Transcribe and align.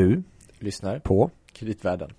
Du 0.00 0.22
lyssnar 0.58 0.98
på 0.98 1.30
Kreditvärlden. 1.52 2.10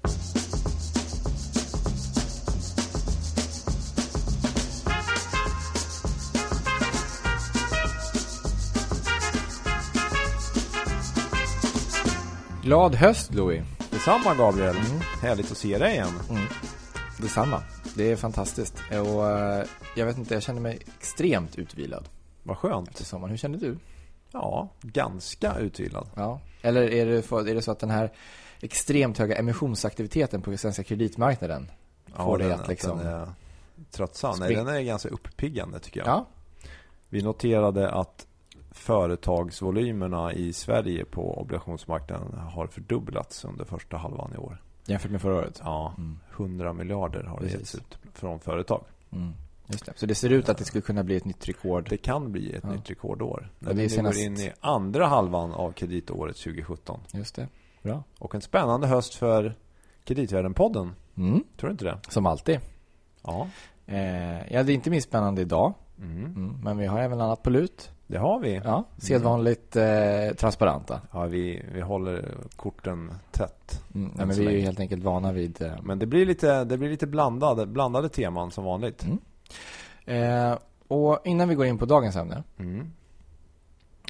Glad 12.64 12.96
höst 12.96 13.34
Louis. 13.34 13.64
Detsamma 13.92 14.36
Gabriel. 14.36 14.76
Mm. 14.76 14.86
Härligt 15.22 15.52
att 15.52 15.58
se 15.58 15.78
dig 15.78 15.94
igen. 15.94 16.08
Mm. 16.30 16.42
Detsamma. 17.22 17.64
Det 17.96 18.12
är 18.12 18.16
fantastiskt. 18.16 18.76
Och 18.90 19.30
eh, 19.30 19.66
jag 19.96 20.06
vet 20.06 20.18
inte, 20.18 20.34
jag 20.34 20.44
känner 20.44 20.62
mig 20.62 20.80
extremt 21.00 21.58
utvilad. 21.58 22.10
Vad 22.44 22.58
skönt. 22.58 22.90
Efter 22.90 23.04
sommaren. 23.04 23.30
Hur 23.30 23.38
känner 23.38 23.58
du? 23.58 23.78
Ja, 24.32 24.70
ganska 24.82 25.58
utvilad. 25.58 26.08
Ja. 26.16 26.40
Eller 26.62 26.82
är 26.82 27.06
det, 27.06 27.22
för, 27.22 27.50
är 27.50 27.56
det 27.56 27.62
så 27.62 27.72
att 27.72 27.80
den 27.80 27.90
här 27.90 28.12
extremt 28.62 29.18
höga 29.18 29.36
emissionsaktiviteten 29.36 30.42
på 30.42 30.58
svenska 30.58 30.84
kreditmarknaden 30.84 31.72
ja, 32.06 32.26
får 32.26 32.38
dig 32.38 32.52
att 32.52 32.68
liksom... 32.68 32.98
Den 32.98 33.08
är 33.08 33.28
tröttsam. 33.92 34.36
Nej, 34.40 34.56
den 34.56 34.68
är 34.68 34.82
ganska 34.82 35.10
uppiggande 35.10 35.80
tycker 35.80 36.00
jag. 36.00 36.08
Ja. 36.08 36.26
Vi 37.10 37.22
noterade 37.22 37.92
att 37.92 38.28
företagsvolymerna 38.72 40.34
i 40.34 40.54
Sverige 40.54 41.06
på 41.06 41.42
obligationsmarknaden 41.42 42.40
har 42.40 42.68
fördubblats 42.68 43.46
under 43.46 43.66
första 43.66 43.98
halvan 43.98 44.34
i 44.34 44.38
år. 44.38 44.58
Jämfört 44.86 45.12
med 45.12 45.22
förra 45.22 45.36
året? 45.36 45.62
Ja, 45.64 45.94
mm. 45.98 46.20
100 46.32 46.74
miljarder 46.74 47.24
har 47.24 47.38
Precis. 47.38 47.60
getts 47.60 47.76
ut 47.76 47.98
från 48.14 48.40
företag. 48.40 48.84
Mm. 49.12 49.34
Just 49.72 49.86
det. 49.86 49.94
Så 49.96 50.06
det 50.06 50.16
ser 50.16 50.30
ut 50.30 50.50
att 50.50 50.58
det 50.58 50.66
skulle 50.66 50.82
kunna 50.82 51.04
bli 51.04 51.16
ett 51.16 51.26
nytt 51.26 51.50
rekord? 51.50 51.90
Det 51.90 51.98
kan 51.98 52.32
bli 52.32 52.54
ett 52.54 52.64
ja. 52.64 52.72
nytt 52.72 52.90
rekordår. 52.90 53.52
När 53.60 53.74
vi 53.74 53.90
senast... 53.90 54.18
går 54.18 54.26
in 54.26 54.38
i 54.38 54.52
andra 54.60 55.08
halvan 55.08 55.52
av 55.52 55.72
kreditåret 55.72 56.38
2017. 56.38 57.00
Just 57.14 57.36
det. 57.36 57.48
Bra. 57.84 58.04
Och 58.20 58.36
en 58.36 58.42
spännande 58.42 58.88
höst 58.88 59.16
för 59.16 59.56
Kreditvärden-podden. 60.06 60.90
Mm. 61.18 61.44
Tror 61.58 61.70
du 61.70 61.72
inte 61.72 61.86
det? 61.86 61.98
Som 62.10 62.26
alltid. 62.26 62.60
Ja. 63.24 63.48
Eh, 63.86 64.54
ja, 64.54 64.64
det 64.64 64.72
är 64.72 64.74
inte 64.74 64.90
minst 64.90 65.08
spännande 65.08 65.42
idag. 65.42 65.74
Mm. 66.00 66.26
Mm. 66.26 66.56
Men 66.64 66.78
vi 66.78 66.86
har 66.86 67.00
även 67.00 67.22
annat 67.22 67.44
på 67.44 67.50
lut. 67.50 67.92
Det 68.08 68.18
har 68.18 68.40
vi. 68.40 68.62
Ja, 68.64 68.84
sedvanligt 68.98 69.76
eh, 69.76 69.84
transparenta. 70.38 71.02
Ja, 71.12 71.26
vi, 71.26 71.66
vi 71.74 71.82
håller 71.82 72.38
korten 72.56 73.12
tätt. 73.32 73.84
Mm, 73.96 74.12
ja, 74.18 74.26
men 74.26 74.36
vi 74.36 74.46
är 74.46 74.52
ju 74.52 74.60
helt 74.60 74.80
enkelt 74.80 75.04
vana 75.04 75.32
vid... 75.32 75.62
Eh... 75.62 75.74
Men 75.84 76.00
det 76.00 76.06
blir 76.06 76.26
lite, 76.26 76.64
det 76.64 76.78
blir 76.78 76.90
lite 76.90 77.08
blandade, 77.08 77.66
blandade 77.66 78.10
teman 78.10 78.52
som 78.52 78.64
vanligt. 78.64 79.04
Mm. 79.04 79.18
Eh, 80.06 80.58
och 80.88 81.20
innan 81.26 81.50
vi 81.50 81.56
går 81.56 81.66
in 81.66 81.78
på 81.78 81.86
dagens 81.86 82.16
ämne. 82.16 82.44
Mm. 82.60 82.92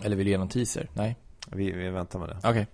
Eller 0.03 0.15
vill 0.15 0.25
du 0.25 0.31
ge 0.31 0.37
någon 0.37 0.49
teaser? 0.49 0.89
Nej. 0.93 1.15
Vi, 1.47 1.71
vi 1.71 1.89
väntar 1.89 2.19
med 2.19 2.29
det. 2.29 2.37
Okej. 2.37 2.49
Okay. 2.49 2.65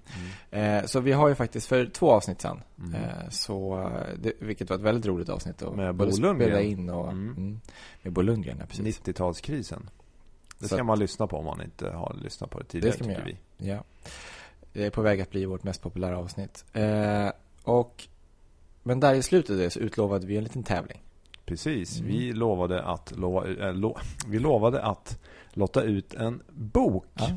Mm. 0.51 0.77
Eh, 0.77 0.85
så 0.85 0.99
vi 0.99 1.11
har 1.11 1.29
ju 1.29 1.35
faktiskt 1.35 1.67
för 1.67 1.85
två 1.85 2.11
avsnitt 2.11 2.41
sen. 2.41 2.61
Mm. 2.79 2.93
Eh, 2.93 3.29
så, 3.29 3.89
det, 4.19 4.33
vilket 4.39 4.69
var 4.69 4.77
ett 4.77 4.83
väldigt 4.83 5.05
roligt 5.05 5.29
avsnitt. 5.29 5.61
Och 5.61 5.77
med 5.77 5.95
Bo 5.95 6.05
Lundgren. 6.05 6.61
in 6.61 6.89
och, 6.89 7.11
mm. 7.11 7.35
mm. 7.37 7.61
med 8.01 8.13
Bo 8.13 8.21
Lundgren, 8.21 8.57
ja, 8.59 8.65
precis. 8.65 9.01
90-talskrisen. 9.01 9.87
Det 10.59 10.67
ska 10.67 10.77
så. 10.77 10.83
man 10.83 10.99
lyssna 10.99 11.27
på 11.27 11.37
om 11.37 11.45
man 11.45 11.61
inte 11.61 11.89
har 11.89 12.15
lyssnat 12.23 12.49
på 12.49 12.59
det 12.59 12.65
tidigare, 12.65 12.91
det 12.91 12.97
ska 12.97 13.05
man 13.05 13.13
göra. 13.13 13.25
vi. 13.57 13.67
Ja. 13.69 13.83
Det 14.73 14.85
är 14.85 14.89
på 14.89 15.01
väg 15.01 15.21
att 15.21 15.31
bli 15.31 15.45
vårt 15.45 15.63
mest 15.63 15.81
populära 15.81 16.17
avsnitt. 16.17 16.65
Eh, 16.73 17.29
och, 17.63 18.07
men 18.83 18.99
där 18.99 19.13
i 19.13 19.23
slutet 19.23 19.73
så 19.73 19.79
utlovade 19.79 20.27
vi 20.27 20.37
en 20.37 20.43
liten 20.43 20.63
tävling. 20.63 21.01
Precis. 21.47 21.99
Mm. 21.99 22.11
Vi, 22.11 22.33
lovade 22.33 22.83
att 22.83 23.13
lova, 23.17 23.47
äh, 23.47 23.73
lo, 23.73 23.97
vi 24.27 24.39
lovade 24.39 24.83
att 24.83 25.19
lotta 25.53 25.83
ut 25.83 26.13
en 26.13 26.41
bok. 26.49 27.05
Ja. 27.13 27.29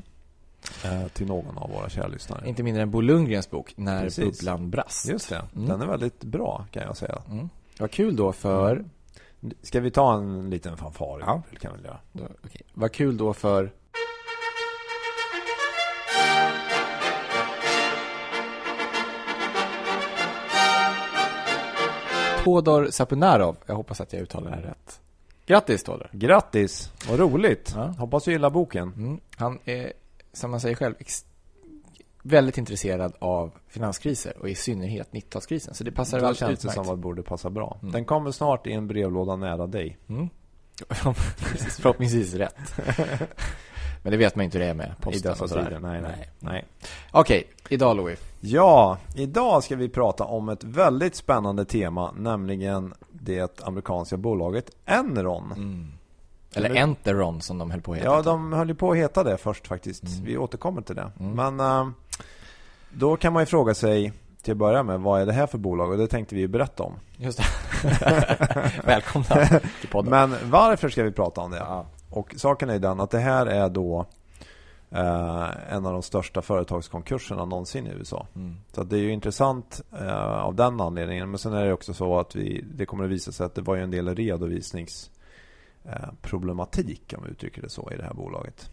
Eh, 0.85 1.09
till 1.09 1.27
någon 1.27 1.59
av 1.59 1.71
våra 1.71 1.89
kära 1.89 2.07
lyssnare. 2.09 2.49
Inte 2.49 2.63
mindre 2.63 2.83
än 2.83 2.91
Bo 2.91 3.01
Lundgrens 3.01 3.51
bok 3.51 3.73
När 3.77 4.03
Precis. 4.03 4.25
bubblan 4.25 4.71
brast. 4.71 5.09
Just 5.09 5.29
det. 5.29 5.43
Mm. 5.57 5.69
Den 5.69 5.81
är 5.81 5.87
väldigt 5.87 6.25
bra 6.25 6.67
kan 6.71 6.83
jag 6.83 6.97
säga. 6.97 7.23
Mm. 7.31 7.49
Vad 7.79 7.91
kul 7.91 8.17
då 8.17 8.33
för... 8.33 8.73
Mm. 8.73 9.55
Ska 9.63 9.81
vi 9.81 9.91
ta 9.91 10.15
en 10.15 10.51
liten 10.51 10.77
fanfar? 10.77 11.21
Ja. 11.21 11.43
Kan 11.61 11.73
vi 11.79 11.85
göra. 11.85 11.99
Då, 12.13 12.25
okay. 12.25 12.63
Vad 12.75 12.93
kul 12.93 13.17
då 13.17 13.33
för... 13.35 13.73
Todor 22.45 22.91
Sapunarov. 22.91 23.57
Jag 23.67 23.75
hoppas 23.75 24.01
att 24.01 24.13
jag 24.13 24.23
uttalar 24.23 24.51
det 24.51 24.57
här 24.57 24.63
rätt. 24.63 25.01
Grattis 25.47 25.83
Todor! 25.83 26.09
Grattis! 26.13 26.93
Vad 27.09 27.19
roligt! 27.19 27.73
Ja. 27.77 27.85
Hoppas 27.99 28.25
du 28.25 28.33
gillar 28.33 28.51
boken. 28.51 28.93
Mm. 28.97 29.21
Han 29.37 29.59
är, 29.65 29.93
som 30.33 30.51
man 30.51 30.61
säger 30.61 30.77
själv, 30.77 30.95
väldigt 32.23 32.59
intresserad 32.59 33.13
av 33.19 33.51
finanskriser 33.69 34.37
och 34.41 34.49
i 34.49 34.55
synnerhet 34.55 35.09
90-talskrisen. 35.13 35.73
Så 35.73 35.85
det 35.85 35.93
passar 35.93 36.21
väldigt 36.21 36.39
känns 36.39 36.51
utmärkt. 36.51 36.63
det 36.79 36.85
som 36.85 36.93
att 36.93 36.99
det 36.99 37.03
borde 37.03 37.23
passa 37.23 37.51
bra. 37.51 37.79
Mm. 37.83 37.93
Den 37.93 38.05
kommer 38.05 38.31
snart 38.31 38.67
i 38.67 38.73
en 38.73 38.89
brevlåda 38.89 39.37
nära 39.37 39.67
dig. 39.67 39.99
Mm. 40.09 40.29
Förhoppningsvis 41.81 42.35
rätt. 42.35 42.59
Men 44.03 44.13
det 44.13 44.17
vet 44.17 44.37
man 44.37 44.45
inte 44.45 44.59
hur 44.59 44.65
det 44.65 44.71
är 44.71 44.75
med 44.75 44.95
posten 45.01 45.33
och 45.41 45.49
sådär. 45.49 45.79
Nej, 45.83 46.01
nej. 46.01 46.31
nej. 46.39 46.65
Okej, 47.11 47.45
idag 47.69 47.97
Louis. 47.97 48.19
Ja, 48.41 48.99
idag 49.15 49.65
ska 49.65 49.77
vi 49.77 49.89
prata 49.89 50.25
om 50.25 50.49
ett 50.49 50.65
väldigt 50.65 51.17
spännande 51.17 51.65
tema, 51.65 52.13
nämligen 52.17 52.95
det 53.11 53.61
amerikanska 53.61 54.17
bolaget 54.17 54.71
Enron. 54.85 55.53
Mm. 55.53 55.93
Eller 56.55 56.77
Enteron 56.77 57.41
som 57.41 57.59
de 57.59 57.71
höll 57.71 57.81
på 57.81 57.93
att 57.93 57.99
heta. 57.99 58.09
Ja, 58.09 58.23
de 58.23 58.53
höll 58.53 58.75
på 58.75 58.91
att 58.91 58.97
heta 58.97 59.25
det 59.25 59.37
först 59.37 59.67
faktiskt. 59.67 60.03
Mm. 60.03 60.25
Vi 60.25 60.39
återkommer 60.39 60.83
till 60.83 60.97
det. 60.97 61.13
Mm. 61.21 61.57
Men 61.57 61.61
uh, 61.61 61.93
då 62.91 63.17
kan 63.17 63.33
man 63.33 63.43
ju 63.43 63.47
fråga 63.47 63.75
sig 63.75 64.13
till 64.43 64.53
att 64.53 64.59
börja 64.59 64.83
med, 64.83 65.01
vad 65.01 65.21
är 65.21 65.27
det 65.27 65.33
här 65.33 65.47
för 65.47 65.59
bolag? 65.59 65.91
Och 65.91 65.99
det 65.99 66.07
tänkte 66.07 66.35
vi 66.35 66.41
ju 66.41 66.49
berätta 66.49 66.83
om. 66.83 66.95
Just 67.17 67.39
det. 67.39 67.45
Välkomna 68.85 69.61
till 69.81 69.89
podden. 69.91 70.11
Men 70.31 70.51
varför 70.51 70.89
ska 70.89 71.03
vi 71.03 71.13
prata 71.13 71.41
om 71.41 71.51
det? 71.51 71.57
Ja. 71.57 71.87
Och 72.11 72.35
saken 72.37 72.71
är 72.71 72.79
den 72.79 73.01
att 73.01 73.11
det 73.11 73.19
här 73.19 73.47
är 73.47 73.69
då 73.69 74.07
eh, 74.91 75.75
en 75.75 75.87
av 75.87 75.93
de 75.93 76.03
största 76.03 76.43
företagskonkurserna 76.43 77.45
någonsin 77.45 77.87
i 77.87 77.91
USA. 77.91 78.27
Mm. 78.37 78.57
Så 78.73 78.85
det 78.85 78.97
är 78.97 79.01
ju 79.01 79.13
intressant 79.13 79.81
eh, 80.01 80.45
av 80.45 80.55
den 80.55 80.81
anledningen. 80.81 81.31
Men 81.31 81.39
sen 81.39 81.53
är 81.53 81.65
det 81.65 81.73
också 81.73 81.95
så 81.95 82.19
att 82.19 82.37
vi, 82.37 82.65
det 82.75 82.87
kommer 82.87 83.05
att 83.05 83.11
visa 83.11 83.33
sig 83.33 83.47
att 83.47 83.55
det 83.55 83.63
var 83.63 83.77
ju 83.77 83.83
en 83.83 83.91
del 83.91 84.15
redovisningsproblematik, 84.15 87.13
eh, 87.13 87.19
om 87.19 87.25
vi 87.25 87.31
uttrycker 87.31 87.63
det 87.63 87.69
så, 87.69 87.91
i 87.93 87.97
det 87.97 88.05
här 88.05 88.15
bolaget. 88.15 88.71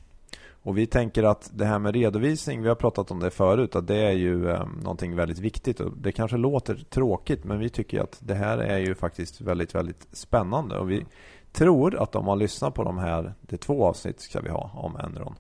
Och 0.68 0.78
vi 0.78 0.86
tänker 0.86 1.24
att 1.24 1.52
det 1.54 1.66
här 1.66 1.80
med 1.80 1.96
redovisning, 1.96 2.62
vi 2.62 2.68
har 2.68 2.76
pratat 2.76 3.12
om 3.12 3.20
det 3.20 3.30
förut, 3.30 3.76
att 3.76 3.88
det 3.88 3.98
är 3.98 4.12
ju 4.12 4.50
eh, 4.50 4.66
någonting 4.82 5.16
väldigt 5.16 5.40
viktigt. 5.40 5.80
Och 5.80 5.98
det 5.98 6.12
kanske 6.12 6.38
låter 6.38 6.76
tråkigt, 6.76 7.44
men 7.44 7.60
vi 7.60 7.70
tycker 7.70 8.02
att 8.02 8.18
det 8.20 8.36
här 8.36 8.58
är 8.58 8.78
ju 8.78 8.96
faktiskt 8.96 9.42
väldigt, 9.42 9.76
väldigt 9.76 10.08
spännande. 10.12 10.78
Och 10.78 10.92
vi 10.92 11.06
tror 11.58 12.04
att 12.04 12.16
om 12.16 12.26
man 12.26 12.40
lyssnar 12.40 12.72
på 12.72 12.84
de 12.84 12.98
här, 12.98 13.34
det 13.42 13.56
är 13.56 13.58
två 13.58 13.86
avsnitt 13.86 14.20
ska 14.20 14.42
vi 14.42 14.50
ha 14.50 14.72
om 14.74 14.96
Enron, 14.96 15.36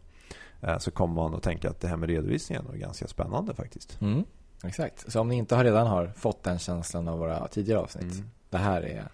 eh, 0.61 0.77
så 0.77 0.91
kommer 0.91 1.15
man 1.15 1.35
att 1.35 1.43
tänka 1.43 1.69
att 1.69 1.79
det 1.79 1.87
här 1.87 1.97
med 1.97 2.09
redovisningen 2.09 2.67
är 2.73 2.77
ganska 2.77 3.07
spännande 3.07 3.55
faktiskt. 3.55 4.01
Mm, 4.01 4.23
exakt. 4.63 5.11
Så 5.11 5.21
om 5.21 5.27
ni 5.27 5.35
inte 5.35 5.63
redan 5.63 5.87
har 5.87 6.07
fått 6.07 6.43
den 6.43 6.59
känslan 6.59 7.07
av 7.07 7.19
våra 7.19 7.47
tidigare 7.47 7.79
avsnitt, 7.79 8.13
mm. 8.13 8.29
det 8.49 8.57
här 8.57 8.81
är 8.81 9.07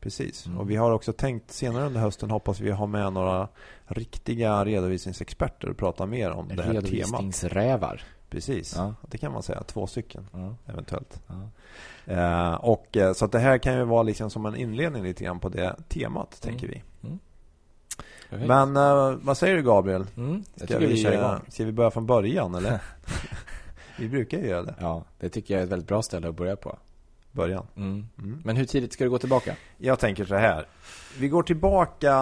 Precis, 0.00 0.46
mm. 0.46 0.58
och 0.58 0.70
vi 0.70 0.76
har 0.76 0.90
också 0.90 1.12
tänkt 1.12 1.52
senare 1.52 1.86
under 1.86 2.00
hösten 2.00 2.30
hoppas 2.30 2.60
vi 2.60 2.70
ha 2.70 2.86
med 2.86 3.12
några 3.12 3.48
riktiga 3.86 4.64
redovisningsexperter 4.64 5.68
och 5.68 5.76
prata 5.76 6.06
mer 6.06 6.30
om 6.30 6.48
det 6.48 6.62
här 6.62 6.72
temat. 6.72 6.84
Redovisningsrävar. 6.84 8.02
Precis, 8.30 8.74
ja. 8.76 8.94
det 9.02 9.18
kan 9.18 9.32
man 9.32 9.42
säga. 9.42 9.62
Två 9.62 9.86
stycken 9.86 10.26
ja. 10.32 10.54
eventuellt. 10.72 11.22
Ja. 11.26 11.34
Eh, 12.12 12.54
och, 12.54 12.96
eh, 12.96 13.12
så 13.12 13.24
att 13.24 13.32
det 13.32 13.38
här 13.38 13.58
kan 13.58 13.74
ju 13.74 13.84
vara 13.84 14.02
liksom 14.02 14.30
som 14.30 14.46
en 14.46 14.56
inledning 14.56 15.02
lite 15.02 15.24
grann 15.24 15.40
på 15.40 15.48
det 15.48 15.76
temat, 15.88 16.44
mm. 16.44 16.58
tänker 16.58 16.68
vi. 16.68 16.82
Mm. 17.02 17.18
Men 18.46 18.76
eh, 18.76 19.18
vad 19.22 19.36
säger 19.36 19.56
du 19.56 19.62
Gabriel? 19.62 20.06
Mm. 20.16 20.44
Ska, 20.56 20.78
vi, 20.78 20.86
vi 20.86 21.06
eh, 21.06 21.36
ska 21.48 21.64
vi 21.64 21.72
börja 21.72 21.90
från 21.90 22.06
början 22.06 22.54
eller? 22.54 22.80
vi 23.98 24.08
brukar 24.08 24.38
ju 24.38 24.46
göra 24.46 24.62
det. 24.62 24.74
Ja, 24.80 25.04
det 25.20 25.28
tycker 25.28 25.54
jag 25.54 25.60
är 25.60 25.64
ett 25.64 25.72
väldigt 25.72 25.88
bra 25.88 26.02
ställe 26.02 26.28
att 26.28 26.36
börja 26.36 26.56
på 26.56 26.78
början. 27.32 27.66
Mm. 27.76 28.06
Mm. 28.18 28.42
Men 28.44 28.56
hur 28.56 28.64
tidigt 28.64 28.92
ska 28.92 29.04
du 29.04 29.10
gå 29.10 29.18
tillbaka? 29.18 29.56
Jag 29.78 29.98
tänker 29.98 30.24
så 30.24 30.34
här. 30.34 30.66
Vi 31.18 31.28
går 31.28 31.42
tillbaka 31.42 32.14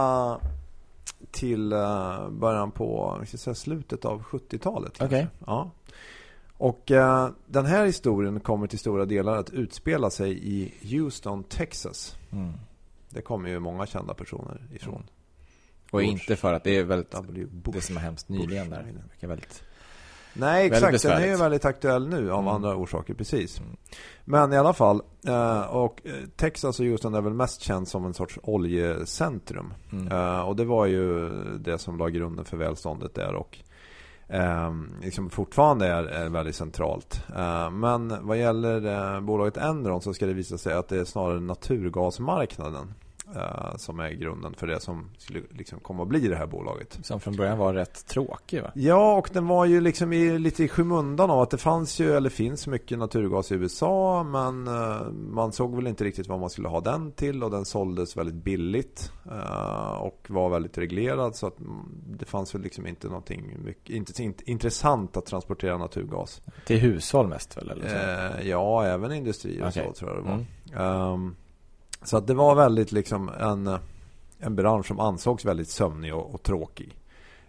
till 1.31 1.73
eh, 1.73 2.29
början 2.31 2.71
på 2.71 3.19
säga, 3.25 3.55
slutet 3.55 4.05
av 4.05 4.23
70-talet. 4.23 5.03
Okay. 5.03 5.27
Ja. 5.47 5.71
Och 6.59 6.91
uh, 6.91 7.29
den 7.47 7.67
här 7.67 7.87
historien 7.87 8.41
kommer 8.41 8.67
till 8.67 8.79
stora 8.79 9.05
delar 9.05 9.37
att 9.37 9.51
utspela 9.51 10.11
sig 10.11 10.39
i 10.49 10.75
Houston, 10.83 11.45
Texas. 11.45 12.17
Mm. 12.33 12.53
Det 13.11 13.21
kommer 13.21 13.49
ju 13.49 13.59
många 13.59 13.87
kända 13.87 14.15
personer 14.15 14.63
ifrån. 14.73 14.95
Mm. 14.95 15.07
Och 15.91 15.99
Bush. 15.99 16.11
inte 16.11 16.37
för 16.37 16.53
att 16.53 16.65
det 16.65 16.77
är 16.77 16.85
väldigt 16.85 17.15
det 17.65 17.81
som 17.81 17.97
har 17.97 18.03
hemskt 18.03 18.29
nyligen 18.29 18.71
Bush. 18.71 18.83
där. 18.83 18.95
Det 19.21 19.27
är 19.27 19.29
väldigt 19.29 19.63
Nej, 20.33 20.67
exakt. 20.67 21.03
Den 21.03 21.23
är 21.23 21.27
ju 21.27 21.37
väldigt 21.37 21.65
aktuell 21.65 22.09
nu 22.09 22.33
av 22.33 22.41
mm. 22.41 22.49
andra 22.49 22.77
orsaker, 22.77 23.15
precis. 23.15 23.61
Mm. 23.61 23.77
Men 24.25 24.53
i 24.53 24.57
alla 24.57 24.73
fall, 24.73 25.03
eh, 25.27 25.61
och 25.61 26.01
eh, 26.05 26.13
Texas 26.37 26.81
och 26.81 26.87
Houston 26.87 27.15
är 27.15 27.21
väl 27.21 27.35
mest 27.35 27.61
känd 27.61 27.89
som 27.89 28.05
en 28.05 28.15
sorts 28.15 28.39
oljecentrum. 28.43 29.75
Mm. 29.93 30.09
Eh, 30.09 30.41
och 30.41 30.57
det 30.57 30.65
var 30.65 30.87
ju 30.87 31.29
det 31.59 31.79
som 31.79 31.99
la 31.99 32.09
grunden 32.09 32.45
för 32.45 32.57
välståndet 32.57 33.15
där. 33.15 33.35
Och 33.35 33.59
eh, 34.29 34.73
liksom 35.03 35.31
fortfarande 35.31 35.87
är, 35.87 36.05
är 36.05 36.29
väldigt 36.29 36.57
centralt. 36.57 37.25
Eh, 37.37 37.71
men 37.71 38.27
vad 38.27 38.39
gäller 38.39 38.87
eh, 39.15 39.21
bolaget 39.21 39.57
Enron 39.57 40.01
så 40.01 40.15
ska 40.15 40.27
det 40.27 40.33
visa 40.33 40.59
sig 40.59 40.75
att 40.75 40.89
det 40.89 41.01
är 41.01 41.05
snarare 41.05 41.41
naturgasmarknaden 41.41 42.95
som 43.77 44.01
är 44.01 44.11
grunden 44.11 44.55
för 44.55 44.67
det 44.67 44.81
som 44.81 45.11
skulle 45.19 45.43
liksom 45.51 45.81
komma 45.81 46.03
att 46.03 46.09
bli 46.09 46.29
det 46.29 46.37
här 46.37 46.47
bolaget. 46.47 46.99
Som 47.03 47.21
från 47.21 47.37
början 47.37 47.59
var 47.59 47.75
rätt 47.75 48.07
tråkig 48.07 48.63
va? 48.63 48.71
Ja, 48.75 49.17
och 49.17 49.31
den 49.33 49.47
var 49.47 49.65
ju 49.65 49.81
liksom 49.81 50.13
i, 50.13 50.39
lite 50.39 50.65
i 50.65 50.69
skymundan 50.69 51.31
av 51.31 51.41
att 51.41 51.51
det 51.51 51.59
fanns 51.59 52.01
ju, 52.01 52.13
eller 52.13 52.31
finns 52.31 52.67
mycket 52.67 52.99
naturgas 52.99 53.53
i 53.53 53.55
USA. 53.55 54.23
Men 54.23 54.69
uh, 54.69 55.11
man 55.11 55.53
såg 55.53 55.77
väl 55.77 55.87
inte 55.87 56.05
riktigt 56.05 56.27
vad 56.27 56.41
man 56.41 56.51
skulle 56.51 56.69
ha 56.69 56.81
den 56.81 57.13
till 57.13 57.43
och 57.43 57.51
den 57.51 57.65
såldes 57.65 58.17
väldigt 58.17 58.35
billigt. 58.35 59.13
Uh, 59.27 59.93
och 59.93 60.27
var 60.29 60.49
väldigt 60.51 60.79
reglerad 60.79 61.37
så 61.37 61.47
att 61.47 61.57
det 62.07 62.25
fanns 62.25 62.55
väl 62.55 62.63
liksom 62.63 62.87
inte 62.87 63.07
någonting 63.07 63.57
mycket, 63.65 63.91
inte, 63.91 64.23
inte, 64.23 64.51
intressant 64.51 65.17
att 65.17 65.27
transportera 65.27 65.79
naturgas. 65.79 66.43
Till 66.67 66.79
hushåll 66.79 67.29
mest 67.29 67.57
väl? 67.57 67.71
Eller 67.71 67.89
så? 67.89 68.49
ja, 68.49 68.85
även 68.85 69.13
industrier 69.13 69.63
och 69.63 69.69
okay. 69.69 69.87
så 69.87 69.93
tror 69.93 70.11
jag 70.11 70.25
det 70.25 70.31
var. 70.31 70.45
Mm. 70.73 71.13
Um, 71.13 71.37
så 72.03 72.17
att 72.17 72.27
det 72.27 72.35
var 72.35 72.55
väldigt 72.55 72.93
liksom 72.93 73.29
en, 73.29 73.79
en 74.39 74.57
bransch 74.57 74.87
som 74.87 75.01
ansågs 75.01 75.45
väldigt 75.45 75.69
sömnig 75.69 76.15
och, 76.15 76.35
och 76.35 76.43
tråkig. 76.43 76.99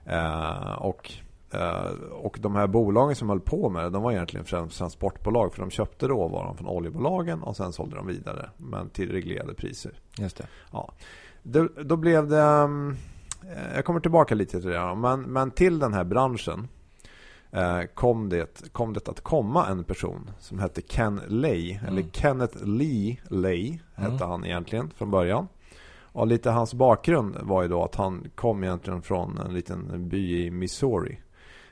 Eh, 0.06 0.74
och, 0.74 1.12
eh, 1.52 1.92
och 2.12 2.38
de 2.42 2.56
här 2.56 2.68
bolagen 2.68 3.16
som 3.16 3.30
höll 3.30 3.40
på 3.40 3.70
med 3.70 3.84
det, 3.84 3.90
de 3.90 4.04
var 4.04 4.12
egentligen 4.12 4.46
främst 4.46 4.78
transportbolag. 4.78 5.54
För 5.54 5.62
de 5.62 5.72
köpte 5.72 6.08
råvaran 6.08 6.58
från 6.58 6.68
oljebolagen 6.68 7.44
och 7.44 7.58
sen 7.58 7.74
sålde 7.74 7.96
de 7.96 8.08
vidare. 8.08 8.50
Men 8.58 8.90
till 8.90 9.12
reglerade 9.12 9.54
priser. 9.54 9.92
Just 10.18 10.38
det. 10.38 10.48
Ja. 10.72 10.92
Då, 11.44 11.68
då 11.84 11.96
blev 11.96 12.28
det... 12.28 12.42
Um, 12.42 12.98
jag 13.76 13.86
kommer 13.86 14.00
tillbaka 14.00 14.36
lite 14.36 14.62
till 14.62 14.70
det. 14.70 14.96
Men, 14.96 15.22
men 15.22 15.52
till 15.52 15.80
den 15.80 15.94
här 15.94 16.04
branschen 16.04 16.68
Eh, 16.68 16.79
kom 17.94 18.30
det, 18.30 18.72
kom 18.72 18.94
det 18.94 19.10
att 19.10 19.22
komma 19.22 19.68
en 19.68 19.84
person 19.84 20.32
som 20.40 20.60
hette 20.60 20.82
Ken 20.82 21.22
Lay, 21.28 21.72
mm. 21.72 21.86
eller 21.86 22.10
Kenneth 22.12 22.58
Lee 22.64 23.18
Lay 23.30 23.80
hette 23.96 24.12
mm. 24.12 24.30
han 24.30 24.46
egentligen 24.46 24.90
från 24.90 25.12
början. 25.12 25.48
Och 26.12 26.28
lite 26.28 26.50
hans 26.50 26.74
bakgrund 26.74 27.38
var 27.42 27.62
ju 27.62 27.68
då 27.68 27.84
att 27.84 27.96
han 27.96 28.28
kom 28.36 28.64
egentligen 28.64 29.02
från 29.02 29.38
en 29.38 29.54
liten 29.54 30.10
by 30.10 30.46
i 30.46 30.52
Missouri. 30.52 31.20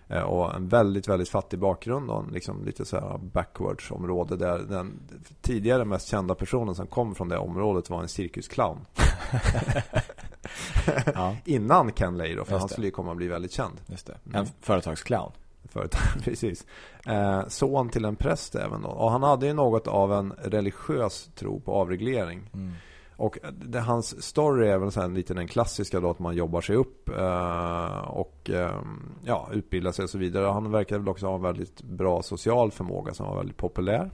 Eh, 0.07 0.21
och 0.21 0.55
en 0.55 0.67
väldigt, 0.67 1.07
väldigt 1.07 1.29
fattig 1.29 1.59
bakgrund 1.59 2.09
och 2.09 2.23
en 2.23 2.33
liksom 2.33 2.65
lite 2.65 2.85
så 2.85 2.99
här 2.99 3.17
backwards 3.17 3.91
område 3.91 4.37
där 4.37 4.59
den 4.59 4.99
tidigare 5.41 5.85
mest 5.85 6.07
kända 6.07 6.35
personen 6.35 6.75
som 6.75 6.87
kom 6.87 7.15
från 7.15 7.29
det 7.29 7.37
området 7.37 7.89
var 7.89 8.01
en 8.01 8.07
cirkusclown. 8.07 8.77
ja. 11.13 11.35
Innan 11.45 11.91
Ken 11.91 12.17
Lay 12.17 12.35
då, 12.35 12.45
för 12.45 12.57
han 12.57 12.69
skulle 12.69 12.87
ju 12.87 12.91
komma 12.91 13.11
att 13.11 13.17
bli 13.17 13.27
väldigt 13.27 13.51
känd. 13.51 13.81
Just 13.87 14.07
det. 14.07 14.17
En 14.25 14.35
mm. 14.35 14.47
företagsclown 14.61 15.31
företag. 15.67 16.01
Precis. 16.23 16.65
Eh, 17.05 17.47
son 17.47 17.89
till 17.89 18.05
en 18.05 18.15
präst 18.15 18.55
även 18.55 18.81
då. 18.81 18.89
Och 18.89 19.11
han 19.11 19.23
hade 19.23 19.47
ju 19.47 19.53
något 19.53 19.87
av 19.87 20.13
en 20.13 20.33
religiös 20.37 21.29
tro 21.35 21.59
på 21.59 21.73
avreglering. 21.73 22.49
Mm. 22.53 22.73
Och 23.17 23.37
det, 23.51 23.79
hans 23.79 24.23
story 24.23 24.67
är 24.67 24.77
väl 24.77 24.91
så 24.91 25.01
här 25.01 25.07
lite 25.07 25.33
den 25.33 25.47
klassiska 25.47 25.99
då 25.99 26.09
att 26.09 26.19
man 26.19 26.35
jobbar 26.35 26.61
sig 26.61 26.75
upp 26.75 27.09
eh, 27.09 27.97
och 27.97 28.49
eh, 28.49 28.81
ja, 29.23 29.49
utbildar 29.53 29.91
sig 29.91 30.03
och 30.03 30.09
så 30.09 30.17
vidare. 30.17 30.45
Han 30.45 30.71
verkar 30.71 30.97
väl 30.97 31.09
också 31.09 31.27
ha 31.27 31.35
en 31.35 31.41
väldigt 31.41 31.81
bra 31.81 32.21
social 32.21 32.71
förmåga 32.71 33.13
som 33.13 33.27
var 33.27 33.37
väldigt 33.37 33.57
populär. 33.57 34.11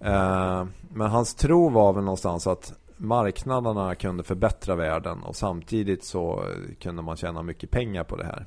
Eh, 0.00 0.64
men 0.88 1.10
hans 1.10 1.34
tro 1.34 1.68
var 1.68 1.92
väl 1.92 2.04
någonstans 2.04 2.46
att 2.46 2.74
marknaderna 2.96 3.94
kunde 3.94 4.22
förbättra 4.22 4.74
världen 4.74 5.22
och 5.22 5.36
samtidigt 5.36 6.04
så 6.04 6.44
kunde 6.80 7.02
man 7.02 7.16
tjäna 7.16 7.42
mycket 7.42 7.70
pengar 7.70 8.04
på 8.04 8.16
det 8.16 8.24
här. 8.24 8.46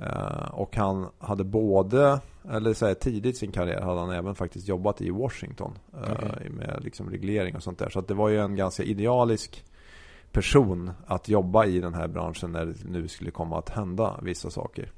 Uh, 0.00 0.48
och 0.52 0.76
han 0.76 1.08
hade 1.18 1.44
både, 1.44 2.20
eller 2.50 2.74
så 2.74 2.86
här, 2.86 2.94
tidigt 2.94 3.34
i 3.34 3.38
sin 3.38 3.52
karriär 3.52 3.80
hade 3.80 4.00
han 4.00 4.10
även 4.10 4.34
faktiskt 4.34 4.68
jobbat 4.68 5.00
i 5.00 5.10
Washington. 5.10 5.78
Uh, 5.94 6.12
okay. 6.12 6.48
Med 6.48 6.78
liksom 6.82 7.10
reglering 7.10 7.56
och 7.56 7.62
sånt 7.62 7.78
där. 7.78 7.88
Så 7.88 8.00
det 8.00 8.14
var 8.14 8.28
ju 8.28 8.40
en 8.40 8.56
ganska 8.56 8.82
idealisk 8.82 9.64
person 10.32 10.90
att 11.06 11.28
jobba 11.28 11.64
i 11.64 11.80
den 11.80 11.94
här 11.94 12.08
branschen 12.08 12.52
när 12.52 12.66
det 12.66 12.74
nu 12.84 13.08
skulle 13.08 13.30
komma 13.30 13.58
att 13.58 13.68
hända 13.68 14.20
vissa 14.22 14.50
saker. 14.50 14.90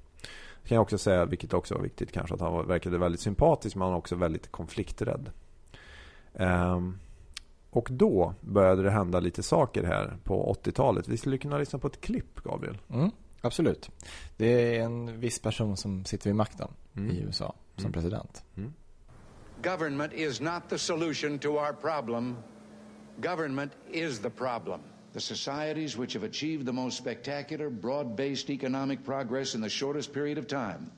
Det 0.62 0.68
kan 0.68 0.74
jag 0.74 0.82
också 0.82 0.98
säga, 0.98 1.24
vilket 1.24 1.54
också 1.54 1.74
var 1.74 1.82
viktigt 1.82 2.12
kanske, 2.12 2.34
att 2.34 2.40
han 2.40 2.66
verkade 2.66 2.98
väldigt 2.98 3.20
sympatisk 3.20 3.76
men 3.76 3.82
han 3.82 3.90
var 3.90 3.98
också 3.98 4.16
väldigt 4.16 4.52
konflikträdd. 4.52 5.30
Um, 6.32 6.98
och 7.70 7.88
då 7.90 8.34
började 8.40 8.82
det 8.82 8.90
hända 8.90 9.20
lite 9.20 9.42
saker 9.42 9.84
här 9.84 10.16
på 10.24 10.56
80-talet. 10.64 11.08
Vi 11.08 11.16
skulle 11.16 11.38
kunna 11.38 11.58
lyssna 11.58 11.78
på 11.78 11.86
ett 11.86 12.00
klipp, 12.00 12.40
Gabriel. 12.44 12.78
Mm. 12.88 13.10
Absolut. 13.40 13.90
Det 14.37 14.76
är 14.76 14.85
en 14.85 15.20
viss 15.20 15.38
person 15.38 15.76
som 15.76 16.05
sitter 16.05 16.31
vid 16.31 16.37
makten 16.37 16.69
mm. 16.96 17.11
i 17.11 17.20
USA 17.20 17.55
som 17.76 17.85
mm. 17.85 17.93
president. 17.93 18.43
Mm. 18.56 18.73
Government 19.62 20.12
is 20.12 20.40
not 20.40 20.69
the 20.69 20.79
solution 20.79 21.38
to 21.38 21.58
our 21.58 21.73
problem. 21.73 22.37
Government 23.20 23.73
is 23.93 24.19
the 24.20 24.31
problem. 24.31 24.81
The 25.12 25.20
societies 25.20 25.96
which 25.96 26.14
have 26.14 26.26
achieved 26.26 26.67
the 26.67 26.73
most 26.73 26.96
spectacular, 26.96 27.70
broad-based 27.70 28.50
economic 28.50 29.05
progress 29.05 29.55
in 29.55 29.61
the 29.61 29.69
shortest 29.69 30.12
period 30.12 30.38
of 30.38 30.46
time 30.46 30.93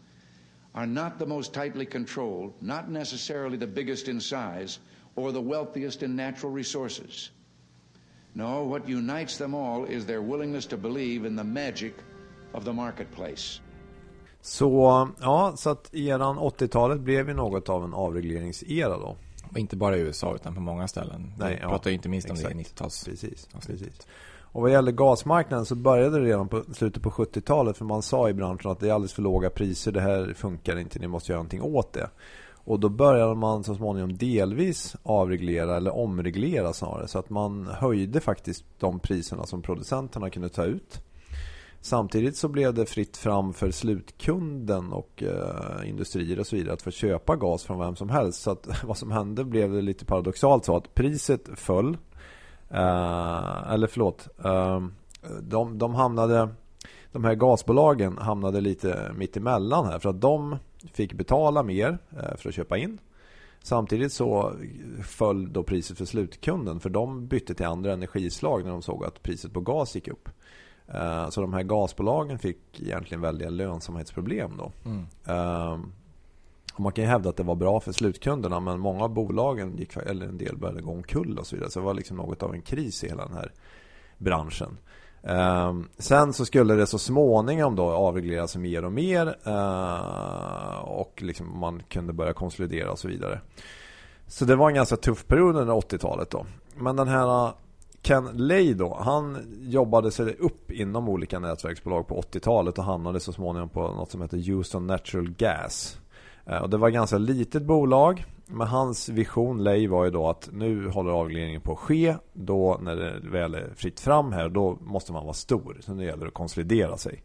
are 0.74 0.86
not 0.86 1.18
the 1.18 1.26
most 1.26 1.54
tightly 1.54 1.86
controlled, 1.86 2.52
not 2.60 2.90
necessarily 2.90 3.56
the 3.56 3.66
biggest 3.66 4.08
in 4.08 4.20
size, 4.20 4.78
or 5.16 5.32
the 5.32 5.40
wealthiest 5.40 6.02
in 6.02 6.14
natural 6.14 6.52
resources. 6.52 7.30
No, 8.34 8.64
what 8.64 8.88
unites 8.88 9.36
them 9.36 9.54
all 9.54 9.84
is 9.84 10.06
their 10.06 10.22
willingness 10.22 10.66
to 10.66 10.76
believe 10.76 11.24
in 11.24 11.34
the 11.34 11.44
magic 11.44 11.94
of 12.52 12.64
the 12.64 12.72
marketplace. 12.72 13.60
Så 14.42 15.08
ja, 15.20 15.52
så 15.56 15.70
att 15.70 15.94
eran 15.94 16.38
80-talet 16.38 17.00
blev 17.00 17.28
ju 17.28 17.34
något 17.34 17.68
av 17.68 17.84
en 17.84 17.94
avregleringsera 17.94 18.98
då. 18.98 19.16
Och 19.50 19.58
inte 19.58 19.76
bara 19.76 19.96
i 19.96 20.00
USA 20.00 20.34
utan 20.34 20.54
på 20.54 20.60
många 20.60 20.88
ställen. 20.88 21.32
Nej, 21.38 21.54
Vi 21.54 21.62
ja, 21.62 21.68
pratar 21.68 21.90
ju 21.90 21.96
inte 21.96 22.08
minst 22.08 22.30
om 22.30 22.36
exakt. 22.36 22.54
det 22.54 22.60
i 22.60 22.64
90-tals. 22.64 23.04
Precis, 23.04 23.48
precis. 23.66 24.06
Och 24.52 24.62
vad 24.62 24.70
gäller 24.70 24.92
gasmarknaden 24.92 25.66
så 25.66 25.74
började 25.74 26.18
det 26.20 26.24
redan 26.24 26.48
på 26.48 26.64
slutet 26.72 27.02
på 27.02 27.10
70-talet. 27.10 27.76
För 27.78 27.84
man 27.84 28.02
sa 28.02 28.28
i 28.28 28.34
branschen 28.34 28.70
att 28.70 28.80
det 28.80 28.88
är 28.88 28.92
alldeles 28.92 29.12
för 29.12 29.22
låga 29.22 29.50
priser. 29.50 29.92
Det 29.92 30.00
här 30.00 30.34
funkar 30.34 30.78
inte. 30.78 30.98
Ni 30.98 31.08
måste 31.08 31.32
göra 31.32 31.38
någonting 31.38 31.62
åt 31.62 31.92
det. 31.92 32.10
Och 32.64 32.80
då 32.80 32.88
började 32.88 33.34
man 33.34 33.64
så 33.64 33.74
småningom 33.74 34.16
delvis 34.16 34.96
avreglera 35.02 35.76
eller 35.76 35.96
omreglera 35.96 36.72
snarare. 36.72 37.08
Så 37.08 37.18
att 37.18 37.30
man 37.30 37.66
höjde 37.66 38.20
faktiskt 38.20 38.64
de 38.78 38.98
priserna 38.98 39.46
som 39.46 39.62
producenterna 39.62 40.30
kunde 40.30 40.48
ta 40.48 40.64
ut. 40.64 41.00
Samtidigt 41.80 42.36
så 42.36 42.48
blev 42.48 42.74
det 42.74 42.86
fritt 42.86 43.16
fram 43.16 43.52
för 43.52 43.70
slutkunden 43.70 44.92
och 44.92 45.22
eh, 45.22 45.88
industrier 45.88 46.40
och 46.40 46.46
så 46.46 46.56
vidare 46.56 46.74
att 46.74 46.82
få 46.82 46.90
köpa 46.90 47.36
gas 47.36 47.64
från 47.64 47.78
vem 47.78 47.96
som 47.96 48.10
helst. 48.10 48.42
Så 48.42 48.50
att 48.50 48.68
vad 48.84 48.96
som 48.96 49.10
hände 49.10 49.44
blev 49.44 49.72
det 49.72 49.82
lite 49.82 50.04
paradoxalt 50.04 50.64
så 50.64 50.76
att 50.76 50.94
priset 50.94 51.48
föll. 51.54 51.96
Eh, 52.70 53.72
eller 53.72 53.86
förlåt. 53.86 54.28
Eh, 54.44 54.80
de, 55.42 55.78
de 55.78 55.94
hamnade 55.94 56.48
de 57.12 57.24
här 57.24 57.34
gasbolagen 57.34 58.18
hamnade 58.18 58.60
lite 58.60 59.12
mitt 59.16 59.36
emellan 59.36 59.86
här 59.86 59.98
för 59.98 60.08
att 60.08 60.20
de 60.20 60.56
fick 60.92 61.12
betala 61.12 61.62
mer 61.62 61.98
eh, 62.10 62.36
för 62.36 62.48
att 62.48 62.54
köpa 62.54 62.78
in. 62.78 62.98
Samtidigt 63.62 64.12
så 64.12 64.52
föll 65.02 65.52
då 65.52 65.62
priset 65.62 65.98
för 65.98 66.04
slutkunden 66.04 66.80
för 66.80 66.90
de 66.90 67.26
bytte 67.26 67.54
till 67.54 67.66
andra 67.66 67.92
energislag 67.92 68.64
när 68.64 68.70
de 68.70 68.82
såg 68.82 69.04
att 69.04 69.22
priset 69.22 69.52
på 69.52 69.60
gas 69.60 69.94
gick 69.94 70.08
upp. 70.08 70.28
Eh, 70.94 71.28
så 71.28 71.40
de 71.40 71.52
här 71.52 71.62
gasbolagen 71.62 72.38
fick 72.38 72.80
egentligen 72.80 73.20
väldiga 73.20 73.50
lönsamhetsproblem 73.50 74.56
då. 74.56 74.72
Mm. 74.84 75.06
Ehm, 75.26 75.92
man 76.76 76.92
kan 76.92 77.04
ju 77.04 77.10
hävda 77.10 77.30
att 77.30 77.36
det 77.36 77.42
var 77.42 77.54
bra 77.54 77.80
för 77.80 77.92
slutkunderna 77.92 78.60
men 78.60 78.78
många 78.78 79.04
av 79.04 79.10
bolagen 79.10 79.76
gick, 79.76 79.96
eller 79.96 80.26
en 80.26 80.38
del 80.38 80.56
började 80.56 80.82
gå 80.82 80.90
omkull 80.90 81.38
och 81.38 81.46
så 81.46 81.56
vidare. 81.56 81.70
Så 81.70 81.78
det 81.78 81.86
var 81.86 81.94
liksom 81.94 82.16
något 82.16 82.42
av 82.42 82.54
en 82.54 82.62
kris 82.62 83.04
i 83.04 83.08
hela 83.08 83.26
den 83.26 83.36
här 83.36 83.52
branschen. 84.18 84.78
Um, 85.22 85.88
sen 85.98 86.32
så 86.32 86.46
skulle 86.46 86.74
det 86.74 86.86
så 86.86 86.98
småningom 86.98 87.76
då 87.76 87.90
avregleras 87.90 88.56
mer 88.56 88.84
och 88.84 88.92
mer 88.92 89.36
uh, 89.46 90.80
och 90.80 91.22
liksom 91.22 91.58
man 91.58 91.82
kunde 91.88 92.12
börja 92.12 92.32
konsolidera 92.32 92.92
och 92.92 92.98
så 92.98 93.08
vidare. 93.08 93.40
Så 94.26 94.44
det 94.44 94.56
var 94.56 94.68
en 94.68 94.74
ganska 94.74 94.96
tuff 94.96 95.26
period 95.26 95.56
under 95.56 95.74
80-talet 95.74 96.30
då. 96.30 96.46
Men 96.76 96.96
den 96.96 97.08
här 97.08 97.52
Ken 98.02 98.24
Lay 98.24 98.74
då, 98.74 98.98
han 99.00 99.38
jobbade 99.60 100.10
sig 100.10 100.34
upp 100.34 100.70
inom 100.70 101.08
olika 101.08 101.38
nätverksbolag 101.38 102.06
på 102.06 102.20
80-talet 102.20 102.78
och 102.78 102.84
hamnade 102.84 103.20
så 103.20 103.32
småningom 103.32 103.68
på 103.68 103.80
något 103.80 104.10
som 104.10 104.22
heter 104.22 104.52
Houston 104.52 104.86
Natural 104.86 105.30
Gas. 105.30 106.00
Eh, 106.46 106.58
och 106.58 106.70
det 106.70 106.76
var 106.76 106.88
ett 106.88 106.94
ganska 106.94 107.18
litet 107.18 107.62
bolag. 107.62 108.24
Men 108.46 108.66
hans 108.66 109.08
vision, 109.08 109.64
Lay, 109.64 109.88
var 109.88 110.04
ju 110.04 110.10
då 110.10 110.28
att 110.28 110.48
nu 110.52 110.88
håller 110.88 111.10
avregleringen 111.10 111.60
på 111.60 111.72
att 111.72 111.78
ske. 111.78 112.16
Då 112.32 112.78
när 112.82 112.96
det 112.96 113.20
väl 113.30 113.54
är 113.54 113.72
fritt 113.76 114.00
fram 114.00 114.32
här, 114.32 114.48
då 114.48 114.78
måste 114.80 115.12
man 115.12 115.24
vara 115.24 115.34
stor. 115.34 115.76
Så 115.80 115.94
nu 115.94 116.04
gäller 116.04 116.24
det 116.24 116.28
att 116.28 116.34
konsolidera 116.34 116.96
sig. 116.96 117.22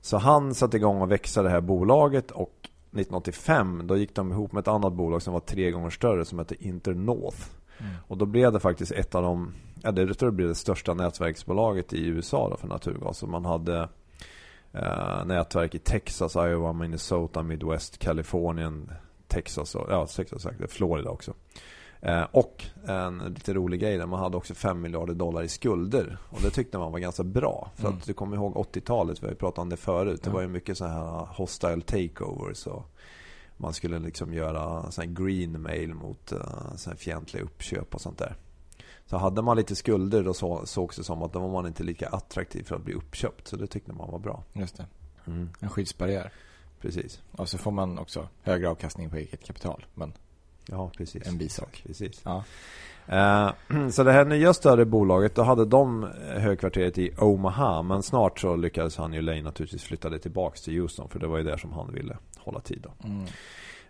Så 0.00 0.16
han 0.16 0.54
satte 0.54 0.76
igång 0.76 1.02
och 1.02 1.10
växa 1.10 1.42
det 1.42 1.50
här 1.50 1.60
bolaget 1.60 2.30
och 2.30 2.52
1985 2.60 3.86
då 3.86 3.96
gick 3.96 4.14
de 4.14 4.32
ihop 4.32 4.52
med 4.52 4.60
ett 4.60 4.68
annat 4.68 4.92
bolag 4.92 5.22
som 5.22 5.32
var 5.32 5.40
tre 5.40 5.70
gånger 5.70 5.90
större 5.90 6.24
som 6.24 6.38
hette 6.38 6.64
Internorth. 6.64 7.50
Mm. 7.78 7.92
Och 8.06 8.16
då 8.16 8.26
blev 8.26 8.52
det 8.52 8.60
faktiskt 8.60 8.92
ett 8.92 9.14
av 9.14 9.22
de 9.22 9.52
ja, 9.86 9.92
det 9.92 10.14
tror 10.14 10.26
jag 10.26 10.34
blev 10.34 10.48
det 10.48 10.54
största 10.54 10.94
nätverksbolaget 10.94 11.92
i 11.92 12.06
USA 12.06 12.48
då 12.48 12.56
för 12.56 12.68
naturgas. 12.68 13.22
Och 13.22 13.28
man 13.28 13.44
hade 13.44 13.88
eh, 14.72 15.24
nätverk 15.24 15.74
i 15.74 15.78
Texas, 15.78 16.36
Iowa, 16.36 16.72
Minnesota, 16.72 17.42
Midwest, 17.42 17.98
Kalifornien, 17.98 18.90
Texas 19.28 19.74
och 19.74 19.86
ja, 19.90 20.06
Texas 20.06 20.42
sagt, 20.42 20.72
Florida 20.72 21.10
också. 21.10 21.34
Eh, 22.00 22.22
och 22.30 22.64
en 22.86 23.18
lite 23.18 23.54
rolig 23.54 23.80
grej 23.80 23.98
där 23.98 24.06
man 24.06 24.20
hade 24.20 24.36
också 24.36 24.54
5 24.54 24.80
miljarder 24.80 25.14
dollar 25.14 25.42
i 25.42 25.48
skulder. 25.48 26.18
Och 26.30 26.42
det 26.42 26.50
tyckte 26.50 26.78
man 26.78 26.92
var 26.92 26.98
ganska 26.98 27.24
bra. 27.24 27.70
För 27.74 27.86
mm. 27.86 27.98
att 27.98 28.06
du 28.06 28.12
kommer 28.12 28.36
ihåg 28.36 28.54
80-talet, 28.54 29.22
vi 29.22 29.26
har 29.26 29.32
ju 29.32 29.38
pratat 29.38 29.58
om 29.58 29.68
det 29.68 29.76
förut. 29.76 30.22
Det 30.22 30.30
var 30.30 30.40
ju 30.40 30.48
mycket 30.48 30.78
så 30.78 30.86
här 30.86 31.28
hostile 31.36 31.80
takeovers. 31.80 32.66
Och 32.66 32.90
man 33.56 33.72
skulle 33.72 33.98
liksom 33.98 34.34
göra 34.34 34.90
så 34.90 35.00
här 35.00 35.08
green 35.08 35.62
mail 35.62 35.94
mot 35.94 36.32
uh, 36.32 36.76
så 36.76 36.90
fientliga 36.90 37.44
uppköp 37.44 37.94
och 37.94 38.00
sånt 38.00 38.18
där. 38.18 38.36
Så 39.06 39.16
hade 39.16 39.42
man 39.42 39.56
lite 39.56 39.76
skulder 39.76 40.22
då 40.22 40.34
så, 40.34 40.66
sågs 40.66 40.96
det 40.96 41.04
som 41.04 41.22
att 41.22 41.32
då 41.32 41.38
var 41.38 41.48
man 41.48 41.66
inte 41.66 41.82
lika 41.82 42.08
attraktiv 42.08 42.62
för 42.62 42.76
att 42.76 42.84
bli 42.84 42.94
uppköpt. 42.94 43.48
Så 43.48 43.56
det 43.56 43.66
tyckte 43.66 43.92
man 43.92 44.10
var 44.10 44.18
bra. 44.18 44.42
Just 44.52 44.76
det. 44.76 44.86
Mm. 45.26 45.50
En 45.60 45.70
skyddsbarriär. 45.70 46.32
Precis. 46.80 47.22
Och 47.32 47.48
så 47.48 47.58
får 47.58 47.70
man 47.70 47.98
också 47.98 48.28
högre 48.42 48.68
avkastning 48.68 49.10
på 49.10 49.16
eget 49.16 49.44
kapital. 49.44 49.86
Men 49.94 50.12
ja, 50.66 50.90
precis. 50.96 51.26
en 51.26 51.38
bisak. 51.38 51.82
Precis. 51.86 52.22
Ja. 52.24 52.44
Uh, 53.08 53.88
så 53.90 54.04
det 54.04 54.12
här 54.12 54.24
nya 54.24 54.54
större 54.54 54.84
bolaget, 54.84 55.34
då 55.34 55.42
hade 55.42 55.64
de 55.64 56.02
högkvarteret 56.36 56.98
i 56.98 57.10
Omaha. 57.18 57.82
Men 57.82 58.02
snart 58.02 58.40
så 58.40 58.56
lyckades 58.56 58.96
han 58.96 59.12
ju 59.12 59.22
Lane 59.22 59.42
naturligtvis 59.42 59.82
flytta 59.82 60.10
det 60.10 60.18
tillbaka 60.18 60.56
till 60.56 60.80
Houston. 60.80 61.08
För 61.08 61.18
det 61.18 61.26
var 61.26 61.38
ju 61.38 61.44
där 61.44 61.56
som 61.56 61.72
han 61.72 61.92
ville 61.92 62.16
hålla 62.38 62.60
tid 62.60 62.80
då. 62.82 63.08
Mm. 63.08 63.26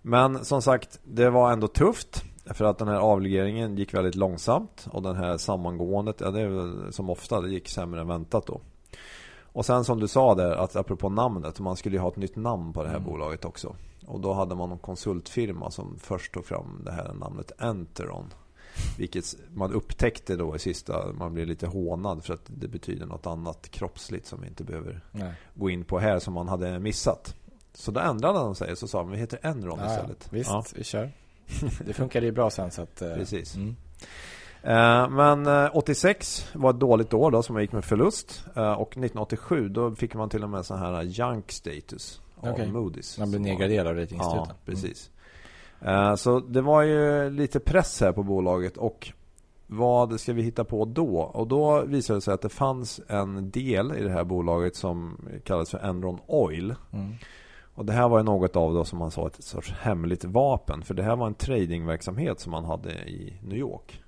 Men 0.02 0.44
som 0.44 0.62
sagt, 0.62 1.00
det 1.04 1.30
var 1.30 1.52
ändå 1.52 1.68
tufft. 1.68 2.24
För 2.50 2.64
att 2.64 2.78
den 2.78 2.88
här 2.88 2.98
avregleringen 2.98 3.76
gick 3.76 3.94
väldigt 3.94 4.14
långsamt. 4.14 4.86
Och 4.90 5.02
den 5.02 5.16
här 5.16 5.36
sammangåendet, 5.36 6.20
ja 6.20 6.30
det 6.30 6.40
är 6.40 6.48
väl 6.48 6.92
som 6.92 7.10
ofta, 7.10 7.40
det 7.40 7.50
gick 7.50 7.68
sämre 7.68 8.00
än 8.00 8.08
väntat 8.08 8.46
då. 8.46 8.60
Och 9.56 9.66
sen 9.66 9.84
som 9.84 10.00
du 10.00 10.08
sa 10.08 10.34
där, 10.34 10.50
att 10.50 10.76
apropå 10.76 11.08
namnet, 11.08 11.60
man 11.60 11.76
skulle 11.76 11.96
ju 11.96 12.00
ha 12.00 12.08
ett 12.08 12.16
nytt 12.16 12.36
namn 12.36 12.72
på 12.72 12.82
det 12.82 12.88
här 12.88 12.96
mm. 12.96 13.08
bolaget 13.08 13.44
också. 13.44 13.76
Och 14.06 14.20
då 14.20 14.32
hade 14.32 14.54
man 14.54 14.72
en 14.72 14.78
konsultfirma 14.78 15.70
som 15.70 15.98
först 15.98 16.34
tog 16.34 16.44
fram 16.44 16.82
det 16.84 16.92
här 16.92 17.12
namnet 17.14 17.52
Enteron. 17.58 18.32
Vilket 18.98 19.24
man 19.54 19.72
upptäckte 19.72 20.36
då 20.36 20.56
i 20.56 20.58
sista, 20.58 21.12
man 21.12 21.34
blev 21.34 21.46
lite 21.46 21.66
hånad 21.66 22.24
för 22.24 22.34
att 22.34 22.44
det 22.46 22.68
betyder 22.68 23.06
något 23.06 23.26
annat 23.26 23.68
kroppsligt 23.68 24.26
som 24.26 24.40
vi 24.40 24.46
inte 24.46 24.64
behöver 24.64 25.00
Nej. 25.12 25.32
gå 25.54 25.70
in 25.70 25.84
på 25.84 25.98
här 25.98 26.18
som 26.18 26.34
man 26.34 26.48
hade 26.48 26.78
missat. 26.78 27.34
Så 27.74 27.90
då 27.90 28.00
ändrade 28.00 28.38
de 28.38 28.54
sig 28.54 28.72
och 28.72 28.78
så 28.78 28.88
sa 28.88 29.02
vi 29.02 29.16
heter 29.16 29.38
Enron 29.42 29.78
ja, 29.82 29.90
istället. 29.90 30.28
Visst, 30.32 30.50
ja. 30.50 30.64
vi 30.74 30.84
kör. 30.84 31.12
Det 31.86 31.92
funkade 31.92 32.26
ju 32.26 32.32
bra 32.32 32.50
sen 32.50 32.70
så 32.70 32.82
att... 32.82 33.02
Eh, 33.02 33.14
Precis. 33.14 33.56
Mm. 33.56 33.76
Eh, 34.62 35.08
men 35.08 35.70
86 35.72 36.50
eh, 36.54 36.60
var 36.60 36.70
ett 36.70 36.80
dåligt 36.80 37.14
år 37.14 37.30
då 37.30 37.42
som 37.42 37.52
man 37.52 37.62
gick 37.62 37.72
med 37.72 37.84
förlust. 37.84 38.44
Och 38.54 38.90
1987 38.90 39.68
då 39.68 39.94
fick 39.94 40.14
man 40.14 40.28
till 40.28 40.42
och 40.42 40.50
med 40.50 40.66
sån 40.66 40.78
här 40.78 41.02
junk 41.02 41.52
status 41.52 42.20
av 42.36 42.52
okay. 42.52 42.66
Moody's. 42.66 43.20
Man 43.20 43.30
blev 43.30 43.40
nedgraderad 43.40 43.86
av 43.86 43.94
ratinginstituten. 43.94 44.48
Ja, 44.48 44.56
precis. 44.64 45.10
Mm. 45.80 46.16
Så 46.16 46.40
det 46.40 46.62
var 46.62 46.82
ju 46.82 47.30
lite 47.30 47.60
press 47.60 48.00
här 48.00 48.12
på 48.12 48.22
bolaget 48.22 48.76
och 48.76 49.12
vad 49.66 50.20
ska 50.20 50.32
vi 50.32 50.42
hitta 50.42 50.64
på 50.64 50.84
då? 50.84 51.18
Och 51.18 51.46
då 51.46 51.82
visade 51.84 52.16
det 52.16 52.22
sig 52.22 52.34
att 52.34 52.42
det 52.42 52.48
fanns 52.48 53.00
en 53.08 53.50
del 53.50 53.92
i 53.98 54.02
det 54.02 54.10
här 54.10 54.24
bolaget 54.24 54.76
som 54.76 55.18
kallas 55.44 55.70
för 55.70 55.78
Enron 55.78 56.18
Oil. 56.26 56.74
Mm. 56.92 57.14
Och 57.76 57.84
det 57.84 57.92
här 57.92 58.08
var 58.08 58.18
ju 58.18 58.24
något 58.24 58.56
av 58.56 58.74
det 58.74 58.84
som 58.84 58.98
man 58.98 59.10
sa 59.10 59.26
ett 59.26 59.44
sorts 59.44 59.72
hemligt 59.72 60.24
vapen. 60.24 60.82
För 60.82 60.94
det 60.94 61.02
här 61.02 61.16
var 61.16 61.26
en 61.26 61.34
tradingverksamhet 61.34 62.40
som 62.40 62.52
man 62.52 62.64
hade 62.64 62.90
i 62.92 63.38
New 63.42 63.58
York. 63.58 64.02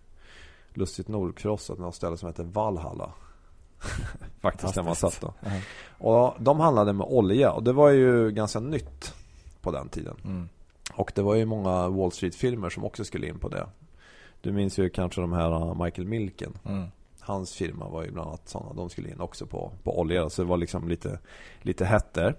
Lustigt 0.74 1.08
nog 1.08 1.36
krossat 1.36 1.78
något 1.78 1.94
ställe 1.94 2.16
som 2.16 2.26
heter 2.26 2.44
Valhalla. 2.44 3.12
Faktiskt 4.40 4.74
där 4.74 4.82
man 4.82 4.94
satt 4.94 5.20
då. 5.20 5.34
Mm. 5.42 5.60
Och 5.98 6.34
de 6.38 6.60
handlade 6.60 6.92
med 6.92 7.06
olja 7.06 7.52
och 7.52 7.62
det 7.62 7.72
var 7.72 7.90
ju 7.90 8.30
ganska 8.30 8.60
nytt 8.60 9.14
på 9.60 9.70
den 9.70 9.88
tiden. 9.88 10.16
Mm. 10.24 10.48
Och 10.94 11.12
det 11.14 11.22
var 11.22 11.34
ju 11.34 11.44
många 11.44 11.88
Wall 11.88 12.12
Street-filmer 12.12 12.70
som 12.70 12.84
också 12.84 13.04
skulle 13.04 13.26
in 13.26 13.38
på 13.38 13.48
det. 13.48 13.66
Du 14.40 14.52
minns 14.52 14.78
ju 14.78 14.90
kanske 14.90 15.20
de 15.20 15.32
här 15.32 15.50
uh, 15.50 15.84
Michael 15.84 16.08
Milken. 16.08 16.58
Mm 16.64 16.86
hans 17.28 17.54
firma 17.54 17.88
var 17.88 18.04
ju 18.04 18.10
bland 18.10 18.28
annat 18.28 18.48
sådana. 18.48 18.72
De 18.72 18.90
skulle 18.90 19.10
in 19.10 19.20
också 19.20 19.46
på, 19.46 19.72
på 19.82 20.00
olja. 20.00 20.30
Så 20.30 20.42
det 20.42 20.48
var 20.48 20.56
liksom 20.56 20.88
lite, 20.88 21.18
lite 21.62 21.84
hett 21.84 22.12
där. 22.12 22.36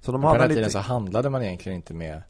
Så 0.00 0.12
de 0.12 0.22
på 0.22 0.32
den 0.32 0.40
här 0.40 0.48
tiden 0.48 0.70
så 0.70 0.78
handlade 0.78 1.30
man 1.30 1.42
egentligen 1.42 1.76
inte 1.76 1.94
med 1.94 2.22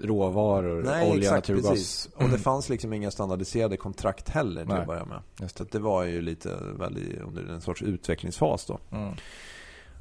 råvaror, 0.00 0.82
Nej, 0.82 1.10
olja, 1.10 1.22
exakt, 1.22 1.48
naturgas. 1.48 1.70
Precis. 1.70 2.08
Och 2.14 2.28
det 2.28 2.38
fanns 2.48 2.68
liksom 2.68 2.92
inga 2.92 3.10
standardiserade 3.10 3.76
kontrakt 3.76 4.28
heller 4.28 4.64
till 4.64 4.74
att 4.74 4.86
börja 4.86 5.04
med. 5.04 5.20
Just 5.40 5.56
det. 5.56 5.64
Så 5.64 5.70
det 5.72 5.78
var 5.78 6.04
ju 6.04 6.22
lite 6.22 6.58
väldigt 6.78 7.20
under 7.20 7.52
en 7.52 7.60
sorts 7.60 7.82
utvecklingsfas 7.82 8.66
då. 8.66 8.78
Mm. 8.92 9.14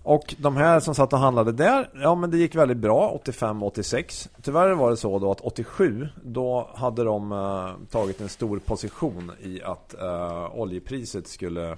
Och 0.03 0.35
de 0.37 0.57
här 0.57 0.79
som 0.79 0.95
satt 0.95 1.13
och 1.13 1.19
handlade 1.19 1.51
där, 1.51 1.89
ja 1.93 2.15
men 2.15 2.31
det 2.31 2.37
gick 2.37 2.55
väldigt 2.55 2.77
bra 2.77 3.09
85 3.09 3.63
86. 3.63 4.29
Tyvärr 4.41 4.71
var 4.71 4.89
det 4.89 4.97
så 4.97 5.19
då 5.19 5.31
att 5.31 5.41
87 5.41 6.07
då 6.23 6.69
hade 6.75 7.03
de 7.03 7.31
eh, 7.31 7.87
tagit 7.91 8.21
en 8.21 8.29
stor 8.29 8.59
position 8.59 9.31
i 9.39 9.61
att 9.61 9.93
eh, 9.93 10.59
oljepriset 10.59 11.27
skulle 11.27 11.77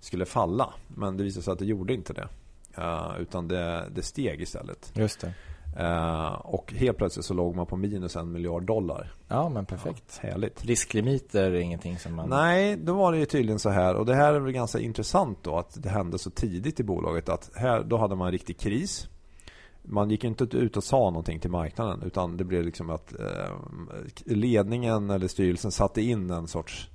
skulle 0.00 0.26
falla, 0.26 0.74
men 0.88 1.16
det 1.16 1.24
visade 1.24 1.44
sig 1.44 1.52
att 1.52 1.58
det 1.58 1.64
gjorde 1.64 1.94
inte 1.94 2.12
det. 2.12 2.28
Eh, 2.76 3.12
utan 3.20 3.48
det, 3.48 3.88
det 3.94 4.02
steg 4.02 4.42
istället. 4.42 4.92
Just 4.94 5.20
det. 5.20 5.32
Uh, 5.78 6.32
och 6.32 6.72
helt 6.72 6.98
plötsligt 6.98 7.26
så 7.26 7.34
låg 7.34 7.56
man 7.56 7.66
på 7.66 7.76
minus 7.76 8.16
en 8.16 8.32
miljard 8.32 8.62
dollar. 8.62 9.12
Ja, 9.28 9.48
men 9.48 9.66
perfekt. 9.66 10.20
Ja, 10.22 10.28
härligt. 10.28 10.64
Risklimiter 10.64 11.52
är 11.52 11.60
ingenting 11.60 11.98
som 11.98 12.14
man... 12.14 12.28
Nej, 12.28 12.76
då 12.76 12.94
var 12.94 13.12
det 13.12 13.18
ju 13.18 13.24
tydligen 13.24 13.58
så 13.58 13.70
här. 13.70 13.94
Och 13.94 14.06
det 14.06 14.14
här 14.14 14.34
är 14.34 14.40
väl 14.40 14.52
ganska 14.52 14.78
intressant 14.78 15.38
då 15.42 15.58
att 15.58 15.82
det 15.82 15.88
hände 15.88 16.18
så 16.18 16.30
tidigt 16.30 16.80
i 16.80 16.84
bolaget. 16.84 17.28
Att 17.28 17.50
här, 17.54 17.82
då 17.82 17.96
hade 17.96 18.16
man 18.16 18.26
en 18.26 18.32
riktig 18.32 18.58
kris. 18.58 19.08
Man 19.82 20.10
gick 20.10 20.24
inte 20.24 20.44
ut 20.44 20.76
och 20.76 20.84
sa 20.84 21.10
någonting 21.10 21.40
till 21.40 21.50
marknaden. 21.50 22.02
Utan 22.02 22.36
det 22.36 22.44
blev 22.44 22.64
liksom 22.64 22.90
att 22.90 23.20
eh, 23.20 23.56
ledningen 24.24 25.10
eller 25.10 25.28
styrelsen 25.28 25.72
satte 25.72 26.02
in 26.02 26.30
en 26.30 26.48
sorts 26.48 26.90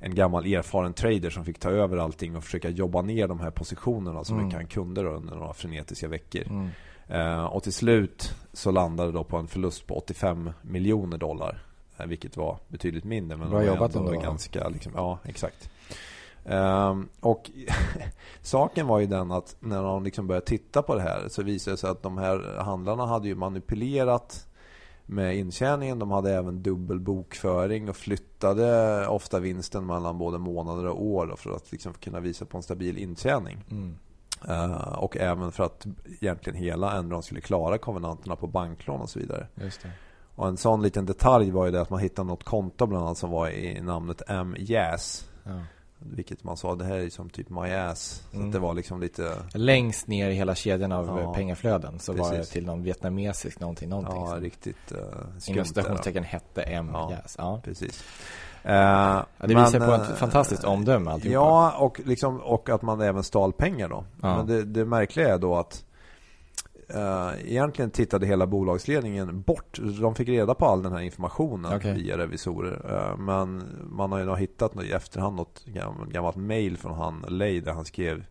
en 0.00 0.14
gammal 0.14 0.46
erfaren 0.46 0.92
trader 0.92 1.30
som 1.30 1.44
fick 1.44 1.58
ta 1.58 1.70
över 1.70 1.96
allting 1.96 2.36
och 2.36 2.44
försöka 2.44 2.68
jobba 2.68 3.02
ner 3.02 3.28
de 3.28 3.40
här 3.40 3.50
positionerna 3.50 4.24
så 4.24 4.32
mm. 4.32 4.44
mycket 4.44 4.60
han 4.60 4.68
kunde 4.68 5.00
under 5.00 5.34
några 5.34 5.52
frenetiska 5.52 6.08
veckor. 6.08 6.46
Mm. 6.46 6.68
Eh, 7.08 7.44
och 7.44 7.62
till 7.62 7.72
slut 7.72 8.34
så 8.52 8.70
landade 8.70 9.08
det 9.08 9.18
då 9.18 9.24
på 9.24 9.36
en 9.36 9.48
förlust 9.48 9.86
på 9.86 9.94
85 9.94 10.50
miljoner 10.62 11.18
dollar. 11.18 11.62
Eh, 11.96 12.06
vilket 12.06 12.36
var 12.36 12.58
betydligt 12.68 13.04
mindre. 13.04 13.36
Men 13.36 13.50
Bra 13.50 13.64
jobbat 13.64 13.94
ändå. 13.94 14.10
Ganska, 14.10 14.68
liksom, 14.68 14.92
ja, 14.96 15.18
exakt. 15.24 15.70
Um, 16.44 17.08
och 17.20 17.50
saken 18.42 18.86
var 18.86 18.98
ju 18.98 19.06
den 19.06 19.30
att 19.30 19.56
när 19.60 19.82
de 19.82 20.04
liksom 20.04 20.26
började 20.26 20.46
titta 20.46 20.82
på 20.82 20.94
det 20.94 21.02
här 21.02 21.28
så 21.28 21.42
visade 21.42 21.74
det 21.74 21.78
sig 21.78 21.90
att 21.90 22.02
de 22.02 22.18
här 22.18 22.58
handlarna 22.58 23.06
hade 23.06 23.28
ju 23.28 23.34
manipulerat 23.34 24.46
med 25.06 25.36
intjäningen. 25.36 25.98
De 25.98 26.10
hade 26.10 26.34
även 26.34 26.62
dubbel 26.62 27.00
bokföring 27.00 27.88
och 27.88 27.96
flyttade 27.96 29.06
ofta 29.06 29.40
vinsten 29.40 29.86
mellan 29.86 30.18
både 30.18 30.38
månader 30.38 30.86
och 30.86 31.04
år 31.04 31.34
för 31.36 31.56
att 31.56 31.72
liksom 31.72 31.92
kunna 31.92 32.20
visa 32.20 32.44
på 32.44 32.56
en 32.56 32.62
stabil 32.62 32.98
intjäning. 32.98 33.64
Mm. 33.70 33.96
Uh, 34.48 34.98
och 34.98 35.16
även 35.16 35.52
för 35.52 35.64
att 35.64 35.86
egentligen 36.20 36.58
hela 36.58 36.92
Enron 36.98 37.22
skulle 37.22 37.40
klara 37.40 37.78
konvenanterna 37.78 38.36
på 38.36 38.46
banklån 38.46 39.00
och 39.00 39.10
så 39.10 39.18
vidare. 39.18 39.46
Och 40.34 40.48
en 40.48 40.56
sån 40.56 40.82
liten 40.82 41.06
detalj 41.06 41.50
var 41.50 41.66
ju 41.66 41.72
det 41.72 41.80
att 41.80 41.90
man 41.90 42.00
hittade 42.00 42.28
något 42.28 42.44
konto 42.44 42.86
bland 42.86 43.04
annat 43.04 43.18
som 43.18 43.30
var 43.30 43.50
i 43.50 43.80
namnet 43.80 44.22
M. 44.28 44.56
Jazz. 44.58 45.28
Ja. 45.44 45.60
Vilket 46.00 46.44
man 46.44 46.56
sa, 46.56 46.74
det 46.74 46.84
här 46.84 46.96
är 46.96 47.10
som 47.10 47.30
typ 47.30 47.50
my 47.50 47.70
ass. 47.70 48.22
Så 48.30 48.36
mm. 48.36 48.50
det 48.50 48.58
var 48.58 48.74
liksom 48.74 49.00
lite... 49.00 49.36
Längst 49.54 50.06
ner 50.06 50.30
i 50.30 50.34
hela 50.34 50.54
kedjan 50.54 50.92
av 50.92 51.06
ja, 51.06 51.34
pengaflöden 51.34 51.98
så 51.98 52.12
precis. 52.12 52.30
var 52.30 52.38
det 52.38 52.44
till 52.44 52.66
någon 52.66 52.82
vietnamesisk 52.82 53.60
någonting. 53.60 53.88
någonting 53.88 54.24
ja, 54.26 54.36
riktigt 54.40 54.92
uh, 54.92 54.98
skumt. 55.38 55.54
Inom 55.54 55.64
citationstecken 55.64 56.24
hette 56.24 56.62
M. 56.62 56.90
Ja, 56.92 57.10
Jazz. 57.10 57.34
Ja, 57.38 57.60
precis. 57.64 58.04
Uh, 58.66 58.72
ja, 58.72 59.26
det 59.38 59.54
men, 59.54 59.64
visar 59.64 59.86
på 59.86 59.92
ett 60.02 60.10
uh, 60.10 60.16
fantastiskt 60.16 60.64
omdöme 60.64 61.10
alltihopa. 61.10 61.34
Ja, 61.34 61.78
och, 61.78 62.00
liksom, 62.04 62.40
och 62.40 62.68
att 62.68 62.82
man 62.82 63.00
även 63.00 63.22
stal 63.22 63.52
pengar 63.52 63.88
då. 63.88 64.04
Men 64.16 64.46
det, 64.46 64.64
det 64.64 64.84
märkliga 64.84 65.34
är 65.34 65.38
då 65.38 65.56
att 65.56 65.84
uh, 66.94 67.50
egentligen 67.50 67.90
tittade 67.90 68.26
hela 68.26 68.46
bolagsledningen 68.46 69.42
bort. 69.42 69.78
De 70.00 70.14
fick 70.14 70.28
reda 70.28 70.54
på 70.54 70.66
all 70.66 70.82
den 70.82 70.92
här 70.92 71.00
informationen 71.00 71.76
okay. 71.76 71.94
via 71.94 72.18
revisorer. 72.18 72.92
Uh, 72.92 73.16
men 73.16 73.64
man 73.90 74.12
har 74.12 74.18
ju 74.18 74.36
hittat 74.36 74.82
i 74.82 74.92
efterhand 74.92 75.36
något 75.36 75.64
gammalt 76.08 76.36
mail 76.36 76.78
från 76.78 76.94
han 76.94 77.24
Lay 77.28 77.60
där 77.60 77.72
han 77.72 77.84
skrev 77.84 78.24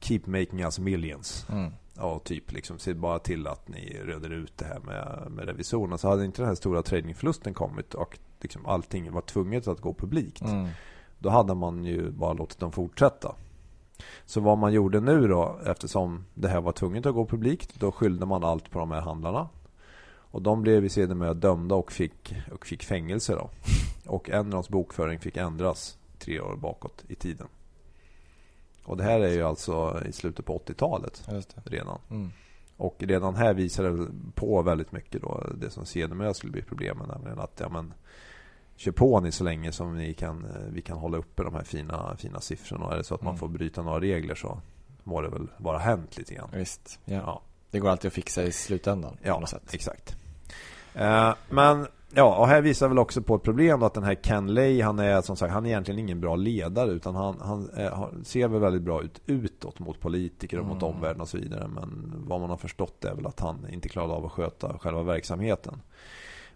Keep 0.00 0.20
making 0.26 0.60
us 0.60 0.78
millions. 0.78 1.46
Mm. 1.50 1.72
Ja, 1.96 2.18
typ 2.24 2.52
liksom 2.52 2.78
se 2.78 2.94
bara 2.94 3.18
till 3.18 3.46
att 3.46 3.68
ni 3.68 4.00
röder 4.04 4.30
ut 4.30 4.52
det 4.58 4.64
här 4.64 4.80
med, 4.80 5.30
med 5.30 5.44
revisorerna. 5.46 5.98
Så 5.98 6.08
hade 6.08 6.24
inte 6.24 6.42
den 6.42 6.48
här 6.48 6.54
stora 6.54 6.82
tradingförlusten 6.82 7.54
kommit 7.54 7.94
och 7.94 8.18
liksom 8.40 8.66
allting 8.66 9.12
var 9.12 9.20
tvunget 9.20 9.68
att 9.68 9.80
gå 9.80 9.94
publikt. 9.94 10.42
Mm. 10.42 10.68
Då 11.18 11.30
hade 11.30 11.54
man 11.54 11.84
ju 11.84 12.10
bara 12.10 12.32
låtit 12.32 12.58
dem 12.58 12.72
fortsätta. 12.72 13.34
Så 14.26 14.40
vad 14.40 14.58
man 14.58 14.72
gjorde 14.72 15.00
nu 15.00 15.28
då, 15.28 15.58
eftersom 15.66 16.24
det 16.34 16.48
här 16.48 16.60
var 16.60 16.72
tvunget 16.72 17.06
att 17.06 17.14
gå 17.14 17.26
publikt, 17.26 17.80
då 17.80 17.92
skyllde 17.92 18.26
man 18.26 18.44
allt 18.44 18.70
på 18.70 18.78
de 18.78 18.90
här 18.90 19.00
handlarna. 19.00 19.48
Och 20.36 20.42
de 20.42 20.62
blev 20.62 20.84
i 20.84 20.88
sedermera 20.88 21.34
dömda 21.34 21.74
och 21.74 21.92
fick, 21.92 22.34
och 22.52 22.66
fick 22.66 22.82
fängelse 22.82 23.34
då. 23.34 23.50
Och 24.06 24.30
Enrons 24.30 24.68
bokföring 24.68 25.18
fick 25.18 25.36
ändras 25.36 25.98
tre 26.18 26.40
år 26.40 26.56
bakåt 26.56 27.04
i 27.08 27.14
tiden. 27.14 27.46
Och 28.84 28.96
det 28.96 29.04
här 29.04 29.20
är 29.20 29.32
ju 29.32 29.42
alltså 29.42 30.02
i 30.08 30.12
slutet 30.12 30.44
på 30.46 30.58
80-talet 30.58 31.28
redan. 31.64 31.98
Mm. 32.10 32.30
Och 32.76 32.96
redan 32.98 33.34
här 33.34 33.54
visar 33.54 33.84
det 33.84 34.06
på 34.34 34.62
väldigt 34.62 34.92
mycket 34.92 35.22
då 35.22 35.46
det 35.60 35.70
som 35.70 35.86
sedermera 35.86 36.34
skulle 36.34 36.52
bli 36.52 36.62
problemen. 36.62 37.08
Nämligen 37.08 37.38
att 37.38 37.60
ja, 37.60 37.68
men, 37.68 37.94
kör 38.76 38.92
på 38.92 39.20
ni 39.20 39.32
så 39.32 39.44
länge 39.44 39.72
som 39.72 39.96
ni 39.96 40.14
kan, 40.14 40.44
eh, 40.44 40.72
vi 40.72 40.82
kan 40.82 40.98
hålla 40.98 41.18
uppe 41.18 41.42
de 41.42 41.54
här 41.54 41.64
fina, 41.64 42.16
fina 42.18 42.40
siffrorna. 42.40 42.84
Och 42.84 42.92
är 42.92 42.96
det 42.96 43.04
så 43.04 43.14
att 43.14 43.22
man 43.22 43.30
mm. 43.30 43.38
får 43.38 43.48
bryta 43.48 43.82
några 43.82 44.00
regler 44.00 44.34
så 44.34 44.60
må 45.04 45.20
det 45.20 45.28
väl 45.28 45.48
vara 45.56 45.78
hänt 45.78 46.18
lite 46.18 46.34
grann. 46.34 46.48
Visst, 46.52 47.00
ja. 47.04 47.14
ja. 47.14 47.42
Det 47.70 47.78
går 47.78 47.88
alltid 47.88 48.08
att 48.08 48.14
fixa 48.14 48.42
i 48.42 48.52
slutändan. 48.52 49.16
Ja, 49.22 49.42
exakt. 49.72 50.16
Eh, 50.94 51.34
men 51.48 51.86
Ja, 52.14 52.36
och 52.36 52.48
här 52.48 52.60
visar 52.62 52.88
väl 52.88 52.98
också 52.98 53.22
på 53.22 53.34
ett 53.34 53.42
problem 53.42 53.82
att 53.82 53.94
den 53.94 54.02
här 54.02 54.14
Ken 54.14 54.54
Lay, 54.54 54.82
han 54.82 54.98
är 54.98 55.22
som 55.22 55.36
sagt, 55.36 55.52
han 55.52 55.66
är 55.66 55.70
egentligen 55.70 56.00
ingen 56.00 56.20
bra 56.20 56.36
ledare 56.36 56.90
utan 56.90 57.14
han, 57.14 57.36
han 57.40 57.70
är, 57.74 58.24
ser 58.24 58.48
väl 58.48 58.60
väldigt 58.60 58.82
bra 58.82 59.02
ut 59.02 59.20
utåt 59.26 59.78
mot 59.78 60.00
politiker 60.00 60.58
och 60.58 60.64
mm. 60.64 60.74
mot 60.74 60.82
omvärlden 60.82 61.20
och 61.20 61.28
så 61.28 61.38
vidare. 61.38 61.68
Men 61.68 62.12
vad 62.26 62.40
man 62.40 62.50
har 62.50 62.56
förstått 62.56 63.04
är 63.04 63.14
väl 63.14 63.26
att 63.26 63.40
han 63.40 63.68
inte 63.70 63.88
klarade 63.88 64.12
av 64.12 64.26
att 64.26 64.32
sköta 64.32 64.78
själva 64.78 65.02
verksamheten. 65.02 65.82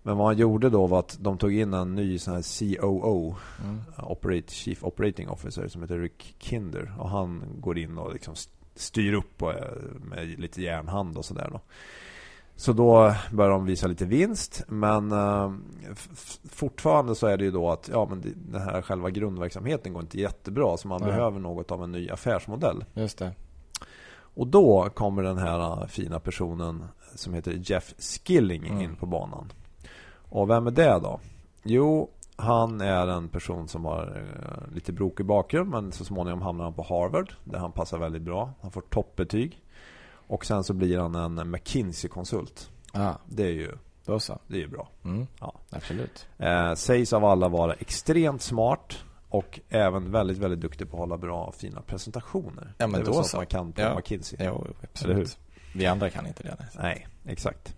Men 0.03 0.17
vad 0.17 0.27
han 0.27 0.39
gjorde 0.39 0.71
då 0.71 0.87
var 0.87 0.99
att 0.99 1.19
de 1.21 1.39
tog 1.39 1.55
in 1.55 1.75
en 1.75 1.95
ny 1.95 2.19
sån 2.19 2.35
här 2.35 2.77
COO, 2.79 3.37
mm. 3.65 3.81
Operate, 3.99 4.53
Chief 4.55 4.85
Operating 4.85 5.29
Officer, 5.29 5.69
som 5.69 5.83
heter 5.83 5.99
Rick 5.99 6.35
Kinder. 6.39 6.93
Och 6.99 7.09
han 7.09 7.43
går 7.61 7.79
in 7.79 7.99
och 7.99 8.13
liksom 8.13 8.35
styr 8.75 9.13
upp 9.13 9.43
med 10.01 10.39
lite 10.39 10.63
järnhand 10.63 11.17
och 11.17 11.25
sådär 11.25 11.49
då. 11.53 11.61
Så 12.61 12.73
då 12.73 13.15
börjar 13.33 13.51
de 13.51 13.65
visa 13.65 13.87
lite 13.87 14.05
vinst. 14.05 14.65
Men 14.69 15.13
uh, 15.13 15.53
fortfarande 16.51 17.15
så 17.15 17.27
är 17.27 17.37
det 17.37 17.45
ju 17.45 17.51
då 17.51 17.71
att 17.71 17.89
ja, 17.93 18.07
men 18.11 18.35
den 18.37 18.63
här 18.63 18.83
själva 18.83 19.11
grundverksamheten 19.11 19.93
går 19.93 20.03
inte 20.03 20.21
jättebra. 20.21 20.77
Så 20.77 20.89
man 20.89 21.01
Nej. 21.01 21.11
behöver 21.11 21.41
något 21.41 21.71
av 21.71 21.85
en 21.85 21.93
ny 21.93 22.11
affärsmodell. 22.11 22.85
Just 22.95 23.19
det. 23.19 23.33
Och 24.35 24.47
då 24.47 24.89
kommer 24.95 25.23
den 25.23 25.39
här 25.39 25.59
uh, 25.59 25.87
fina 25.87 26.21
personen 26.21 26.85
som 27.15 27.35
heter 27.35 27.61
Jeff 27.65 27.95
Skilling 27.99 28.67
mm. 28.67 28.81
in 28.81 28.97
på 28.97 29.07
banan. 29.07 29.53
Och 30.31 30.51
vem 30.51 30.67
är 30.67 30.71
det 30.71 30.99
då? 31.03 31.21
Jo, 31.63 32.11
han 32.37 32.81
är 32.81 33.07
en 33.07 33.29
person 33.29 33.69
som 33.69 33.85
har 33.85 34.19
uh, 34.19 34.75
lite 34.75 34.93
brokig 34.93 35.27
bakgrund. 35.27 35.71
Men 35.71 35.93
så 35.93 36.05
småningom 36.05 36.43
hamnar 36.43 36.65
han 36.65 36.75
på 36.75 36.83
Harvard. 36.83 37.33
Där 37.45 37.59
han 37.59 37.73
passar 37.73 37.99
väldigt 37.99 38.23
bra. 38.23 38.53
Han 38.61 38.71
får 38.71 38.81
toppbetyg. 38.81 39.63
Och 40.13 40.47
sen 40.47 40.65
så 40.65 40.75
blir 40.75 40.99
han 40.99 41.15
en 41.15 41.51
McKinsey-konsult. 41.51 42.71
Ah. 42.93 43.15
Det 43.27 43.43
är 43.43 43.53
ju 43.53 43.73
Då 44.05 44.21
så. 44.21 44.39
Det 44.47 44.57
är 44.57 44.61
ju 44.61 44.69
bra. 44.69 44.89
Mm. 45.05 45.27
Ja. 45.41 45.55
Absolut. 45.71 46.29
Eh, 46.39 46.75
sägs 46.75 47.13
av 47.13 47.25
alla 47.25 47.49
vara 47.49 47.75
extremt 47.75 48.43
smart 48.43 49.05
och 49.29 49.61
även 49.69 50.11
väldigt, 50.11 50.39
väldigt 50.39 50.61
duktig 50.61 50.91
på 50.91 50.97
att 50.97 51.01
hålla 51.01 51.19
bra 51.19 51.45
och 51.45 51.55
fina 51.55 51.83
presentationer. 51.83 52.75
Ja, 52.79 52.87
men 52.87 53.01
det 53.01 53.07
är 53.07 53.13
då 53.13 53.17
väl 53.17 53.25
så. 53.25 53.37
man 53.37 53.47
kan 53.47 53.73
på 53.73 53.81
ja. 53.81 53.95
McKinsey. 53.97 54.39
Jo, 54.43 54.67
absolut. 54.83 55.39
Vi 55.75 55.87
andra 55.87 56.11
kan 56.11 56.27
inte 56.27 56.43
det. 56.43 56.57
Nej 56.79 57.07
exakt. 57.27 57.77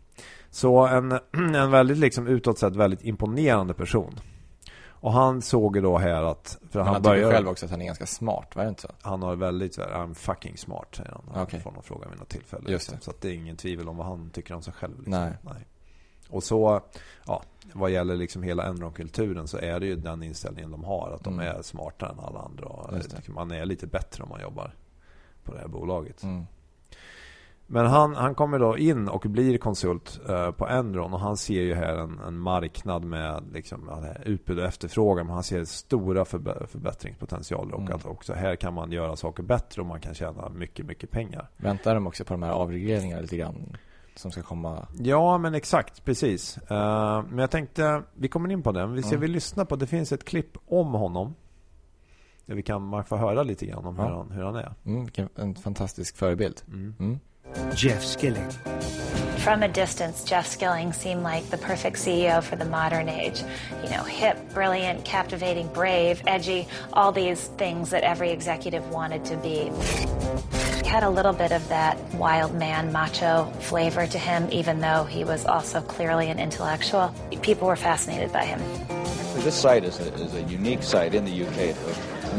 Så 0.52 0.86
en, 0.86 1.12
en 1.54 1.70
väldigt 1.70 1.98
liksom 1.98 2.26
utåt 2.26 2.58
sett 2.58 2.76
väldigt 2.76 3.04
imponerande 3.04 3.74
person. 3.74 4.20
Och 4.88 5.12
han 5.12 5.42
såg 5.42 5.76
ju 5.76 5.82
då 5.82 5.98
här 5.98 6.22
att... 6.22 6.58
För 6.70 6.78
Men 6.78 6.86
han, 6.86 6.94
han 6.94 7.02
tycker 7.02 7.30
själv 7.30 7.48
också 7.48 7.66
att 7.66 7.70
han 7.70 7.80
är 7.80 7.86
ganska 7.86 8.06
smart, 8.06 8.56
var 8.56 8.62
det 8.62 8.68
inte 8.68 8.82
så? 8.82 8.88
Han 9.02 9.22
har 9.22 9.36
väldigt 9.36 9.74
så 9.74 9.82
här, 9.82 9.90
I'm 9.90 10.14
fucking 10.14 10.56
smart, 10.56 10.94
säger 10.96 11.10
han. 11.10 11.22
Han 11.34 11.42
okay. 11.42 11.60
får 11.60 11.72
någon 11.72 11.82
fråga 11.82 12.08
vid 12.08 12.18
något 12.18 12.28
tillfälle. 12.28 12.70
Just 12.70 12.90
det. 12.90 13.00
Så 13.00 13.10
att 13.10 13.20
det 13.20 13.28
är 13.28 13.32
ingen 13.32 13.56
tvivel 13.56 13.88
om 13.88 13.96
vad 13.96 14.06
han 14.06 14.30
tycker 14.30 14.54
om 14.54 14.62
sig 14.62 14.72
själv. 14.72 14.96
Liksom. 14.96 15.10
Nej. 15.10 15.32
Nej. 15.42 15.66
Och 16.28 16.42
så, 16.42 16.82
ja, 17.26 17.42
vad 17.72 17.90
gäller 17.90 18.16
liksom 18.16 18.42
hela 18.42 18.62
Enron-kulturen 18.62 19.48
så 19.48 19.58
är 19.58 19.80
det 19.80 19.86
ju 19.86 19.96
den 19.96 20.22
inställningen 20.22 20.70
de 20.70 20.84
har. 20.84 21.10
Att 21.10 21.24
de 21.24 21.34
mm. 21.34 21.56
är 21.56 21.62
smartare 21.62 22.10
än 22.10 22.20
alla 22.20 22.40
andra. 22.40 22.66
Och 22.66 22.90
man 23.28 23.50
är 23.50 23.64
lite 23.64 23.86
bättre 23.86 24.22
om 24.22 24.28
man 24.28 24.40
jobbar 24.40 24.74
på 25.44 25.54
det 25.54 25.60
här 25.60 25.68
bolaget. 25.68 26.22
Mm. 26.22 26.46
Men 27.72 27.86
han, 27.86 28.14
han 28.14 28.34
kommer 28.34 28.58
då 28.58 28.78
in 28.78 29.08
och 29.08 29.20
blir 29.20 29.58
konsult 29.58 30.20
uh, 30.30 30.50
på 30.50 30.68
Enron 30.68 31.14
och 31.14 31.20
han 31.20 31.36
ser 31.36 31.62
ju 31.62 31.74
här 31.74 31.94
en, 31.94 32.18
en 32.26 32.38
marknad 32.38 33.04
med 33.04 33.44
liksom, 33.52 33.90
utbud 34.24 34.58
och 34.58 34.64
efterfrågan. 34.64 35.26
Men 35.26 35.34
han 35.34 35.42
ser 35.42 35.64
stora 35.64 36.24
förb 36.24 36.68
förbättringspotentialer 36.68 37.74
och 37.74 37.80
mm. 37.80 37.92
att 37.92 38.06
också 38.06 38.32
här 38.32 38.56
kan 38.56 38.74
man 38.74 38.92
göra 38.92 39.16
saker 39.16 39.42
bättre 39.42 39.82
och 39.82 39.88
man 39.88 40.00
kan 40.00 40.14
tjäna 40.14 40.48
mycket, 40.48 40.86
mycket 40.86 41.10
pengar. 41.10 41.48
Väntar 41.56 41.94
de 41.94 42.06
också 42.06 42.24
på 42.24 42.34
de 42.34 42.42
här 42.42 42.50
avregleringarna 42.50 43.22
lite 43.22 43.36
grann? 43.36 43.76
Som 44.14 44.30
ska 44.30 44.42
komma? 44.42 44.88
Ja, 44.98 45.38
men 45.38 45.54
exakt, 45.54 46.04
precis. 46.04 46.58
Uh, 46.58 47.22
men 47.28 47.38
jag 47.38 47.50
tänkte, 47.50 48.02
vi 48.14 48.28
kommer 48.28 48.50
in 48.52 48.62
på 48.62 48.72
den. 48.72 48.92
Vi 48.92 49.02
ser 49.02 49.08
mm. 49.08 49.20
vi 49.20 49.28
lyssnar 49.28 49.64
på, 49.64 49.76
det 49.76 49.86
finns 49.86 50.12
ett 50.12 50.24
klipp 50.24 50.56
om 50.66 50.92
honom. 50.92 51.34
Där 52.46 52.54
vi 52.54 52.62
kan, 52.62 53.04
får 53.04 53.16
höra 53.16 53.42
lite 53.42 53.66
grann 53.66 53.84
om 53.84 53.96
ja. 53.96 54.02
hur, 54.02 54.10
han, 54.10 54.30
hur 54.30 54.42
han 54.42 54.56
är. 54.56 54.74
Mm, 54.84 55.08
en 55.34 55.54
fantastisk 55.54 56.16
förebild. 56.16 56.62
Mm. 56.68 57.20
Jeff 57.74 58.04
Skilling. 58.04 58.48
From 59.42 59.64
a 59.64 59.68
distance, 59.68 60.22
Jeff 60.22 60.46
Skilling 60.46 60.92
seemed 60.92 61.24
like 61.24 61.50
the 61.50 61.58
perfect 61.58 61.96
CEO 61.96 62.40
for 62.40 62.54
the 62.54 62.64
modern 62.64 63.08
age. 63.08 63.42
You 63.82 63.90
know, 63.90 64.04
hip, 64.04 64.38
brilliant, 64.54 65.04
captivating, 65.04 65.66
brave, 65.72 66.22
edgy, 66.28 66.68
all 66.92 67.10
these 67.10 67.48
things 67.58 67.90
that 67.90 68.04
every 68.04 68.30
executive 68.30 68.88
wanted 68.90 69.24
to 69.24 69.36
be. 69.38 69.72
He 70.84 70.88
had 70.88 71.02
a 71.02 71.10
little 71.10 71.32
bit 71.32 71.50
of 71.50 71.66
that 71.68 71.98
wild 72.14 72.54
man, 72.54 72.92
macho 72.92 73.46
flavor 73.58 74.06
to 74.06 74.18
him, 74.18 74.48
even 74.52 74.78
though 74.80 75.02
he 75.04 75.24
was 75.24 75.44
also 75.44 75.80
clearly 75.80 76.30
an 76.30 76.38
intellectual. 76.38 77.12
People 77.42 77.66
were 77.66 77.74
fascinated 77.74 78.32
by 78.32 78.44
him. 78.44 78.60
This 79.42 79.60
site 79.60 79.84
is 79.84 79.98
a, 79.98 80.14
is 80.14 80.34
a 80.34 80.42
unique 80.42 80.84
site 80.84 81.14
in 81.14 81.24
the 81.24 81.44
UK 81.44 81.74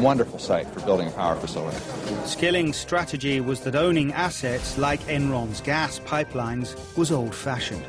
wonderful 0.01 0.39
site 0.39 0.67
for 0.67 0.79
building 0.81 1.07
a 1.07 1.11
power 1.11 1.35
facility. 1.35 1.77
Skilling's 2.25 2.77
strategy 2.77 3.41
was 3.41 3.59
that 3.61 3.75
owning 3.75 4.13
assets 4.13 4.77
like 4.77 4.99
Enron's 5.07 5.61
gas 5.61 5.99
pipelines 5.99 6.75
was 6.97 7.11
old 7.11 7.35
fashioned. 7.35 7.85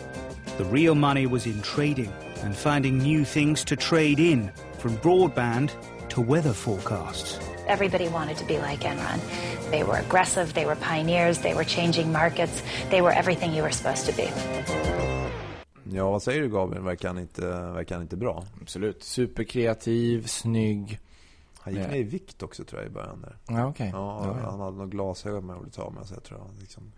The 0.59 0.65
real 0.65 0.95
money 0.95 1.27
was 1.27 1.47
in 1.47 1.63
trading 1.63 2.13
and 2.43 2.55
finding 2.55 2.99
new 2.99 3.25
things 3.25 3.65
to 3.65 3.77
trade 3.77 4.21
in, 4.21 4.53
from 4.79 4.97
broadband 4.99 5.71
to 6.11 6.21
weather 6.21 6.53
forecasts. 6.53 7.39
Everybody 7.67 8.09
wanted 8.09 8.37
to 8.37 8.45
be 8.45 8.59
like 8.59 8.81
Enron. 8.81 9.21
They 9.71 9.83
were 9.83 9.97
aggressive, 9.97 10.53
they 10.55 10.67
were 10.67 10.77
pioneers, 10.77 11.39
they 11.39 11.55
were 11.55 11.65
changing 11.65 12.13
markets, 12.13 12.63
they 12.91 13.01
were 13.01 13.13
everything 13.13 13.55
you 13.55 13.63
were 13.63 13.73
supposed 13.73 14.07
to 14.07 14.13
be. 14.13 14.31
Ja, 15.93 16.11
vad 16.11 16.23
säger 16.23 16.43
du 16.43 16.49
Gabriel? 16.49 16.83
Verkar 16.83 17.09
han 17.09 17.19
inte, 17.19 17.41
verkar 17.75 17.95
han 17.95 18.03
inte 18.03 18.17
bra? 18.17 18.45
Absolut. 18.61 19.03
Superkreativ, 19.03 20.27
snygg. 20.27 20.99
Han 21.65 21.75
gick 21.75 21.89
ner 21.89 21.97
i 21.97 22.03
vikt 22.03 22.43
också 22.43 22.65
tror 22.65 22.83
jag 22.83 22.91
i 22.91 22.95
början 22.95 23.21
där. 23.21 23.37
Ja. 23.49 23.69
Okay. 23.69 23.89
Ja, 23.89 24.37
ja, 24.43 24.51
han 24.51 24.61
hade 24.61 24.77
några 24.77 24.89
glasögon 24.89 25.47
med 25.47 25.57
att 25.57 25.73
ta 25.73 25.91
med 25.91 26.07
sig. 26.07 26.17
Jag 26.17 26.25
tror 26.25 26.39
han 26.39 26.57
liksom 26.61 26.93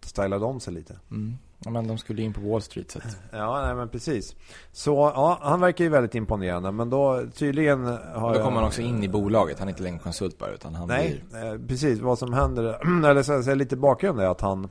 stylade 0.00 0.44
om 0.44 0.60
sig 0.60 0.74
lite. 0.74 0.98
Mm. 1.10 1.38
Ja, 1.58 1.70
men 1.70 1.86
de 1.86 1.98
skulle 1.98 2.22
in 2.22 2.32
på 2.32 2.40
Wall 2.40 2.62
Street. 2.62 2.90
Så 2.90 2.98
Ja, 3.32 3.62
nej, 3.66 3.74
men 3.74 3.88
precis. 3.88 4.36
Så 4.72 5.12
ja, 5.14 5.38
han 5.40 5.60
verkar 5.60 5.84
ju 5.84 5.90
väldigt 5.90 6.14
imponerande. 6.14 6.72
Men 6.72 6.90
då 6.90 7.22
tydligen 7.34 7.84
har 8.14 8.34
Då 8.34 8.42
kommer 8.42 8.56
han 8.56 8.66
också 8.66 8.82
in 8.82 9.04
i 9.04 9.08
bolaget. 9.08 9.58
Han 9.58 9.68
är 9.68 9.72
inte 9.72 9.82
längre 9.82 9.98
konsult 9.98 10.38
bara, 10.38 10.50
utan 10.50 10.74
han 10.74 10.88
Nej, 10.88 11.24
blir... 11.30 11.52
Eh, 11.52 11.58
precis. 11.68 12.00
Vad 12.00 12.18
som 12.18 12.32
händer, 12.32 12.64
eller 13.10 13.22
så, 13.22 13.42
så 13.42 13.54
lite 13.54 13.76
bakgrund 13.76 14.20
är 14.20 14.26
att 14.26 14.40
han 14.40 14.64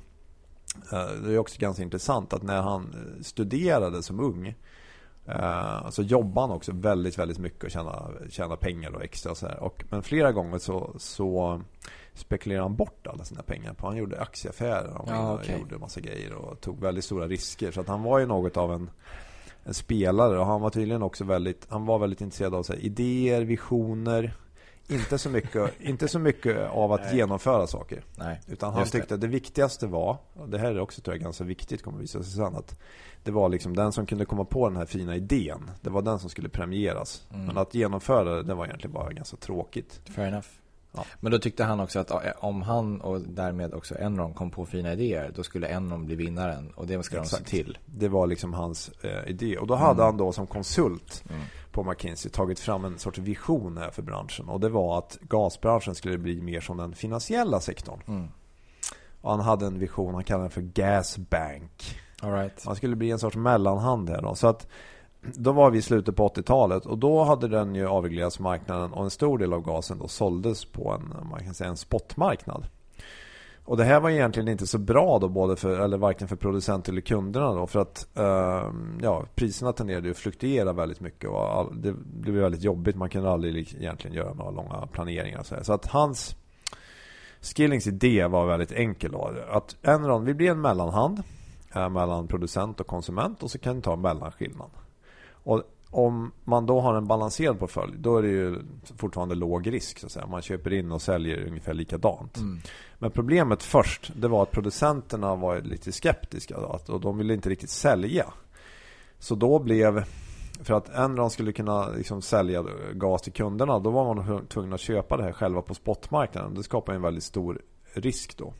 eh, 0.91 1.05
det 1.23 1.33
är 1.33 1.37
också 1.37 1.59
ganska 1.59 1.83
intressant 1.83 2.33
att 2.33 2.43
när 2.43 2.61
han 2.61 2.81
eh, 2.83 3.21
studerade 3.23 4.03
som 4.03 4.19
ung 4.19 4.55
Uh, 5.35 5.89
så 5.89 6.01
jobbar 6.03 6.41
han 6.41 6.51
också 6.51 6.71
väldigt, 6.71 7.19
väldigt 7.19 7.39
mycket 7.39 7.63
och 7.63 7.71
tjänar, 7.71 8.27
tjänar 8.29 8.55
pengar 8.55 8.91
och 8.95 9.03
extra. 9.03 9.35
Så 9.35 9.47
här. 9.47 9.63
Och, 9.63 9.83
men 9.89 10.03
flera 10.03 10.31
gånger 10.31 10.57
så, 10.57 10.93
så 10.97 11.61
spekulerade 12.13 12.63
han 12.63 12.75
bort 12.75 13.07
alla 13.07 13.23
sina 13.23 13.41
pengar. 13.41 13.73
På. 13.73 13.87
Han 13.87 13.97
gjorde 13.97 14.21
aktieaffärer 14.21 14.91
han 14.93 15.05
ja, 15.07 15.33
okay. 15.33 15.59
gjorde 15.59 15.77
massa 15.77 15.99
grejer 15.99 16.33
och 16.33 16.61
tog 16.61 16.81
väldigt 16.81 17.05
stora 17.05 17.27
risker. 17.27 17.71
Så 17.71 17.81
att 17.81 17.87
han 17.87 18.03
var 18.03 18.19
ju 18.19 18.25
något 18.25 18.57
av 18.57 18.73
en, 18.73 18.89
en 19.63 19.73
spelare. 19.73 20.39
Och 20.39 20.45
han 20.45 20.61
var 20.61 20.69
tydligen 20.69 21.03
också 21.03 21.23
väldigt, 21.23 21.67
han 21.69 21.85
var 21.85 21.99
väldigt 21.99 22.21
intresserad 22.21 22.55
av 22.55 22.63
så 22.63 22.73
här, 22.73 22.79
idéer, 22.79 23.41
visioner. 23.41 24.33
Inte 24.87 25.17
så 25.17 25.29
mycket, 25.29 25.81
inte 25.81 26.07
så 26.07 26.19
mycket 26.19 26.69
av 26.69 26.91
att 26.91 27.01
Nej. 27.01 27.15
genomföra 27.15 27.67
saker. 27.67 28.03
Nej, 28.15 28.41
Utan 28.47 28.73
han 28.73 28.83
tyckte 28.83 29.07
det. 29.07 29.15
att 29.15 29.21
det 29.21 29.27
viktigaste 29.27 29.87
var, 29.87 30.17
och 30.33 30.49
det 30.49 30.57
här 30.57 30.71
är 30.71 30.79
också 30.79 31.01
tror 31.01 31.15
jag 31.15 31.23
ganska 31.23 31.43
viktigt 31.43 31.83
kommer 31.83 31.97
att 31.97 32.03
visa 32.03 32.23
sig 32.23 32.33
sen, 32.33 32.55
att 32.55 32.79
det 33.23 33.31
var 33.31 33.49
liksom 33.49 33.75
den 33.75 33.91
som 33.91 34.05
kunde 34.05 34.25
komma 34.25 34.45
på 34.45 34.69
den 34.69 34.77
här 34.77 34.85
fina 34.85 35.15
idén. 35.15 35.71
Det 35.81 35.89
var 35.89 36.01
den 36.01 36.19
som 36.19 36.29
skulle 36.29 36.49
premieras. 36.49 37.27
Mm. 37.33 37.45
Men 37.45 37.57
att 37.57 37.75
genomföra 37.75 38.35
det, 38.35 38.43
det 38.43 38.53
var 38.53 38.65
egentligen 38.65 38.93
bara 38.93 39.13
ganska 39.13 39.37
tråkigt. 39.37 40.01
Fair 40.15 40.27
enough. 40.27 40.47
Ja. 40.93 41.05
Men 41.19 41.31
då 41.31 41.39
tyckte 41.39 41.63
han 41.63 41.79
också 41.79 41.99
att 41.99 42.11
om 42.39 42.61
han 42.61 43.01
och 43.01 43.21
därmed 43.21 43.73
också 43.73 43.95
Enron 43.99 44.33
kom 44.33 44.51
på 44.51 44.65
fina 44.65 44.93
idéer, 44.93 45.31
då 45.35 45.43
skulle 45.43 45.67
Enron 45.67 46.05
bli 46.05 46.15
vinnaren. 46.15 46.71
Och 46.75 46.87
det 46.87 47.03
ska 47.03 47.17
Exakt. 47.17 47.45
de 47.45 47.49
se 47.49 47.63
till. 47.63 47.77
Det 47.85 48.07
var 48.07 48.27
liksom 48.27 48.53
hans 48.53 48.91
eh, 49.01 49.29
idé. 49.29 49.57
Och 49.57 49.67
då 49.67 49.75
hade 49.75 49.91
mm. 49.91 50.05
han 50.05 50.17
då 50.17 50.31
som 50.31 50.47
konsult 50.47 51.23
mm. 51.29 51.41
på 51.71 51.83
McKinsey 51.83 52.31
tagit 52.31 52.59
fram 52.59 52.85
en 52.85 52.99
sorts 52.99 53.19
vision 53.19 53.77
här 53.77 53.91
för 53.91 54.01
branschen. 54.01 54.49
Och 54.49 54.59
det 54.59 54.69
var 54.69 54.97
att 54.97 55.17
gasbranschen 55.21 55.95
skulle 55.95 56.17
bli 56.17 56.41
mer 56.41 56.61
som 56.61 56.77
den 56.77 56.95
finansiella 56.95 57.59
sektorn. 57.59 58.03
Mm. 58.07 58.27
Han 59.23 59.39
hade 59.39 59.65
en 59.65 59.79
vision, 59.79 60.13
han 60.13 60.23
kallade 60.23 60.43
den 60.43 60.51
för 60.51 60.61
Gas 60.61 61.17
Bank. 61.17 61.99
All 62.21 62.31
right. 62.31 62.77
Skulle 62.77 62.95
bli 62.95 63.11
en 63.11 63.19
sorts 63.19 63.35
mellanhand 63.35 64.09
här 64.09 64.21
då. 64.21 64.35
Så 64.35 64.47
att 64.47 64.67
då 65.21 65.51
var 65.51 65.71
vi 65.71 65.77
i 65.77 65.81
slutet 65.81 66.15
på 66.15 66.27
80-talet 66.27 66.85
och 66.85 66.97
då 66.97 67.23
hade 67.23 67.47
den 67.47 67.75
ju 67.75 67.87
avreglerats 67.87 68.39
marknaden 68.39 68.93
och 68.93 69.03
en 69.03 69.09
stor 69.09 69.37
del 69.37 69.53
av 69.53 69.61
gasen 69.61 69.97
då 69.99 70.07
såldes 70.07 70.65
på 70.65 70.91
en, 70.91 71.27
man 71.29 71.43
kan 71.43 71.53
säga 71.53 71.69
en 71.69 71.77
spotmarknad. 71.77 72.67
Och 73.65 73.77
det 73.77 73.83
här 73.83 73.99
var 73.99 74.09
egentligen 74.09 74.47
inte 74.47 74.67
så 74.67 74.77
bra 74.77 75.19
då 75.19 75.29
både 75.29 75.55
för, 75.55 75.79
eller 75.79 75.97
varken 75.97 76.27
för 76.27 76.35
producenter 76.35 76.91
eller 76.91 77.01
kunderna 77.01 77.53
då 77.53 77.67
för 77.67 77.79
att 77.79 78.07
eh, 78.17 78.71
ja, 79.01 79.25
priserna 79.35 79.73
tenderade 79.73 80.11
att 80.11 80.17
fluktuera 80.17 80.73
väldigt 80.73 80.99
mycket 80.99 81.29
och 81.29 81.57
all, 81.57 81.81
det 81.81 81.93
blev 81.93 82.35
väldigt 82.35 82.63
jobbigt. 82.63 82.95
Man 82.95 83.09
kunde 83.09 83.29
aldrig 83.29 83.75
egentligen 83.79 84.17
göra 84.17 84.33
några 84.33 84.51
långa 84.51 84.87
planeringar. 84.91 85.43
Så, 85.43 85.55
så 85.61 85.73
att 85.73 85.85
hans 85.85 86.35
Skillings 87.41 87.87
idé 87.87 88.27
var 88.27 88.45
väldigt 88.45 88.71
enkel 88.71 89.11
då. 89.11 89.33
Att 89.49 89.75
Enron, 89.81 90.25
vi 90.25 90.33
blir 90.33 90.51
en 90.51 90.61
mellanhand 90.61 91.23
eh, 91.75 91.89
mellan 91.89 92.27
producent 92.27 92.79
och 92.79 92.87
konsument 92.87 93.43
och 93.43 93.51
så 93.51 93.59
kan 93.59 93.75
vi 93.75 93.81
ta 93.81 93.95
mellanskillnad. 93.95 94.69
Och 95.43 95.63
om 95.89 96.31
man 96.43 96.65
då 96.65 96.79
har 96.79 96.95
en 96.95 97.07
balanserad 97.07 97.59
portfölj 97.59 97.93
då 97.97 98.17
är 98.17 98.21
det 98.21 98.29
ju 98.29 98.59
fortfarande 98.97 99.35
låg 99.35 99.73
risk. 99.73 99.99
Så 99.99 100.05
att 100.05 100.11
säga. 100.11 100.27
Man 100.27 100.41
köper 100.41 100.73
in 100.73 100.91
och 100.91 101.01
säljer 101.01 101.47
ungefär 101.47 101.73
likadant. 101.73 102.37
Mm. 102.37 102.59
Men 102.99 103.11
problemet 103.11 103.63
först 103.63 104.11
det 104.15 104.27
var 104.27 104.43
att 104.43 104.51
producenterna 104.51 105.35
var 105.35 105.61
lite 105.61 105.91
skeptiska 105.91 106.57
och 106.57 107.01
de 107.01 107.17
ville 107.17 107.33
inte 107.33 107.49
riktigt 107.49 107.69
sälja. 107.69 108.33
Så 109.19 109.35
då 109.35 109.59
blev 109.59 110.03
för 110.63 110.73
att 110.73 110.89
Enron 110.89 111.29
skulle 111.29 111.51
kunna 111.51 111.89
liksom 111.89 112.21
sälja 112.21 112.65
gas 112.93 113.21
till 113.21 113.33
kunderna 113.33 113.79
då 113.79 113.89
var 113.89 114.15
man 114.15 114.47
tvungen 114.47 114.73
att 114.73 114.79
köpa 114.79 115.17
det 115.17 115.23
här 115.23 115.31
själva 115.31 115.61
på 115.61 115.73
spotmarknaden. 115.73 116.55
Det 116.55 116.63
skapar 116.63 116.93
en 116.93 117.01
väldigt 117.01 117.23
stor 117.23 117.61
risk 117.93 118.37
då. 118.37 118.53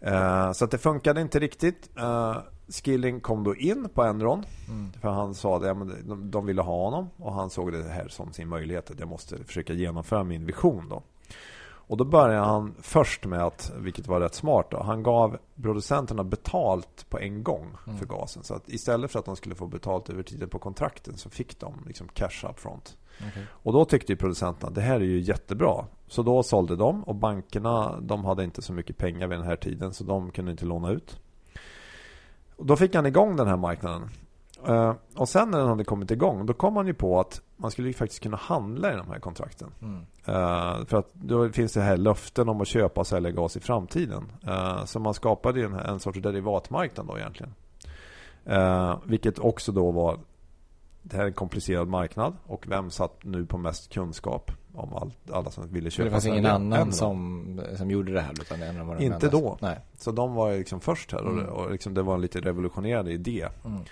Eh, 0.00 0.52
så 0.52 0.64
att 0.64 0.70
det 0.70 0.78
funkade 0.78 1.20
inte 1.20 1.38
riktigt. 1.38 1.90
Skilling 2.68 3.20
kom 3.20 3.44
då 3.44 3.56
in 3.56 3.88
på 3.94 4.02
Enron. 4.02 4.44
Mm. 4.68 4.92
För 4.92 5.08
han 5.08 5.34
sa 5.34 5.56
att 5.56 5.66
ja, 5.66 5.74
de, 6.04 6.30
de 6.30 6.46
ville 6.46 6.62
ha 6.62 6.84
honom. 6.84 7.10
Och 7.16 7.32
han 7.32 7.50
såg 7.50 7.72
det 7.72 7.82
här 7.82 8.08
som 8.08 8.32
sin 8.32 8.48
möjlighet. 8.48 8.90
Att 8.90 9.00
jag 9.00 9.08
måste 9.08 9.44
försöka 9.44 9.72
genomföra 9.72 10.24
min 10.24 10.46
vision 10.46 10.88
då. 10.88 11.02
Och 11.92 11.96
då 11.96 12.04
började 12.04 12.46
han 12.46 12.74
först 12.80 13.24
med 13.24 13.42
att, 13.42 13.72
vilket 13.76 14.06
var 14.06 14.20
rätt 14.20 14.34
smart 14.34 14.66
då, 14.70 14.82
han 14.82 15.02
gav 15.02 15.38
producenterna 15.62 16.24
betalt 16.24 17.06
på 17.08 17.18
en 17.18 17.42
gång 17.42 17.76
för 17.84 17.90
mm. 17.90 18.06
gasen. 18.08 18.42
Så 18.42 18.54
att 18.54 18.68
istället 18.68 19.10
för 19.10 19.18
att 19.18 19.24
de 19.24 19.36
skulle 19.36 19.54
få 19.54 19.66
betalt 19.66 20.10
över 20.10 20.22
tiden 20.22 20.48
på 20.48 20.58
kontrakten 20.58 21.16
så 21.16 21.30
fick 21.30 21.60
de 21.60 21.74
liksom 21.86 22.08
cash 22.08 22.48
up 22.50 22.60
front. 22.60 22.96
Okay. 23.18 23.42
Och 23.50 23.72
då 23.72 23.84
tyckte 23.84 24.12
ju 24.12 24.16
producenterna 24.16 24.70
det 24.70 24.80
här 24.80 24.94
är 24.94 25.04
ju 25.04 25.20
jättebra. 25.20 25.84
Så 26.06 26.22
då 26.22 26.42
sålde 26.42 26.76
de 26.76 27.04
och 27.04 27.14
bankerna 27.14 28.00
de 28.00 28.24
hade 28.24 28.44
inte 28.44 28.62
så 28.62 28.72
mycket 28.72 28.96
pengar 28.96 29.26
vid 29.26 29.38
den 29.38 29.46
här 29.46 29.56
tiden 29.56 29.94
så 29.94 30.04
de 30.04 30.30
kunde 30.30 30.50
inte 30.50 30.64
låna 30.64 30.90
ut. 30.90 31.20
Och 32.62 32.68
då 32.68 32.76
fick 32.76 32.94
han 32.94 33.06
igång 33.06 33.36
den 33.36 33.46
här 33.46 33.56
marknaden. 33.56 34.08
Uh, 34.68 34.94
och 35.16 35.28
sen 35.28 35.50
när 35.50 35.58
den 35.58 35.68
hade 35.68 35.84
kommit 35.84 36.10
igång 36.10 36.46
då 36.46 36.52
kom 36.52 36.74
man 36.74 36.86
ju 36.86 36.94
på 36.94 37.20
att 37.20 37.40
man 37.56 37.70
skulle 37.70 37.88
ju 37.88 37.94
faktiskt 37.94 38.22
kunna 38.22 38.36
handla 38.36 38.92
i 38.92 38.96
de 38.96 39.10
här 39.10 39.18
kontrakten. 39.18 39.70
Mm. 39.82 39.96
Uh, 39.98 40.84
för 40.86 40.96
att 40.96 41.14
då 41.14 41.48
finns 41.48 41.72
det 41.72 41.80
här 41.80 41.96
löften 41.96 42.48
om 42.48 42.60
att 42.60 42.68
köpa 42.68 43.00
och 43.00 43.06
sälja 43.06 43.30
gas 43.30 43.56
i 43.56 43.60
framtiden. 43.60 44.32
Uh, 44.48 44.84
så 44.84 45.00
man 45.00 45.14
skapade 45.14 45.60
ju 45.60 45.66
en, 45.66 45.74
en 45.74 46.00
sorts 46.00 46.18
derivatmarknad 46.18 47.06
då 47.06 47.18
egentligen. 47.18 47.54
vilket 49.04 49.38
också 49.38 49.72
då 49.72 49.90
var 49.90 50.18
det 51.02 51.16
här 51.16 51.22
är 51.22 51.28
en 51.28 51.34
komplicerad 51.34 51.88
marknad 51.88 52.36
och 52.46 52.64
vem 52.68 52.90
satt 52.90 53.24
nu 53.24 53.46
på 53.46 53.58
mest 53.58 53.92
kunskap 53.92 54.50
om 54.74 54.94
all, 54.94 55.12
alla 55.32 55.50
som 55.50 55.68
ville 55.68 55.90
köpa? 55.90 56.04
det 56.04 56.10
fanns 56.10 56.26
ingen 56.26 56.46
annan 56.46 56.92
som, 56.92 57.60
som 57.76 57.90
gjorde 57.90 58.12
det 58.12 58.20
här? 58.20 58.32
Utan 58.32 58.60
det 58.60 58.84
var 58.84 59.00
Inte 59.00 59.28
då. 59.28 59.58
Nej. 59.60 59.78
Så 59.98 60.12
de 60.12 60.34
var 60.34 60.52
liksom 60.52 60.80
först 60.80 61.12
här 61.12 61.24
och, 61.24 61.32
mm. 61.32 61.46
och 61.46 61.70
liksom 61.70 61.94
det 61.94 62.02
var 62.02 62.14
en 62.14 62.20
lite 62.20 62.40
revolutionerande 62.40 63.12
idé. 63.12 63.48
Mm. 63.64 63.82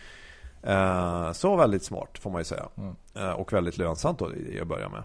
Eh, 0.62 1.32
så 1.32 1.56
väldigt 1.56 1.84
smart 1.84 2.18
får 2.18 2.30
man 2.30 2.40
ju 2.40 2.44
säga. 2.44 2.68
Mm. 2.76 2.94
Eh, 3.14 3.30
och 3.30 3.52
väldigt 3.52 3.78
lönsamt 3.78 4.18
då 4.18 4.34
i 4.34 4.60
att 4.60 4.68
börja 4.68 4.88
med. 4.88 5.02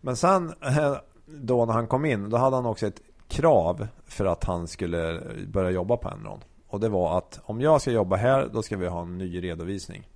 Men 0.00 0.16
sen 0.16 0.54
eh, 0.60 0.96
då 1.26 1.64
när 1.64 1.72
han 1.72 1.86
kom 1.86 2.04
in, 2.04 2.30
då 2.30 2.36
hade 2.36 2.56
han 2.56 2.66
också 2.66 2.86
ett 2.86 3.00
krav 3.28 3.86
för 4.06 4.24
att 4.24 4.44
han 4.44 4.68
skulle 4.68 5.22
börja 5.46 5.70
jobba 5.70 5.96
på 5.96 6.08
Enron. 6.08 6.40
Och 6.68 6.80
det 6.80 6.88
var 6.88 7.18
att 7.18 7.40
om 7.42 7.60
jag 7.60 7.80
ska 7.80 7.90
jobba 7.90 8.16
här, 8.16 8.48
då 8.52 8.62
ska 8.62 8.76
vi 8.76 8.86
ha 8.86 9.02
en 9.02 9.18
ny 9.18 9.42
redovisning. 9.42 10.08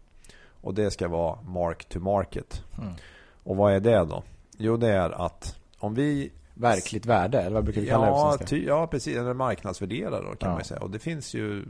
Och 0.61 0.75
det 0.75 0.91
ska 0.91 1.09
vara 1.09 1.43
mark 1.43 1.85
to 1.85 2.01
market. 2.01 2.63
Mm. 2.79 2.95
Och 3.43 3.57
vad 3.57 3.73
är 3.73 3.81
det 3.81 4.05
då? 4.05 4.23
Jo, 4.59 4.77
det 4.77 4.89
är 4.89 5.11
att 5.11 5.59
om 5.79 5.95
vi 5.95 6.33
Verkligt 6.57 7.07
värde, 7.07 7.41
eller 7.41 7.55
vad 7.55 7.65
brukar 7.65 7.81
vi 7.81 7.87
kalla 7.87 8.07
ja, 8.07 8.37
det 8.41 8.47
ty, 8.47 8.65
Ja, 8.65 8.87
precis. 8.87 9.17
Eller 9.17 9.35
marknadsvärderare 9.35 10.37
kan 10.37 10.51
ja. 10.51 10.55
man 10.55 10.65
säga. 10.65 10.81
Och 10.81 10.91
det 10.91 10.99
finns 10.99 11.35
ju 11.35 11.65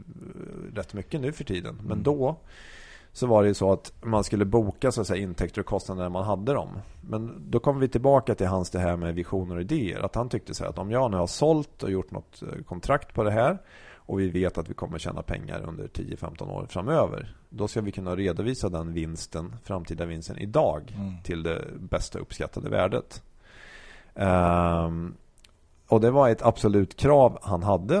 rätt 0.75 0.93
mycket 0.93 1.21
nu 1.21 1.31
för 1.31 1.43
tiden. 1.43 1.75
Men 1.75 1.91
mm. 1.91 2.03
då 2.03 2.35
så 3.13 3.27
var 3.27 3.43
det 3.43 3.47
ju 3.47 3.53
så 3.53 3.71
att 3.71 3.93
man 4.01 4.23
skulle 4.23 4.45
boka 4.45 4.91
så 4.91 5.01
att 5.01 5.07
säga, 5.07 5.23
intäkter 5.23 5.61
och 5.61 5.67
kostnader 5.67 6.03
när 6.03 6.09
man 6.09 6.23
hade 6.23 6.53
dem. 6.53 6.69
Men 7.01 7.45
då 7.49 7.59
kommer 7.59 7.79
vi 7.79 7.87
tillbaka 7.87 8.35
till 8.35 8.47
hans 8.47 8.69
det 8.69 8.79
här 8.79 8.97
med 8.97 9.15
visioner 9.15 9.55
och 9.55 9.61
idéer. 9.61 10.05
Att 10.05 10.15
han 10.15 10.29
tyckte 10.29 10.53
så 10.53 10.63
här 10.63 10.69
att 10.69 10.77
om 10.77 10.91
jag 10.91 11.11
nu 11.11 11.17
har 11.17 11.27
sålt 11.27 11.83
och 11.83 11.91
gjort 11.91 12.11
något 12.11 12.41
eh, 12.41 12.63
kontrakt 12.63 13.13
på 13.13 13.23
det 13.23 13.31
här 13.31 13.57
och 14.05 14.19
vi 14.19 14.29
vet 14.29 14.57
att 14.57 14.69
vi 14.69 14.73
kommer 14.73 14.99
tjäna 14.99 15.21
pengar 15.21 15.61
under 15.67 15.87
10-15 15.87 16.51
år 16.51 16.65
framöver. 16.69 17.35
Då 17.49 17.67
ska 17.67 17.81
vi 17.81 17.91
kunna 17.91 18.15
redovisa 18.15 18.69
den 18.69 18.93
vinsten, 18.93 19.55
framtida 19.63 20.05
vinsten 20.05 20.37
idag 20.37 20.93
mm. 20.95 21.13
till 21.23 21.43
det 21.43 21.65
bästa 21.79 22.19
uppskattade 22.19 22.69
värdet. 22.69 23.23
Um, 24.13 25.15
och 25.87 26.01
det 26.01 26.11
var 26.11 26.29
ett 26.29 26.41
absolut 26.41 26.97
krav 26.97 27.39
han 27.41 27.63
hade. 27.63 27.97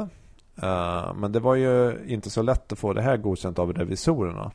Uh, 0.63 1.13
men 1.13 1.31
det 1.31 1.39
var 1.39 1.55
ju 1.55 2.05
inte 2.07 2.29
så 2.29 2.41
lätt 2.41 2.71
att 2.71 2.79
få 2.79 2.93
det 2.93 3.01
här 3.01 3.17
godkänt 3.17 3.59
av 3.59 3.73
revisorerna. 3.73 4.51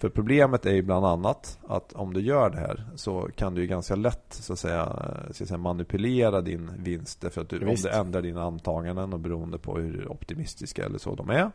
För 0.00 0.08
problemet 0.08 0.66
är 0.66 0.72
ju 0.72 0.82
bland 0.82 1.06
annat 1.06 1.58
att 1.68 1.92
om 1.92 2.12
du 2.12 2.20
gör 2.20 2.50
det 2.50 2.58
här 2.58 2.84
så 2.94 3.28
kan 3.36 3.54
du 3.54 3.60
ju 3.60 3.66
ganska 3.66 3.96
lätt 3.96 4.26
så 4.28 4.52
att 4.52 4.58
säga, 4.58 4.86
så 5.30 5.42
att 5.42 5.48
säga 5.48 5.58
manipulera 5.58 6.40
din 6.40 6.70
vinst. 6.78 7.24
För 7.30 7.40
att 7.40 7.48
du, 7.48 7.68
om 7.68 7.74
du 7.74 7.88
ändrar 7.88 8.22
dina 8.22 8.42
antaganden 8.42 9.12
och 9.12 9.20
beroende 9.20 9.58
på 9.58 9.78
hur 9.78 10.12
optimistiska 10.12 10.84
eller 10.84 10.98
så 10.98 11.14
de 11.14 11.30
är. 11.30 11.50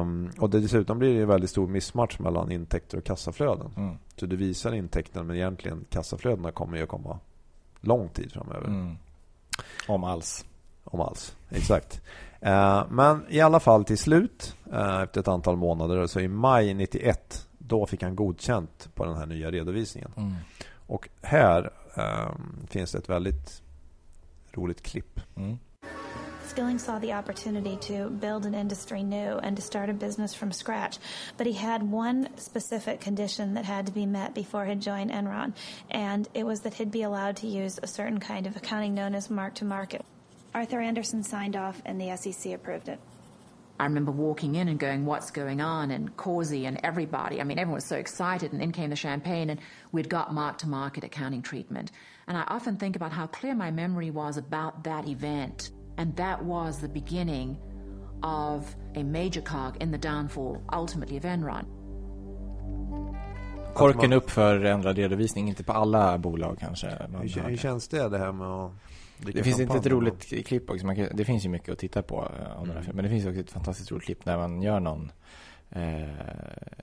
Um, 0.00 0.30
och 0.38 0.50
dessutom 0.50 0.98
blir 0.98 1.14
det 1.14 1.22
en 1.22 1.28
väldigt 1.28 1.50
stor 1.50 1.66
missmatch 1.68 2.18
mellan 2.18 2.52
intäkter 2.52 2.98
och 2.98 3.04
kassaflöden. 3.04 3.70
Mm. 3.76 3.96
Så 4.16 4.26
du 4.26 4.36
visar 4.36 4.72
intäkterna 4.72 5.24
men 5.24 5.36
egentligen 5.36 5.84
kassaflödena 5.90 6.52
kommer 6.52 6.76
ju 6.76 6.82
att 6.82 6.88
komma 6.88 7.18
lång 7.80 8.08
tid 8.08 8.32
framöver. 8.32 8.68
Mm. 8.68 8.96
Om 9.88 10.04
alls. 10.04 10.44
Om 10.84 11.00
alls, 11.00 11.36
exakt. 11.48 12.02
Eh, 12.40 12.84
men 12.90 13.26
i 13.28 13.40
alla 13.40 13.60
fall 13.60 13.84
till 13.84 13.98
slut, 13.98 14.56
eh, 14.72 15.00
efter 15.00 15.20
ett 15.20 15.28
antal 15.28 15.56
månader, 15.56 16.06
så 16.06 16.20
i 16.20 16.28
maj 16.28 16.74
91, 16.74 17.46
då 17.58 17.86
fick 17.86 18.02
han 18.02 18.16
godkänt 18.16 18.88
på 18.94 19.04
den 19.04 19.16
här 19.16 19.26
nya 19.26 19.50
redovisningen. 19.50 20.12
Mm. 20.16 20.34
Och 20.86 21.08
här 21.22 21.70
um, 21.94 22.66
finns 22.70 22.92
det 22.92 22.98
ett 22.98 23.08
väldigt 23.08 23.62
roligt 24.52 24.82
klipp. 24.82 25.20
Mm. 25.36 25.58
Skilling 26.54 26.78
saw 26.78 26.98
the 26.98 27.14
opportunity 27.14 27.76
to 27.76 28.10
build 28.10 28.46
an 28.46 28.54
industry 28.54 29.02
new 29.02 29.38
and 29.42 29.56
to 29.56 29.62
start 29.62 29.88
a 29.88 29.92
business 29.92 30.34
from 30.34 30.52
scratch. 30.52 30.98
But 31.36 31.46
he 31.46 31.52
had 31.52 31.82
one 31.92 32.28
specific 32.36 33.00
condition 33.04 33.54
that 33.54 33.64
had 33.64 33.86
to 33.86 33.92
be 33.92 34.06
met 34.06 34.34
before 34.34 34.64
he'd 34.64 34.80
join 34.80 35.10
Enron, 35.10 35.52
and 35.90 36.28
it 36.34 36.44
was 36.44 36.60
that 36.60 36.74
he'd 36.74 36.90
be 36.90 37.02
allowed 37.02 37.36
to 37.36 37.46
use 37.46 37.78
a 37.82 37.86
certain 37.86 38.18
kind 38.18 38.46
of 38.46 38.56
accounting 38.56 38.94
known 38.94 39.14
as 39.14 39.30
mark 39.30 39.54
to 39.54 39.64
market. 39.64 40.04
Arthur 40.52 40.80
Anderson 40.80 41.22
signed 41.22 41.54
off 41.54 41.80
and 41.84 42.00
the 42.00 42.16
SEC 42.16 42.52
approved 42.52 42.88
it. 42.88 42.98
I 43.78 43.84
remember 43.84 44.10
walking 44.10 44.56
in 44.56 44.68
and 44.68 44.78
going, 44.78 45.06
What's 45.06 45.30
going 45.30 45.60
on? 45.60 45.90
And 45.90 46.14
Causey 46.16 46.66
and 46.66 46.78
everybody. 46.82 47.40
I 47.40 47.44
mean, 47.44 47.58
everyone 47.58 47.76
was 47.76 47.86
so 47.86 47.96
excited. 47.96 48.52
And 48.52 48.60
in 48.60 48.72
came 48.72 48.90
the 48.90 48.96
champagne, 48.96 49.48
and 49.48 49.60
we'd 49.90 50.10
got 50.10 50.34
mark 50.34 50.58
to 50.58 50.68
market 50.68 51.04
accounting 51.04 51.40
treatment. 51.40 51.90
And 52.26 52.36
I 52.36 52.42
often 52.48 52.76
think 52.76 52.96
about 52.96 53.12
how 53.12 53.26
clear 53.26 53.54
my 53.54 53.70
memory 53.70 54.10
was 54.10 54.36
about 54.36 54.84
that 54.84 55.08
event. 55.08 55.70
And 55.96 56.14
that 56.16 56.44
was 56.44 56.80
the 56.80 56.88
beginning 56.88 57.56
of 58.22 58.76
a 58.96 59.02
major 59.02 59.40
cog 59.40 59.76
in 59.80 59.90
the 59.92 59.98
downfall, 59.98 60.62
ultimately, 60.72 61.16
of 61.16 61.24
Enron. 61.24 61.64
Korken 63.74 64.12
upp 64.12 64.30
för 64.30 64.64
ändrad 64.64 64.96
redovisning, 64.96 65.48
inte 65.48 65.64
på 65.64 65.72
alla 65.72 66.18
bolag 66.18 66.58
kanske. 66.60 66.86
Hur, 67.20 67.48
hur 67.48 67.56
känns 67.56 67.88
det, 67.88 68.08
det 68.08 68.18
här 68.18 68.32
med 68.32 68.46
att 68.46 68.72
det 69.22 69.42
finns 69.42 69.60
inte 69.60 69.76
ett 69.76 69.86
roligt 69.86 70.46
klipp 70.46 70.70
också. 70.70 70.86
Kan, 70.86 71.08
det 71.14 71.24
finns 71.24 71.44
ju 71.44 71.48
mycket 71.48 71.72
att 71.72 71.78
titta 71.78 72.02
på 72.02 72.32
eh, 72.40 72.60
om 72.60 72.70
mm. 72.70 72.84
Men 72.92 73.04
det 73.04 73.10
finns 73.10 73.26
också 73.26 73.40
ett 73.40 73.50
fantastiskt 73.50 73.92
roligt 73.92 74.04
klipp 74.04 74.24
när 74.24 74.36
man 74.36 74.62
gör 74.62 74.80
någon 74.80 75.12
eh, 75.70 76.08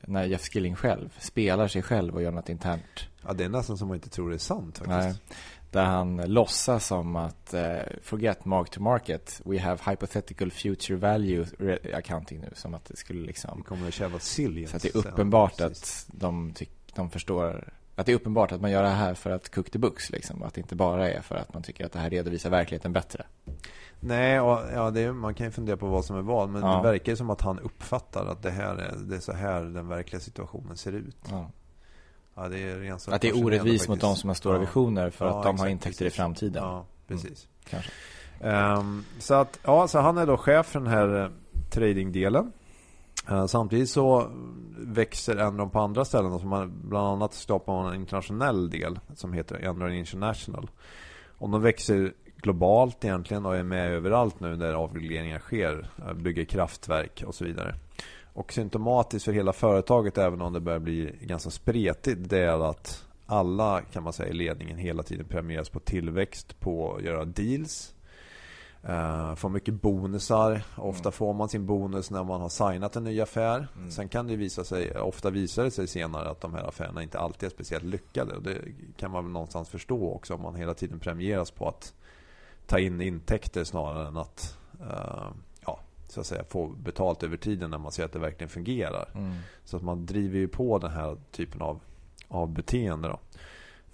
när 0.02 0.24
Jeff 0.24 0.42
Skilling 0.42 0.76
själv 0.76 1.18
spelar 1.20 1.68
sig 1.68 1.82
själv 1.82 2.16
och 2.16 2.22
gör 2.22 2.32
något 2.32 2.50
internt. 2.50 3.08
Ja, 3.26 3.34
det 3.34 3.44
är 3.44 3.50
nästan 3.50 3.78
som 3.78 3.88
man 3.88 3.96
inte 3.96 4.10
tror 4.10 4.30
det 4.30 4.36
är 4.36 4.38
sant 4.38 4.78
faktiskt. 4.78 5.22
Nej, 5.30 5.38
där 5.72 5.86
han 5.86 6.18
låtsas 6.18 6.88
som 6.88 7.16
att 7.16 7.54
eh, 7.54 7.78
forget 8.02 8.46
mark 8.46 8.70
to 8.70 8.82
market. 8.82 9.42
We 9.46 9.60
have 9.60 9.80
hypothetical 9.92 10.52
future 10.52 10.98
value 10.98 11.46
accounting 11.94 12.40
nu. 12.40 12.50
Som 12.54 12.74
att 12.74 12.86
det 12.86 12.98
skulle 12.98 13.26
liksom... 13.26 13.58
Det 13.58 13.64
kommer 13.64 14.16
att 14.16 14.24
silly. 14.24 14.68
Så 14.68 14.76
att 14.76 14.82
det 14.82 14.96
är 14.96 14.98
uppenbart 14.98 15.54
ja, 15.58 15.66
att 15.66 16.10
de, 16.12 16.54
de 16.96 17.10
förstår 17.10 17.74
att 17.98 18.06
det 18.06 18.12
är 18.12 18.16
uppenbart 18.16 18.52
att 18.52 18.62
man 18.62 18.72
gör 18.72 18.84
det 18.84 18.90
här 18.90 19.14
för 19.14 19.30
att 19.30 19.56
cook 19.56 19.72
the 19.72 19.80
books 19.80 20.10
liksom. 20.10 20.44
Att 20.44 20.54
det 20.54 20.62
inte 20.62 20.76
bara 20.76 21.10
är 21.10 21.22
för 21.22 21.36
att 21.36 21.54
man 21.54 21.64
tycker 21.64 21.86
att 21.86 21.92
det 21.92 22.00
här 22.00 22.10
redovisar 22.10 22.50
verkligheten 22.50 22.94
bättre. 22.94 23.26
Nej, 24.00 24.40
och, 24.40 24.60
ja, 24.74 24.98
är, 24.98 25.12
man 25.12 25.34
kan 25.34 25.46
ju 25.46 25.52
fundera 25.52 25.78
på 25.78 25.88
vad 25.88 26.06
som 26.06 26.18
är 26.18 26.22
vad. 26.22 26.50
Men 26.50 26.62
ja. 26.62 26.78
det 26.78 26.84
verkar 26.84 27.12
ju 27.12 27.16
som 27.16 27.30
att 27.30 27.42
han 27.42 27.60
uppfattar 27.60 28.26
att 28.26 28.44
det 28.44 28.52
här 28.52 28.76
är, 28.76 28.96
det 28.98 29.16
är 29.16 29.20
så 29.20 29.34
här 29.34 29.62
den 29.62 29.88
verkliga 29.88 30.20
situationen 30.20 30.78
ser 30.78 30.92
ut. 30.92 31.18
Ja. 31.30 31.52
Ja, 32.36 32.48
det 32.48 32.60
är 32.60 33.14
att 33.14 33.22
det 33.22 33.30
är 33.30 33.46
orättvist 33.46 33.90
mot 33.90 34.02
de 34.02 34.16
som 34.16 34.30
har 34.30 34.36
stora 34.36 34.58
visioner 34.58 35.10
för 35.10 35.26
att 35.26 35.34
de 35.34 35.40
exakt, 35.40 35.60
har 35.60 35.68
intäkter 35.68 36.06
precis. 36.06 36.14
i 36.14 36.18
framtiden. 36.18 36.64
Ja, 36.64 36.86
precis. 37.08 37.48
Mm, 37.48 37.70
kanske. 37.70 37.92
Um, 38.80 39.06
så 39.20 39.34
att, 39.34 39.60
ja, 39.64 39.88
så 39.88 40.00
han 40.00 40.18
är 40.18 40.26
då 40.26 40.38
chef 40.38 40.66
för 40.66 40.80
den 40.80 40.90
här 40.90 41.16
uh, 41.16 41.30
tradingdelen. 41.70 42.52
Eh, 43.30 43.46
samtidigt 43.46 43.90
så 43.90 44.32
växer 44.78 45.38
Enron 45.38 45.70
på 45.70 45.80
andra 45.80 46.06
ställen. 46.06 46.40
Så 46.40 46.46
man, 46.46 46.82
bland 46.84 47.08
annat 47.08 47.34
skapar 47.34 47.74
man 47.74 47.94
en 47.94 48.00
internationell 48.00 48.70
del 48.70 49.00
som 49.16 49.34
heter 49.34 49.56
Enron 49.56 49.94
International. 49.94 50.70
Och 51.38 51.50
de 51.50 51.62
växer 51.62 52.14
globalt 52.38 53.06
egentligen 53.06 53.46
och 53.46 53.56
är 53.56 53.64
med 53.64 53.92
överallt 53.92 54.40
nu 54.40 54.56
där 54.56 54.74
avregleringar 54.74 55.40
sker. 55.40 55.90
Eh, 55.98 56.14
bygger 56.14 56.46
kraftverk 56.46 57.24
och 57.28 57.36
så 57.36 57.46
vidare. 57.46 57.76
Och 58.34 58.54
symptomatiskt 58.54 59.26
för 59.26 59.32
hela 59.32 59.54
företaget, 59.54 60.18
även 60.18 60.42
om 60.42 60.54
det 60.54 60.60
börjar 60.60 60.80
bli 60.80 61.16
ganska 61.22 61.50
spretigt, 61.50 62.30
det 62.30 62.40
är 62.40 62.70
att 62.70 63.06
alla 63.26 63.82
kan 63.82 64.04
man 64.04 64.14
säga 64.14 64.30
i 64.30 64.34
ledningen 64.34 64.78
hela 64.78 65.04
tiden 65.04 65.26
premieras 65.26 65.70
på 65.70 65.80
tillväxt, 65.80 66.60
på 66.60 66.96
att 66.96 67.04
göra 67.04 67.26
deals. 67.26 67.94
Uh, 68.90 69.36
får 69.36 69.50
mycket 69.50 69.74
bonusar. 69.82 70.62
Ofta 70.76 71.10
mm. 71.10 71.12
får 71.12 71.34
man 71.34 71.50
sin 71.50 71.66
bonus 71.66 72.12
när 72.12 72.24
man 72.24 72.42
har 72.42 72.50
signat 72.50 72.96
en 72.96 73.04
ny 73.04 73.22
affär. 73.22 73.68
Mm. 73.76 73.92
Sen 73.92 74.10
kan 74.10 74.28
det 74.28 74.36
visa 74.36 74.64
sig, 74.64 75.00
ofta 75.00 75.30
visar 75.30 75.64
det 75.64 75.72
sig 75.72 75.88
senare 75.88 76.30
att 76.30 76.42
de 76.42 76.54
här 76.54 76.68
affärerna 76.68 77.04
inte 77.04 77.20
alltid 77.20 77.48
är 77.48 77.52
speciellt 77.52 77.84
lyckade. 77.84 78.36
Och 78.36 78.42
det 78.42 78.62
kan 78.98 79.12
man 79.12 79.24
väl 79.24 79.34
någonstans 79.34 79.70
förstå 79.70 80.14
också 80.14 80.34
om 80.34 80.42
man 80.42 80.56
hela 80.56 80.74
tiden 80.74 81.00
premieras 81.00 81.52
på 81.52 81.68
att 81.68 81.94
ta 82.66 82.80
in 82.80 83.02
intäkter 83.02 83.64
snarare 83.64 84.08
än 84.08 84.18
att 84.18 84.58
uh, 84.82 85.32
ja, 85.66 85.80
så 86.08 86.20
att 86.20 86.26
säga, 86.26 86.44
få 86.44 86.68
betalt 86.68 87.24
över 87.24 87.38
tiden 87.38 87.70
när 87.70 87.78
man 87.78 87.92
ser 87.92 88.06
att 88.06 88.14
det 88.14 88.20
verkligen 88.20 88.50
fungerar. 88.50 89.10
Mm. 89.16 89.34
Så 89.64 89.78
att 89.78 89.84
man 89.84 90.06
driver 90.06 90.40
ju 90.40 90.48
på 90.48 90.78
den 90.78 90.92
här 90.92 91.18
typen 91.32 91.62
av, 91.62 91.80
av 92.28 92.50
beteende. 92.50 93.08
Då. 93.08 93.20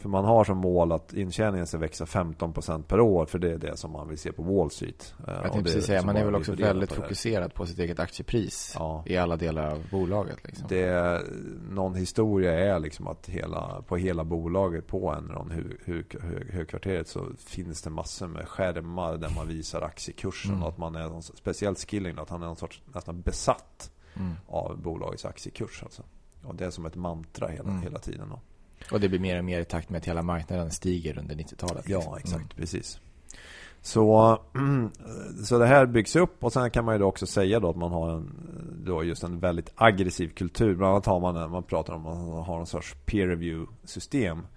För 0.03 0.09
man 0.09 0.25
har 0.25 0.43
som 0.43 0.57
mål 0.57 0.91
att 0.91 1.13
intjäningen 1.13 1.67
ska 1.67 1.77
växa 1.77 2.05
15% 2.05 2.83
per 2.83 2.99
år. 2.99 3.25
För 3.25 3.39
det 3.39 3.51
är 3.51 3.57
det 3.57 3.77
som 3.77 3.91
man 3.91 4.09
vill 4.09 4.17
se 4.17 4.31
på 4.31 4.43
Wall 4.43 4.71
Street. 4.71 5.13
Jag 5.27 5.41
tänkte 5.41 5.63
precis 5.63 5.85
säga, 5.85 6.03
man 6.05 6.15
är 6.15 6.25
väl 6.25 6.35
också 6.35 6.55
väldigt 6.55 6.89
på 6.89 6.95
fokuserad 6.95 7.53
på 7.53 7.65
sitt 7.65 7.79
eget 7.79 7.99
aktiepris. 7.99 8.75
Ja. 8.79 9.03
I 9.05 9.17
alla 9.17 9.35
delar 9.35 9.71
av 9.71 9.83
bolaget. 9.91 10.37
Liksom. 10.43 10.67
Det, 10.69 11.21
någon 11.69 11.95
historia 11.95 12.75
är 12.75 12.79
liksom 12.79 13.07
att 13.07 13.29
hela, 13.29 13.81
på 13.87 13.97
hela 13.97 14.23
bolaget 14.23 14.87
på 14.87 15.11
Enron, 15.11 15.51
högkvarteret, 16.49 17.07
så 17.07 17.25
finns 17.37 17.81
det 17.81 17.89
massor 17.89 18.27
med 18.27 18.47
skärmar 18.47 19.17
där 19.17 19.29
man 19.35 19.47
visar 19.47 19.81
aktiekursen. 19.81 20.51
Mm. 20.51 20.63
Och 20.63 20.69
att 20.69 20.77
man 20.77 20.95
är, 20.95 21.21
speciellt 21.21 21.89
Skilling, 21.89 22.17
att 22.17 22.29
han 22.29 22.41
är 22.41 22.45
någon 22.45 22.55
sorts 22.55 22.81
nästan 22.93 23.21
besatt 23.21 23.91
mm. 24.15 24.33
av 24.47 24.81
bolagets 24.81 25.25
aktiekurs. 25.25 25.83
Alltså. 25.83 26.03
Och 26.43 26.55
det 26.55 26.65
är 26.65 26.69
som 26.69 26.85
ett 26.85 26.95
mantra 26.95 27.47
hela, 27.47 27.69
mm. 27.69 27.81
hela 27.81 27.99
tiden. 27.99 28.29
Då. 28.29 28.39
Och 28.91 28.99
det 28.99 29.09
blir 29.09 29.19
mer 29.19 29.37
och 29.37 29.45
mer 29.45 29.59
i 29.59 29.65
takt 29.65 29.89
med 29.89 29.99
att 29.99 30.05
hela 30.05 30.21
marknaden 30.21 30.71
stiger 30.71 31.19
under 31.19 31.35
90-talet. 31.35 31.89
Ja, 31.89 31.97
liksom. 31.97 32.17
exakt. 32.17 32.33
Mm. 32.33 32.47
Precis. 32.55 32.99
Så, 33.81 34.39
så 35.45 35.57
det 35.57 35.65
här 35.65 35.85
byggs 35.85 36.15
upp 36.15 36.43
och 36.43 36.53
sen 36.53 36.71
kan 36.71 36.85
man 36.85 36.95
ju 36.95 36.99
då 36.99 37.05
också 37.05 37.25
säga 37.25 37.59
då 37.59 37.69
att 37.69 37.75
man 37.75 37.91
har 37.91 38.09
en, 38.09 38.29
då 38.85 39.03
just 39.03 39.23
en 39.23 39.39
väldigt 39.39 39.71
aggressiv 39.75 40.29
kultur. 40.29 40.75
Bland 40.75 40.91
annat 40.91 41.05
har 41.05 41.19
man, 41.19 41.51
man 41.51 41.63
pratar 41.63 41.93
om 41.93 42.07
att 42.07 42.17
man 42.17 42.43
har 42.43 42.59
en 42.59 42.65
sorts 42.65 42.95
peer 43.05 43.27
review 43.27 43.71
system. 43.83 44.47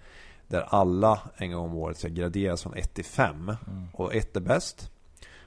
Där 0.47 0.61
alla 0.61 1.19
en 1.37 1.51
gång 1.51 1.65
om 1.65 1.75
året 1.75 1.97
ska 1.97 2.07
graderas 2.07 2.63
från 2.63 2.73
1 2.73 2.93
till 2.93 3.05
5. 3.05 3.35
Mm. 3.35 3.57
Och 3.93 4.15
1 4.15 4.35
är 4.35 4.41
bäst 4.41 4.91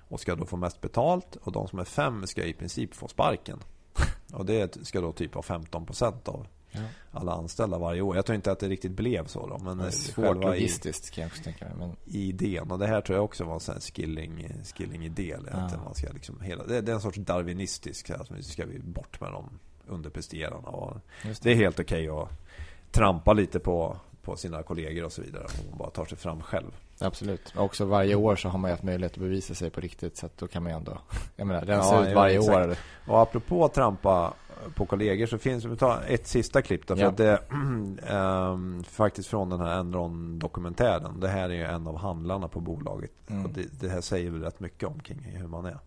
och 0.09 0.21
ska 0.21 0.35
då 0.35 0.45
få 0.45 0.57
mest 0.57 0.81
betalt. 0.81 1.37
Och 1.37 1.53
de 1.53 1.69
som 1.69 1.79
är 1.79 1.85
5 1.85 2.27
ska 2.27 2.45
i 2.45 2.53
princip 2.53 2.95
få 2.95 3.09
sparken. 3.09 3.59
Och 4.33 4.47
det 4.47 4.87
ska 4.87 5.01
då 5.01 5.13
typ 5.13 5.35
vara 5.35 5.45
15% 5.45 6.29
av 6.29 6.47
ja. 6.73 6.81
alla 7.13 7.33
anställda 7.33 7.79
varje 7.79 8.01
år. 8.01 8.17
Jag 8.17 8.27
tror 8.27 8.37
inte 8.37 8.53
att 8.53 8.59
det 8.59 8.69
riktigt 8.69 8.93
blev 8.93 9.27
så 9.27 9.47
då. 9.47 9.59
Men 9.59 9.79
det 9.79 9.87
är 9.87 9.91
svårt 9.91 10.45
logistiskt 10.45 11.11
kan 11.11 11.23
jag 11.23 11.29
också 11.29 11.43
tänka 11.43 11.65
mig. 11.65 11.75
Men... 11.79 11.97
Idén. 12.07 12.71
Och 12.71 12.79
det 12.79 12.87
här 12.87 13.01
tror 13.01 13.17
jag 13.17 13.25
också 13.25 13.45
var 13.45 13.55
en 13.55 13.61
sån 13.61 13.81
skilling, 13.81 14.49
skilling 14.75 15.05
idé. 15.05 15.37
Ja. 15.53 15.71
man 15.85 15.95
ska 15.95 16.13
liksom 16.13 16.41
hela, 16.41 16.65
det, 16.65 16.77
är 16.77 16.95
en 16.95 17.01
sorts 17.01 17.19
darwinistisk. 17.19 18.11
Alltså, 18.11 18.35
nu 18.35 18.43
ska 18.43 18.67
vi 18.67 18.79
bort 18.79 19.21
med 19.21 19.33
de 19.33 19.49
underpresterarna. 19.87 20.69
Och 20.69 20.97
det. 21.23 21.43
det 21.43 21.51
är 21.51 21.57
helt 21.57 21.81
okej 21.81 22.11
okay 22.11 22.23
att 22.23 22.31
trampa 22.93 23.33
lite 23.33 23.59
på, 23.59 23.97
på 24.31 24.37
sina 24.37 24.63
kollegor 24.63 25.05
och 25.05 25.13
så 25.13 25.23
vidare. 25.23 25.45
Om 25.45 25.71
man 25.71 25.79
bara 25.79 25.91
tar 25.91 26.05
sig 26.05 26.19
fram 26.19 26.43
själv. 26.43 26.77
Absolut. 26.99 27.53
Och 27.57 27.65
också 27.65 27.85
varje 27.85 28.15
år 28.15 28.37
så 28.37 28.49
har 28.49 28.59
man 28.59 28.71
ju 28.71 28.73
haft 28.73 28.83
möjlighet 28.83 29.13
att 29.13 29.19
bevisa 29.19 29.55
sig 29.55 29.71
på 29.71 29.81
riktigt. 29.81 30.17
Så 30.17 30.27
att 30.27 30.39
då 30.39 30.47
kan 30.47 30.63
man 30.63 30.73
ju 30.73 30.77
ändå... 30.77 30.99
Jag 31.37 31.47
menar, 31.47 31.65
den 31.65 31.85
ser 31.85 32.09
ut 32.09 32.15
varje 32.15 32.35
ja, 32.35 32.65
år. 32.65 32.77
Och 33.07 33.21
apropå 33.21 33.65
att 33.65 33.75
trampa 33.75 34.35
på 34.75 34.87
kollegor 34.87 35.27
så 35.27 35.39
finns 35.39 35.65
vi 35.65 35.77
tar 35.77 36.03
ett 36.09 36.27
sista 36.27 36.63
klipp 36.63 36.87
då, 36.87 36.97
för 36.97 37.03
ja. 37.03 37.11
det 37.11 37.43
ähm, 37.51 38.85
faktiskt 38.89 39.29
från 39.29 39.51
den 39.51 39.61
här 39.61 39.79
Enron-dokumentären. 39.79 41.21
Det 41.21 41.29
här 41.29 41.49
är 41.51 41.55
ju 41.55 41.65
en 41.65 41.87
av 41.87 41.97
handlarna 41.97 42.49
på 42.49 42.61
bolaget. 42.61 43.11
Mm. 43.27 43.45
Och 43.45 43.51
det, 43.51 43.81
det, 43.81 43.89
här 43.89 44.01
säger 44.01 44.31
väl 44.31 44.43
rätt 44.43 44.61
mycket 44.61 44.89
om 44.89 45.01
kring 45.01 45.19
hur 45.19 45.49
man 45.49 45.67
är. 45.67 45.79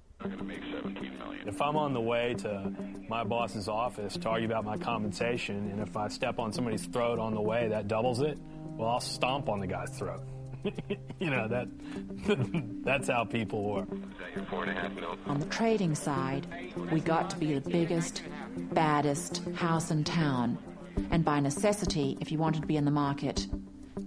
If 1.46 1.62
I'm 1.62 1.76
on 1.76 1.94
the 1.94 2.02
way 2.02 2.34
to 2.40 2.72
my 3.10 3.24
boss's 3.24 3.68
office 3.68 4.16
to 4.18 4.30
argue 4.30 4.48
about 4.48 4.64
my 4.66 4.78
compensation 4.78 5.70
and 5.70 5.82
if 5.82 5.98
I 5.98 6.08
step 6.08 6.40
on 6.40 6.54
somebody's 6.54 6.86
throat 6.86 7.20
on 7.20 7.34
the 7.34 7.42
way 7.42 7.68
that 7.68 7.88
doubles 7.88 8.22
it, 8.22 8.40
well 8.78 8.90
I'll 8.90 9.00
stomp 9.00 9.50
on 9.50 9.60
the 9.60 9.68
guy's 9.68 9.90
throat. 9.98 10.24
you 11.20 11.30
know 11.30 11.48
that 11.50 11.68
that's 12.84 13.10
how 13.10 13.26
people 13.26 13.64
work. 13.64 13.90
On 15.28 15.40
the 15.40 15.46
trading 15.48 15.94
side, 15.94 16.48
we 16.92 17.02
got 17.02 17.30
to 17.32 17.38
be 17.38 17.60
the 17.60 17.70
biggest, 17.70 18.24
baddest 18.72 19.44
house 19.56 19.92
in 19.92 20.06
town, 20.06 20.58
and 21.12 21.26
by 21.26 21.42
necessity, 21.42 22.18
if 22.22 22.32
you 22.32 22.38
wanted 22.38 22.62
to 22.62 22.68
be 22.68 22.78
in 22.78 22.86
the 22.86 22.92
market, 22.92 23.48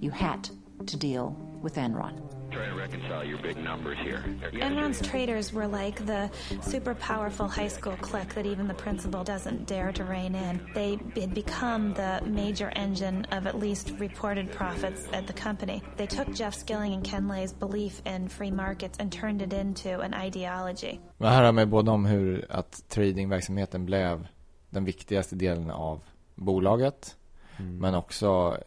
you 0.01 0.11
had 0.11 0.49
to 0.87 0.97
deal 0.97 1.37
with 1.61 1.75
Enron 1.75 2.36
try 2.57 2.69
to 2.69 2.75
reconcile 2.75 3.25
your 3.25 3.39
big 3.39 3.57
numbers 3.57 3.99
here. 3.99 4.25
Enron's 4.53 5.01
traders 5.03 5.53
were 5.53 5.67
like 5.67 6.07
the 6.07 6.31
super 6.63 6.95
powerful 6.95 7.49
high 7.49 7.69
school 7.69 7.97
clique 8.01 8.35
that 8.35 8.47
even 8.47 8.67
the 8.69 8.75
principal 8.75 9.25
doesn't 9.25 9.67
dare 9.67 9.93
to 9.93 10.05
rein 10.05 10.35
in. 10.35 10.61
They 10.75 10.99
had 11.21 11.35
become 11.35 11.95
the 11.95 12.23
major 12.25 12.71
engine 12.77 13.27
of 13.33 13.47
at 13.47 13.59
least 13.59 13.93
reported 13.99 14.51
profits 14.53 15.09
at 15.13 15.27
the 15.27 15.33
company. 15.33 15.83
They 15.97 16.07
took 16.07 16.29
Jeff 16.35 16.55
Skilling 16.55 16.95
and 16.95 17.05
Ken 17.05 17.29
Lay's 17.29 17.53
belief 17.53 18.01
in 18.07 18.29
free 18.29 18.51
markets 18.51 18.99
and 19.01 19.13
turned 19.13 19.43
it 19.43 19.53
into 19.53 20.01
an 20.01 20.15
ideology. 20.15 21.01
Men 21.19 21.33
här 21.33 21.43
har 21.43 21.53
med 21.53 21.69
både 21.69 21.91
om 21.91 22.07
hur 22.07 22.47
att 22.49 22.89
tradingverksamheten 22.89 23.87
blev 23.87 24.27
den 24.71 24.85
viktigaste 24.85 25.37
delen 25.37 25.71
av 25.71 26.01
bolaget 26.35 27.17
Mm. 27.59 27.79
Men 27.79 27.95
också, 27.95 28.59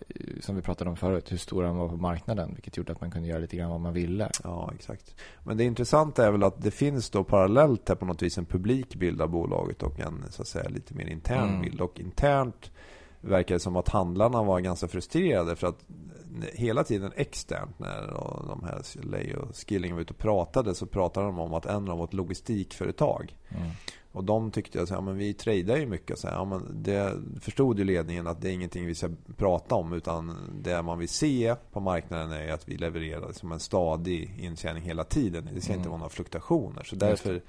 som 0.41 0.55
vi 0.55 0.61
pratade 0.61 0.89
om 0.89 0.95
förut, 0.95 1.31
hur 1.31 1.37
stor 1.37 1.63
han 1.63 1.77
var 1.77 1.89
på 1.89 1.97
marknaden. 1.97 2.51
Vilket 2.53 2.77
gjorde 2.77 2.91
att 2.91 3.01
man 3.01 3.11
kunde 3.11 3.27
göra 3.27 3.39
lite 3.39 3.57
grann 3.57 3.69
vad 3.69 3.79
man 3.79 3.93
ville. 3.93 4.31
Ja, 4.43 4.71
exakt. 4.75 5.15
Men 5.43 5.57
det 5.57 5.63
intressanta 5.63 6.25
är 6.25 6.31
väl 6.31 6.43
att 6.43 6.61
det 6.61 6.71
finns 6.71 7.09
då 7.09 7.23
parallellt 7.23 7.89
här 7.89 7.95
på 7.95 8.05
något 8.05 8.21
vis 8.21 8.37
en 8.37 8.45
publik 8.45 8.95
bild 8.95 9.21
av 9.21 9.29
bolaget 9.29 9.83
och 9.83 9.99
en 9.99 10.25
så 10.29 10.41
att 10.41 10.47
säga 10.47 10.69
lite 10.69 10.93
mer 10.93 11.05
intern 11.05 11.49
mm. 11.49 11.61
bild. 11.61 11.81
Och 11.81 11.99
internt 11.99 12.71
verkar 13.21 13.55
det 13.55 13.59
som 13.59 13.75
att 13.75 13.89
handlarna 13.89 14.43
var 14.43 14.59
ganska 14.59 14.87
frustrerade 14.87 15.55
för 15.55 15.67
att 15.67 15.85
hela 16.53 16.83
tiden 16.83 17.11
externt 17.15 17.79
när 17.79 18.07
de 18.47 18.63
här 18.63 19.05
Lay 19.05 19.33
och 19.33 19.55
Skilling 19.55 19.93
var 19.93 20.01
ute 20.01 20.13
och 20.13 20.19
pratade 20.19 20.75
så 20.75 20.85
pratade 20.85 21.25
de 21.25 21.39
om 21.39 21.53
att 21.53 21.65
en 21.65 21.85
var 21.85 22.03
ett 22.03 22.13
logistikföretag. 22.13 23.35
Mm. 23.49 23.69
Och 24.19 24.25
de 24.25 24.51
tyckte 24.51 24.81
att 24.81 24.89
ja, 24.89 25.01
men 25.01 25.17
vi 25.17 25.33
tradar 25.33 25.77
ju 25.77 25.85
mycket. 25.85 26.19
Så 26.19 26.27
här, 26.27 26.35
ja, 26.35 26.45
men 26.45 26.83
det 26.83 27.13
förstod 27.41 27.79
ju 27.79 27.85
ledningen 27.85 28.27
att 28.27 28.41
det 28.41 28.49
är 28.49 28.53
ingenting 28.53 28.85
vi 28.85 28.95
ska 28.95 29.09
prata 29.37 29.75
om. 29.75 29.93
Utan 29.93 30.35
det 30.63 30.81
man 30.81 30.99
vill 30.99 31.09
se 31.09 31.55
på 31.71 31.79
marknaden 31.79 32.31
är 32.31 32.53
att 32.53 32.69
vi 32.69 32.77
levererar 32.77 33.31
som 33.31 33.51
en 33.51 33.59
stadig 33.59 34.39
intjäning 34.39 34.83
hela 34.83 35.03
tiden. 35.03 35.49
Det 35.53 35.61
ska 35.61 35.71
mm. 35.71 35.79
inte 35.79 35.89
vara 35.89 35.97
några 35.97 36.09
fluktuationer. 36.09 36.83
Så 36.83 36.95
därför 36.95 37.41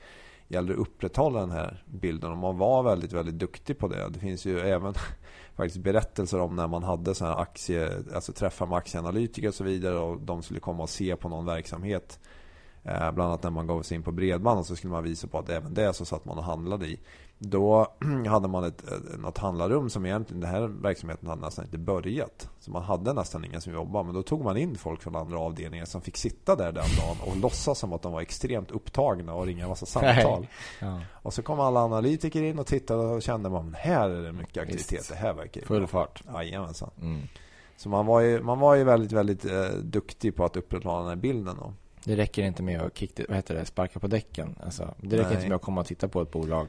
gäller 0.48 0.68
det 0.68 0.74
att 0.74 0.80
upprätthålla 0.80 1.40
den 1.40 1.50
här 1.50 1.85
bilden. 1.87 2.30
Och 2.30 2.38
man 2.38 2.59
var 2.59 2.83
väldigt, 2.83 3.12
väldigt 3.12 3.38
duktig 3.38 3.78
på 3.78 3.88
det. 3.88 4.09
Det 4.09 4.18
finns 4.18 4.46
ju 4.46 4.61
även 4.61 4.94
faktiskt 5.54 5.85
berättelser 5.85 6.40
om 6.40 6.56
när 6.56 6.68
man 6.68 6.83
hade 6.83 7.14
så 7.14 7.24
här 7.24 7.40
aktie, 7.40 7.90
alltså 8.14 8.33
träffar 8.33 8.66
med 8.66 8.78
aktieanalytiker 8.78 9.48
och 9.48 9.54
så 9.54 9.64
vidare. 9.64 9.98
Och 9.98 10.20
de 10.20 10.42
skulle 10.42 10.61
komma 10.61 10.83
och 10.83 10.90
se 10.90 11.16
på 11.16 11.28
någon 11.28 11.46
verksamhet 11.46 12.20
bland 12.82 13.20
annat 13.20 13.42
när 13.42 13.50
man 13.50 13.66
gav 13.66 13.82
sig 13.82 13.96
in 13.96 14.02
på 14.02 14.12
bredband 14.12 14.66
så 14.66 14.76
skulle 14.76 14.92
man 14.92 15.04
visa 15.04 15.26
på 15.26 15.38
att 15.38 15.48
även 15.48 15.74
det 15.74 15.92
så 15.92 16.04
satt 16.04 16.24
man 16.24 16.38
och 16.38 16.44
handlade 16.44 16.86
i. 16.86 17.00
Då 17.38 17.86
hade 18.26 18.48
man 18.48 18.64
ett, 18.64 18.84
något 19.18 19.38
handlarrum 19.38 19.90
som 19.90 20.06
egentligen 20.06 20.40
den 20.40 20.50
här 20.50 20.60
verksamheten 20.60 21.28
hade 21.28 21.40
nästan 21.40 21.64
inte 21.64 21.78
börjat. 21.78 22.48
Så 22.60 22.70
man 22.70 22.82
hade 22.82 23.12
nästan 23.12 23.44
ingen 23.44 23.60
som 23.60 23.72
jobbade. 23.72 24.04
Men 24.04 24.14
då 24.14 24.22
tog 24.22 24.44
man 24.44 24.56
in 24.56 24.78
folk 24.78 25.02
från 25.02 25.16
andra 25.16 25.38
avdelningar 25.38 25.84
som 25.84 26.00
fick 26.00 26.16
sitta 26.16 26.56
där 26.56 26.72
den 26.72 26.84
dagen 26.98 27.16
och 27.26 27.36
låtsas 27.36 27.78
som 27.78 27.92
att 27.92 28.02
de 28.02 28.12
var 28.12 28.20
extremt 28.20 28.70
upptagna 28.70 29.34
och 29.34 29.46
ringa 29.46 29.62
en 29.62 29.68
massa 29.68 29.86
samtal. 29.86 30.46
Ja. 30.80 31.00
Och 31.12 31.34
så 31.34 31.42
kom 31.42 31.60
alla 31.60 31.80
analytiker 31.80 32.42
in 32.42 32.58
och 32.58 32.66
tittade 32.66 33.02
och 33.02 33.22
kände 33.22 33.48
man 33.50 33.76
här 33.78 34.10
är 34.10 34.22
det 34.22 34.32
mycket 34.32 34.62
aktivitet. 34.62 35.08
Det 35.08 35.14
här 35.14 35.34
verkar 35.34 35.60
Full 35.60 35.86
fart. 35.86 36.22
Jajamensan. 36.34 36.90
Mm. 37.00 37.22
Så 37.76 37.88
man 37.88 38.06
var 38.06 38.20
ju, 38.20 38.42
man 38.42 38.58
var 38.58 38.74
ju 38.74 38.84
väldigt, 38.84 39.12
väldigt 39.12 39.44
eh, 39.44 39.68
duktig 39.82 40.36
på 40.36 40.44
att 40.44 40.56
upprätthålla 40.56 40.98
den 40.98 41.08
här 41.08 41.16
bilden 41.16 41.56
då. 41.60 41.72
Det 42.04 42.16
räcker 42.16 42.42
inte 42.42 42.62
med 42.62 42.80
att 42.80 42.98
kick, 42.98 43.20
vad 43.28 43.36
heter 43.36 43.54
det, 43.54 43.64
sparka 43.64 44.00
på 44.00 44.06
däcken. 44.06 44.56
Alltså, 44.64 44.94
det 45.00 45.16
räcker 45.16 45.28
Nej. 45.28 45.36
inte 45.36 45.48
med 45.48 45.56
att 45.56 45.62
komma 45.62 45.80
och 45.80 45.86
titta 45.86 46.08
på 46.08 46.22
ett 46.22 46.30
bolag. 46.30 46.68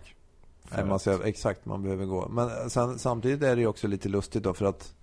Nej, 0.75 0.85
man 0.85 0.99
ser, 0.99 1.23
exakt, 1.23 1.65
man 1.65 1.83
behöver 1.83 2.05
gå. 2.05 2.29
Men 2.29 2.69
sen, 2.69 2.99
samtidigt 2.99 3.43
är 3.43 3.55
det 3.55 3.61
ju 3.61 3.67
också 3.67 3.87
lite 3.87 4.09
lustigt 4.09 4.43
då 4.43 4.53
för 4.53 4.65
att 4.65 4.93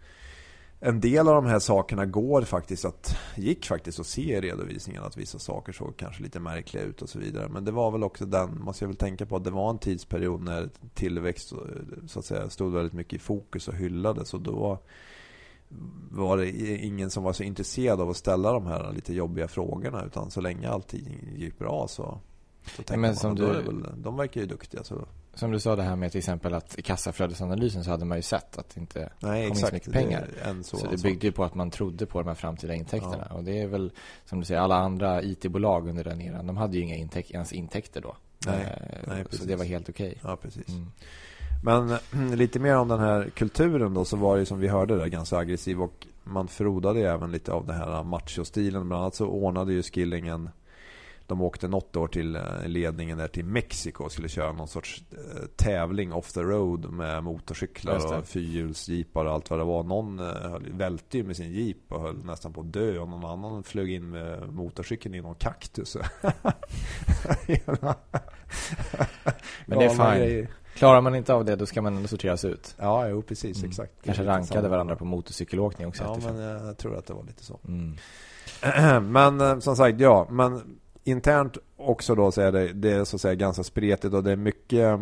en 0.80 1.00
del 1.00 1.28
av 1.28 1.34
de 1.34 1.46
här 1.46 1.58
sakerna 1.58 2.06
går 2.06 2.42
faktiskt 2.42 2.84
att, 2.84 3.16
gick 3.36 3.66
faktiskt 3.66 4.00
att 4.00 4.06
se 4.06 4.36
i 4.36 4.40
redovisningen 4.40 5.02
att 5.02 5.16
vissa 5.16 5.38
saker 5.38 5.72
såg 5.72 5.96
kanske 5.96 6.22
lite 6.22 6.40
märkliga 6.40 6.82
ut 6.82 7.02
och 7.02 7.08
så 7.08 7.18
vidare. 7.18 7.48
Men 7.48 7.64
det 7.64 7.72
var 7.72 7.90
väl 7.90 8.04
också 8.04 8.26
den, 8.26 8.60
måste 8.60 8.84
jag 8.84 8.88
väl 8.88 8.96
tänka 8.96 9.26
på, 9.26 9.36
att 9.36 9.44
det 9.44 9.50
var 9.50 9.70
en 9.70 9.78
tidsperiod 9.78 10.42
när 10.42 10.68
tillväxt 10.94 11.52
så 12.06 12.18
att 12.18 12.24
säga 12.24 12.50
stod 12.50 12.72
väldigt 12.72 12.92
mycket 12.92 13.12
i 13.12 13.18
fokus 13.18 13.68
och 13.68 13.74
hyllades 13.74 14.34
och 14.34 14.40
då 14.40 14.78
var 16.10 16.36
det 16.36 16.50
ingen 16.78 17.10
som 17.10 17.22
var 17.22 17.32
så 17.32 17.42
intresserad 17.42 18.00
av 18.00 18.10
att 18.10 18.16
ställa 18.16 18.52
de 18.52 18.66
här 18.66 18.92
lite 18.92 19.14
jobbiga 19.14 19.48
frågorna 19.48 20.04
utan 20.04 20.30
så 20.30 20.40
länge 20.40 20.68
allting 20.68 21.18
gick 21.36 21.58
bra 21.58 21.86
så, 21.88 22.20
så 22.76 22.76
tänkte 22.76 22.96
man 22.96 23.16
som 23.16 23.34
du, 23.34 23.46
väl, 23.46 23.84
de 23.96 24.16
verkar 24.16 24.40
ju 24.40 24.46
duktiga 24.46 24.84
så 24.84 25.06
som 25.38 25.50
du 25.50 25.60
sa 25.60 25.76
det 25.76 25.82
här 25.82 25.96
med 25.96 26.10
till 26.10 26.18
exempel 26.18 26.54
att 26.54 26.78
i 26.78 26.82
kassaflödesanalysen 26.82 27.84
så 27.84 27.90
hade 27.90 28.04
man 28.04 28.18
ju 28.18 28.22
sett 28.22 28.58
att 28.58 28.74
det 28.74 28.80
inte 28.80 29.12
Nej, 29.20 29.48
kom 29.48 29.52
exakt, 29.52 29.56
in 29.56 29.66
så 29.66 29.74
mycket 29.74 29.92
pengar. 29.92 30.28
Det 30.44 30.64
så, 30.64 30.76
så 30.76 30.86
det 30.86 31.02
byggde 31.02 31.26
ju 31.26 31.32
på 31.32 31.44
att 31.44 31.54
man 31.54 31.70
trodde 31.70 32.06
på 32.06 32.18
de 32.18 32.28
här 32.28 32.34
framtida 32.34 32.74
intäkterna. 32.74 33.26
Ja. 33.30 33.36
Och 33.36 33.44
det 33.44 33.60
är 33.60 33.66
väl, 33.66 33.92
som 34.24 34.40
du 34.40 34.44
säger, 34.44 34.60
alla 34.60 34.76
andra 34.76 35.22
IT-bolag 35.22 35.88
under 35.88 36.04
den 36.04 36.20
eran, 36.20 36.46
de 36.46 36.56
hade 36.56 36.76
ju 36.76 36.82
inga 36.82 36.96
intäk 36.96 37.30
ens 37.30 37.52
intäkter 37.52 38.00
då. 38.00 38.16
Nej, 38.46 38.62
eh, 38.62 38.98
nej, 39.06 39.24
så 39.30 39.44
det 39.44 39.56
var 39.56 39.64
helt 39.64 39.88
okej. 39.88 40.08
Okay. 40.08 40.30
Ja, 40.30 40.36
precis. 40.36 40.68
Mm. 40.68 40.90
Men 41.62 41.98
lite 42.36 42.58
mer 42.58 42.76
om 42.76 42.88
den 42.88 43.00
här 43.00 43.30
kulturen 43.34 43.94
då 43.94 44.04
så 44.04 44.16
var 44.16 44.38
det 44.38 44.46
som 44.46 44.60
vi 44.60 44.68
hörde 44.68 44.96
där 44.96 45.06
ganska 45.06 45.36
aggressiv 45.36 45.82
och 45.82 46.06
man 46.24 46.48
frodade 46.48 47.10
även 47.10 47.32
lite 47.32 47.52
av 47.52 47.66
den 47.66 47.76
här 47.76 48.02
machostilen. 48.02 48.88
Bland 48.88 49.02
annat 49.02 49.14
så 49.14 49.26
ordnade 49.26 49.72
ju 49.72 49.82
Skillingen 49.82 50.50
de 51.28 51.40
åkte 51.40 51.68
något 51.68 51.96
år 51.96 52.08
till 52.08 52.36
eh, 52.36 52.42
ledningen 52.66 53.18
där 53.18 53.28
till 53.28 53.44
Mexiko 53.44 54.04
och 54.04 54.12
skulle 54.12 54.28
köra 54.28 54.52
någon 54.52 54.68
sorts 54.68 55.02
eh, 55.12 55.46
tävling 55.56 56.12
off 56.12 56.32
the 56.32 56.40
road 56.40 56.92
med 56.92 57.24
motorcyklar 57.24 58.18
och 58.18 58.26
fyrhjulsjeepar 58.26 59.24
och 59.24 59.32
allt 59.32 59.50
vad 59.50 59.58
det 59.58 59.64
var. 59.64 59.82
Någon 59.82 60.18
eh, 60.18 60.58
välte 60.72 61.18
ju 61.18 61.24
med 61.24 61.36
sin 61.36 61.52
jeep 61.52 61.76
och 61.88 62.00
höll 62.00 62.24
nästan 62.24 62.52
på 62.52 62.60
att 62.60 62.72
dö 62.72 62.98
och 62.98 63.08
någon 63.08 63.24
annan 63.24 63.62
flög 63.62 63.90
in 63.90 64.10
med 64.10 64.52
motorcykeln 64.52 65.14
i 65.14 65.20
någon 65.20 65.34
kaktus. 65.34 65.96
Men 69.66 69.78
det 69.78 69.84
är 69.84 70.16
fine. 70.16 70.48
Klarar 70.78 71.00
man 71.00 71.14
inte 71.14 71.34
av 71.34 71.44
det, 71.44 71.56
då 71.56 71.66
ska 71.66 71.82
man 71.82 71.96
ändå 71.96 72.08
sorteras 72.08 72.44
ut. 72.44 72.74
Ja, 72.78 73.08
jo, 73.08 73.22
precis, 73.22 73.58
mm. 73.58 73.70
exakt. 73.70 73.92
Kanske 74.04 74.24
rankade 74.24 74.68
varandra 74.68 74.96
på 74.96 75.04
motorcykelåkning 75.04 75.86
också. 75.86 76.02
Ja, 76.02 76.32
men 76.32 76.36
jag 76.38 76.78
tror 76.78 76.96
att 76.96 77.06
det 77.06 77.14
var 77.14 77.24
lite 77.24 77.44
så. 77.44 77.60
Mm. 77.68 79.12
men 79.12 79.60
som 79.60 79.76
sagt, 79.76 80.00
ja, 80.00 80.26
men 80.30 80.78
internt 81.04 81.58
också 81.76 82.14
då 82.14 82.32
så 82.32 82.40
är 82.40 82.52
det, 82.52 82.72
det 82.72 82.92
är 82.92 83.04
så 83.04 83.16
att 83.16 83.20
säga 83.20 83.34
ganska 83.34 83.62
spretigt 83.62 84.14
och 84.14 84.24
det 84.24 84.32
är 84.32 84.36
mycket 84.36 85.00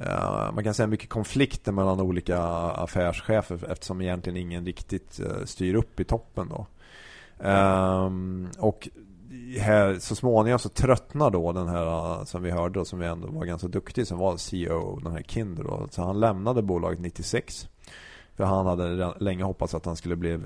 Uh, 0.00 0.52
man 0.52 0.64
kan 0.64 0.74
säga 0.74 0.86
mycket 0.86 1.08
konflikter 1.08 1.72
mellan 1.72 2.00
olika 2.00 2.42
affärschefer 2.42 3.70
eftersom 3.70 4.00
egentligen 4.00 4.36
ingen 4.36 4.66
riktigt 4.66 5.20
uh, 5.20 5.44
styr 5.44 5.74
upp 5.74 6.00
i 6.00 6.04
toppen 6.04 6.48
då. 6.48 6.66
Um, 7.48 8.48
och 8.58 8.88
här, 9.60 9.98
så 9.98 10.14
småningom 10.14 10.58
så 10.58 10.68
tröttnar 10.68 11.30
då 11.30 11.52
den 11.52 11.68
här 11.68 11.86
eh, 11.86 12.24
som 12.24 12.42
vi 12.42 12.50
hörde 12.50 12.80
och 12.80 12.86
som 12.86 12.98
vi 12.98 13.06
ändå 13.06 13.28
var 13.28 13.44
ganska 13.44 13.68
duktig 13.68 14.06
som 14.06 14.18
var 14.18 14.36
CEO, 14.36 15.00
den 15.00 15.12
här 15.12 15.22
Kinder 15.22 15.64
då. 15.64 15.88
Så 15.90 16.02
han 16.02 16.20
lämnade 16.20 16.62
bolaget 16.62 17.00
96. 17.00 17.68
För 18.34 18.44
han 18.44 18.66
hade 18.66 19.14
länge 19.20 19.44
hoppats 19.44 19.74
att 19.74 19.86
han 19.86 19.96
skulle 19.96 20.16
bli, 20.16 20.32
eh, 20.32 20.40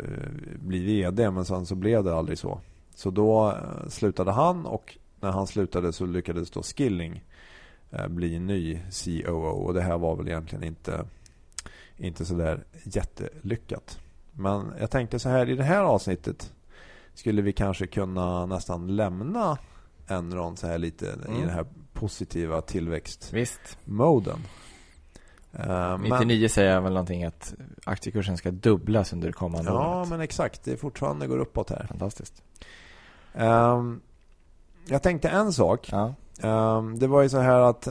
bli 0.61 0.85
VD 0.85 1.31
men 1.31 1.45
sen 1.45 1.67
så 1.67 1.75
blev 1.75 2.05
det 2.05 2.15
aldrig 2.15 2.39
så. 2.39 2.61
Så 2.95 3.11
då 3.11 3.49
eh, 3.49 3.89
slutade 3.89 4.33
han 4.33 4.67
och 4.67 4.99
när 5.21 5.31
han 5.31 5.47
slutade 5.47 5.93
så 5.93 6.07
lyckades 6.07 6.51
då 6.51 6.63
Skilling 6.63 7.25
bli 8.09 8.39
ny 8.39 8.79
COO 9.05 9.47
och 9.47 9.75
det 9.75 9.81
här 9.81 9.99
var 9.99 10.17
väl 10.17 10.29
egentligen 10.29 10.65
inte, 10.65 11.05
inte 11.97 12.25
sådär 12.25 12.65
jättelyckat. 12.85 13.99
Men 14.33 14.73
jag 14.81 14.91
tänkte 14.91 15.19
så 15.19 15.29
här 15.29 15.49
i 15.49 15.55
det 15.55 15.65
här 15.65 15.83
avsnittet 15.83 16.53
skulle 17.15 17.43
vi 17.43 17.53
kanske 17.53 17.87
kunna 17.87 18.47
nästan 18.47 18.97
lämna 18.97 19.59
Enron 20.07 20.57
så 20.57 20.67
här 20.67 20.79
lite 20.79 21.13
mm. 21.13 21.37
i 21.37 21.41
den 21.41 21.51
här 21.51 21.67
positiva 21.93 22.61
tillväxtmoden. 22.61 24.39
Uh, 25.59 25.99
99 25.99 26.41
men, 26.41 26.49
säger 26.49 26.81
väl 26.81 26.93
någonting 26.93 27.25
att 27.25 27.55
aktiekursen 27.85 28.37
ska 28.37 28.51
dubblas 28.51 29.13
under 29.13 29.33
kommande 29.33 29.71
ja, 29.71 29.77
året. 29.77 29.87
Ja, 29.87 30.05
men 30.11 30.21
exakt. 30.21 30.65
Det 30.65 30.77
fortfarande 30.77 31.27
går 31.27 31.39
uppåt 31.39 31.71
här. 31.71 31.87
Fantastiskt. 31.89 32.43
Um, 33.35 34.01
jag 34.87 35.03
tänkte 35.03 35.29
en 35.29 35.53
sak. 35.53 35.89
Ja. 35.93 36.15
Um, 36.79 36.99
det 36.99 37.07
var 37.07 37.23
ju 37.23 37.29
så 37.29 37.39
här 37.39 37.61
att 37.61 37.89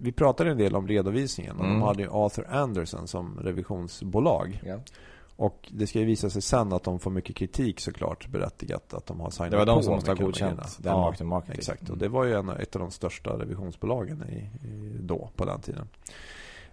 vi 0.00 0.12
pratade 0.12 0.50
en 0.50 0.58
del 0.58 0.76
om 0.76 0.88
redovisningen. 0.88 1.56
Och 1.56 1.64
mm. 1.64 1.80
De 1.80 1.86
hade 1.86 2.02
ju 2.02 2.08
Arthur 2.10 2.46
Anderson 2.50 3.08
som 3.08 3.38
revisionsbolag. 3.40 4.62
Ja. 4.64 4.78
Och 5.38 5.68
det 5.72 5.86
ska 5.86 5.98
ju 5.98 6.04
visa 6.04 6.30
sig 6.30 6.42
sen 6.42 6.72
att 6.72 6.82
de 6.82 6.98
får 6.98 7.10
mycket 7.10 7.36
kritik 7.36 7.80
såklart 7.80 8.28
berättigat 8.28 8.94
att 8.94 9.06
de 9.06 9.20
har 9.20 9.30
signat 9.30 9.50
Det 9.50 9.56
var 9.56 9.66
de 9.66 9.82
som 9.82 9.94
måste 9.94 10.10
ha 10.10 10.14
godkänt 10.16 10.78
den 10.78 10.92
ja, 10.92 11.14
market 11.24 11.58
Exakt, 11.58 11.80
mm. 11.80 11.92
och 11.92 11.98
det 11.98 12.08
var 12.08 12.24
ju 12.24 12.34
en, 12.34 12.48
ett 12.48 12.76
av 12.76 12.80
de 12.80 12.90
största 12.90 13.30
revisionsbolagen 13.30 14.24
i, 14.28 14.66
i, 14.66 14.98
då, 15.00 15.30
på 15.36 15.44
den 15.44 15.60
tiden. 15.60 15.88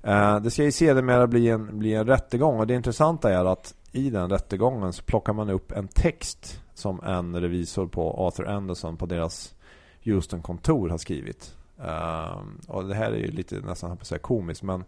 Uh, 0.07 0.39
det 0.39 0.51
ska 0.51 0.63
ju 0.63 0.71
sedermera 0.71 1.27
bli 1.27 1.49
en, 1.49 1.79
bli 1.79 1.93
en 1.93 2.07
rättegång 2.07 2.59
och 2.59 2.67
det 2.67 2.73
intressanta 2.73 3.33
är 3.33 3.45
att 3.45 3.75
i 3.91 4.09
den 4.09 4.29
rättegången 4.29 4.93
så 4.93 5.03
plockar 5.03 5.33
man 5.33 5.49
upp 5.49 5.71
en 5.71 5.87
text 5.87 6.61
som 6.73 7.03
en 7.03 7.41
revisor 7.41 7.87
på 7.87 8.27
Arthur 8.27 8.47
Anderson 8.47 8.97
på 8.97 9.05
deras 9.05 9.55
Houston-kontor 10.03 10.89
har 10.89 10.97
skrivit. 10.97 11.55
Uh, 11.79 12.37
och 12.67 12.87
det 12.87 12.95
här 12.95 13.11
är 13.11 13.17
ju 13.17 13.31
lite 13.31 13.55
nästan 13.55 13.97
på 13.97 14.19
komiskt 14.19 14.63
men 14.63 14.83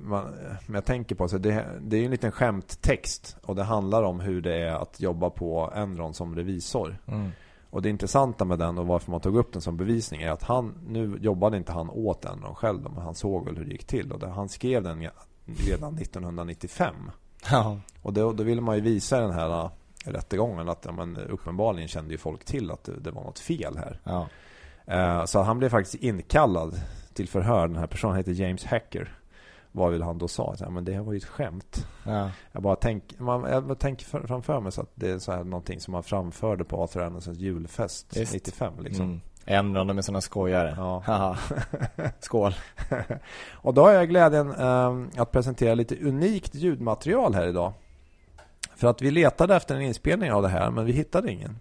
man, 0.00 0.24
men 0.66 0.74
jag 0.74 0.84
tänker 0.84 1.14
på 1.14 1.28
så 1.28 1.38
det, 1.38 1.66
det 1.80 1.96
är 1.96 2.04
en 2.04 2.10
liten 2.10 2.32
skämttext 2.32 3.36
och 3.42 3.56
det 3.56 3.62
handlar 3.62 4.02
om 4.02 4.20
hur 4.20 4.40
det 4.40 4.54
är 4.54 4.72
att 4.74 5.00
jobba 5.00 5.30
på 5.30 5.72
Enron 5.74 6.14
som 6.14 6.36
revisor. 6.36 6.98
Mm. 7.06 7.30
Och 7.70 7.82
det 7.82 7.90
intressanta 7.90 8.44
med 8.44 8.58
den 8.58 8.78
och 8.78 8.86
varför 8.86 9.10
man 9.10 9.20
tog 9.20 9.36
upp 9.36 9.52
den 9.52 9.62
som 9.62 9.76
bevisning 9.76 10.22
är 10.22 10.30
att 10.30 10.42
han, 10.42 10.74
nu 10.86 11.18
jobbade 11.20 11.56
inte 11.56 11.72
han 11.72 11.90
åt 11.90 12.24
Enron 12.24 12.54
själv 12.54 12.82
men 12.82 13.02
han 13.02 13.14
såg 13.14 13.44
väl 13.44 13.56
hur 13.56 13.64
det 13.64 13.72
gick 13.72 13.86
till 13.86 14.12
och 14.12 14.18
det, 14.18 14.28
han 14.28 14.48
skrev 14.48 14.82
den 14.82 15.08
redan 15.68 15.98
1995. 15.98 16.94
Ja. 17.50 17.80
Och 18.02 18.12
då, 18.12 18.32
då 18.32 18.44
ville 18.44 18.60
man 18.60 18.76
ju 18.76 18.82
visa 18.82 19.20
den 19.20 19.32
här 19.32 19.70
rättegången 20.04 20.68
att 20.68 20.84
ja, 20.84 20.92
men, 20.92 21.16
uppenbarligen 21.16 21.88
kände 21.88 22.12
ju 22.12 22.18
folk 22.18 22.44
till 22.44 22.70
att 22.70 22.84
det, 22.84 23.00
det 23.00 23.10
var 23.10 23.22
något 23.22 23.38
fel 23.38 23.76
här. 23.76 24.00
Ja. 24.04 24.28
Uh, 24.88 25.24
så 25.24 25.42
han 25.42 25.58
blev 25.58 25.68
faktiskt 25.68 26.02
inkallad 26.02 26.80
till 27.12 27.28
förhör. 27.28 27.68
Den 27.68 27.76
här 27.76 27.86
personen 27.86 28.16
heter 28.16 28.32
James 28.32 28.64
Hacker. 28.64 29.19
Vad 29.72 29.92
vill 29.92 30.02
han 30.02 30.18
då 30.18 30.28
sa? 30.28 30.54
Ja, 30.58 30.70
men 30.70 30.84
det 30.84 30.92
här 30.92 31.02
var 31.02 31.12
ju 31.12 31.16
ett 31.16 31.24
skämt. 31.24 31.86
Ja. 32.04 32.30
Jag 32.52 32.62
bara 32.62 32.76
tänker 32.76 33.22
man, 33.22 33.50
jag 33.68 33.78
tänker 33.78 34.26
framför 34.26 34.60
mig 34.60 34.72
så 34.72 34.80
att 34.80 34.90
det 34.94 35.10
är 35.10 35.18
så 35.18 35.32
här 35.32 35.44
någonting 35.44 35.80
som 35.80 35.92
man 35.92 36.02
framförde 36.02 36.64
på 36.64 36.82
Arthur 36.82 37.02
Andersons 37.02 37.38
julfest 37.38 38.16
Just. 38.16 38.32
95 38.32 38.72
liksom. 38.80 39.04
Mm. 39.04 39.20
Ämnande 39.46 39.94
med 39.94 40.04
sådana 40.04 40.20
skojare. 40.20 40.74
Ja. 40.76 41.36
Skål. 42.20 42.54
och 43.52 43.74
då 43.74 43.82
har 43.82 43.92
jag 43.92 44.08
glädjen 44.08 44.54
um, 44.54 45.10
att 45.16 45.32
presentera 45.32 45.74
lite 45.74 45.96
unikt 45.96 46.54
ljudmaterial 46.54 47.34
här 47.34 47.46
idag. 47.46 47.72
För 48.76 48.88
att 48.88 49.02
vi 49.02 49.10
letade 49.10 49.56
efter 49.56 49.74
en 49.74 49.82
inspelning 49.82 50.32
av 50.32 50.42
det 50.42 50.48
här 50.48 50.70
men 50.70 50.84
vi 50.84 50.92
hittade 50.92 51.32
ingen. 51.32 51.58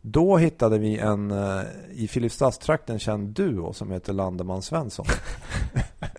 Då 0.00 0.36
hittade 0.36 0.78
vi 0.78 0.98
en 0.98 1.30
uh, 1.30 1.62
i 1.90 2.08
Filipstadstrakten 2.08 2.98
känd 2.98 3.28
duo 3.28 3.72
som 3.72 3.90
heter 3.90 4.12
Landeman 4.12 4.62
Svensson. 4.62 5.06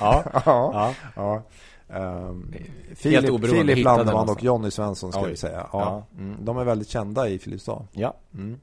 ja. 0.00 0.24
ja. 0.44 0.94
ja. 1.16 1.42
Um, 1.90 2.54
Filip, 2.94 3.44
Filip 3.44 3.84
Landeman 3.84 4.28
och 4.28 4.42
Jonny 4.42 4.70
Svensson 4.70 5.12
ska 5.12 5.22
Oj. 5.22 5.30
vi 5.30 5.36
säga. 5.36 5.66
Ja. 5.72 6.06
ja. 6.12 6.18
Mm, 6.18 6.44
de 6.44 6.58
är 6.58 6.64
väldigt 6.64 6.88
kända 6.88 7.28
i 7.28 7.38
Filipstad. 7.38 7.86
Ja. 7.92 8.14
Mm. 8.34 8.60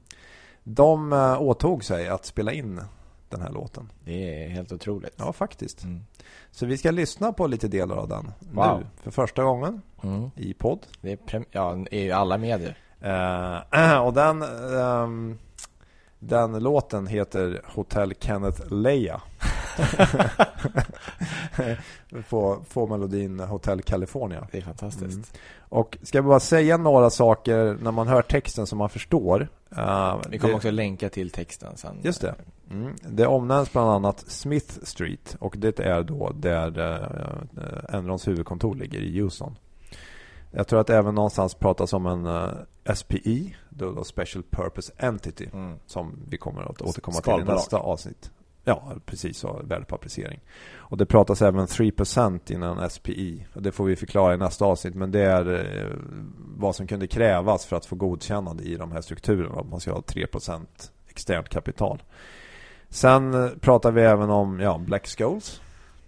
De 0.64 1.12
uh, 1.12 1.42
åtog 1.42 1.84
sig 1.84 2.08
att 2.08 2.24
spela 2.24 2.52
in 2.52 2.80
den 3.28 3.40
här 3.40 3.50
låten. 3.50 3.92
Det 4.04 4.44
är 4.44 4.48
helt 4.48 4.72
otroligt. 4.72 5.14
Ja, 5.16 5.32
faktiskt. 5.32 5.84
Mm. 5.84 6.04
Så 6.50 6.66
vi 6.66 6.78
ska 6.78 6.90
lyssna 6.90 7.32
på 7.32 7.46
lite 7.46 7.68
delar 7.68 7.96
av 7.96 8.08
den 8.08 8.32
wow. 8.52 8.78
nu 8.78 8.86
för 9.02 9.10
första 9.10 9.42
gången 9.42 9.82
mm. 10.02 10.30
i 10.36 10.54
podd. 10.54 10.86
Det 11.00 11.12
är 11.12 11.44
ja, 11.50 11.84
i 11.90 12.10
alla 12.10 12.38
medier. 12.38 12.78
Uh, 13.04 14.00
och 14.06 14.12
den, 14.12 14.42
um, 14.42 15.38
den 16.18 16.58
låten 16.58 17.06
heter 17.06 17.62
Hotel 17.64 18.14
Kenneth 18.20 18.72
Leia. 18.72 19.22
få, 22.26 22.64
få 22.68 22.86
melodin 22.86 23.40
Hotel 23.40 23.82
California. 23.82 24.48
Det 24.52 24.58
är 24.58 24.62
fantastiskt. 24.62 25.14
Mm. 25.14 25.24
Och 25.68 25.98
ska 26.02 26.18
jag 26.18 26.24
bara 26.24 26.40
säga 26.40 26.76
några 26.76 27.10
saker 27.10 27.78
när 27.80 27.90
man 27.90 28.08
hör 28.08 28.22
texten 28.22 28.66
som 28.66 28.78
man 28.78 28.88
förstår. 28.88 29.48
Uh, 29.78 30.16
Vi 30.30 30.38
kommer 30.38 30.52
det... 30.52 30.56
också 30.56 30.70
länka 30.70 31.08
till 31.08 31.30
texten 31.30 31.76
sen. 31.76 32.00
Just 32.02 32.20
det. 32.20 32.34
Mm. 32.70 32.94
Det 33.02 33.26
omnämns 33.26 33.72
bland 33.72 33.90
annat 33.90 34.24
Smith 34.26 34.74
Street 34.82 35.36
och 35.38 35.54
det 35.58 35.80
är 35.80 36.02
då 36.02 36.32
där 36.34 36.78
uh, 36.78 37.96
Enrons 37.96 38.28
huvudkontor 38.28 38.74
ligger 38.74 38.98
i 38.98 39.20
Houston. 39.20 39.56
Jag 40.56 40.68
tror 40.68 40.80
att 40.80 40.90
även 40.90 41.14
någonstans 41.14 41.54
pratas 41.54 41.92
om 41.92 42.06
en 42.06 42.26
uh, 42.26 42.94
SPI, 42.94 43.56
då, 43.68 44.04
Special 44.04 44.44
Purpose 44.50 44.92
Entity, 44.96 45.48
mm. 45.52 45.78
som 45.86 46.18
vi 46.28 46.38
kommer 46.38 46.62
att 46.62 46.82
återkomma 46.82 47.20
till 47.20 47.32
i 47.40 47.44
nästa 47.44 47.78
avsnitt. 47.78 48.30
Ja, 48.64 48.92
precis 49.06 49.38
så, 49.38 49.60
värdepapperisering. 49.64 50.40
Och 50.76 50.96
det 50.96 51.06
pratas 51.06 51.42
även 51.42 51.66
3% 51.66 52.52
innan 52.52 52.90
SPI. 52.90 53.46
Och 53.54 53.62
det 53.62 53.72
får 53.72 53.84
vi 53.84 53.96
förklara 53.96 54.34
i 54.34 54.36
nästa 54.36 54.64
avsnitt. 54.64 54.94
Men 54.94 55.10
det 55.10 55.20
är 55.20 55.54
eh, 55.54 55.92
vad 56.56 56.76
som 56.76 56.86
kunde 56.86 57.06
krävas 57.06 57.66
för 57.66 57.76
att 57.76 57.86
få 57.86 57.96
godkännande 57.96 58.62
i 58.64 58.76
de 58.76 58.92
här 58.92 59.00
strukturerna. 59.00 59.62
Man 59.62 59.80
ska 59.80 59.92
ha 59.92 60.00
3% 60.00 60.66
externt 61.08 61.48
kapital. 61.48 62.02
Sen 62.88 63.34
eh, 63.34 63.50
pratar 63.60 63.92
vi 63.92 64.02
även 64.02 64.30
om 64.30 64.60
ja, 64.60 64.78
Black 64.78 65.06
Skulls. 65.06 65.60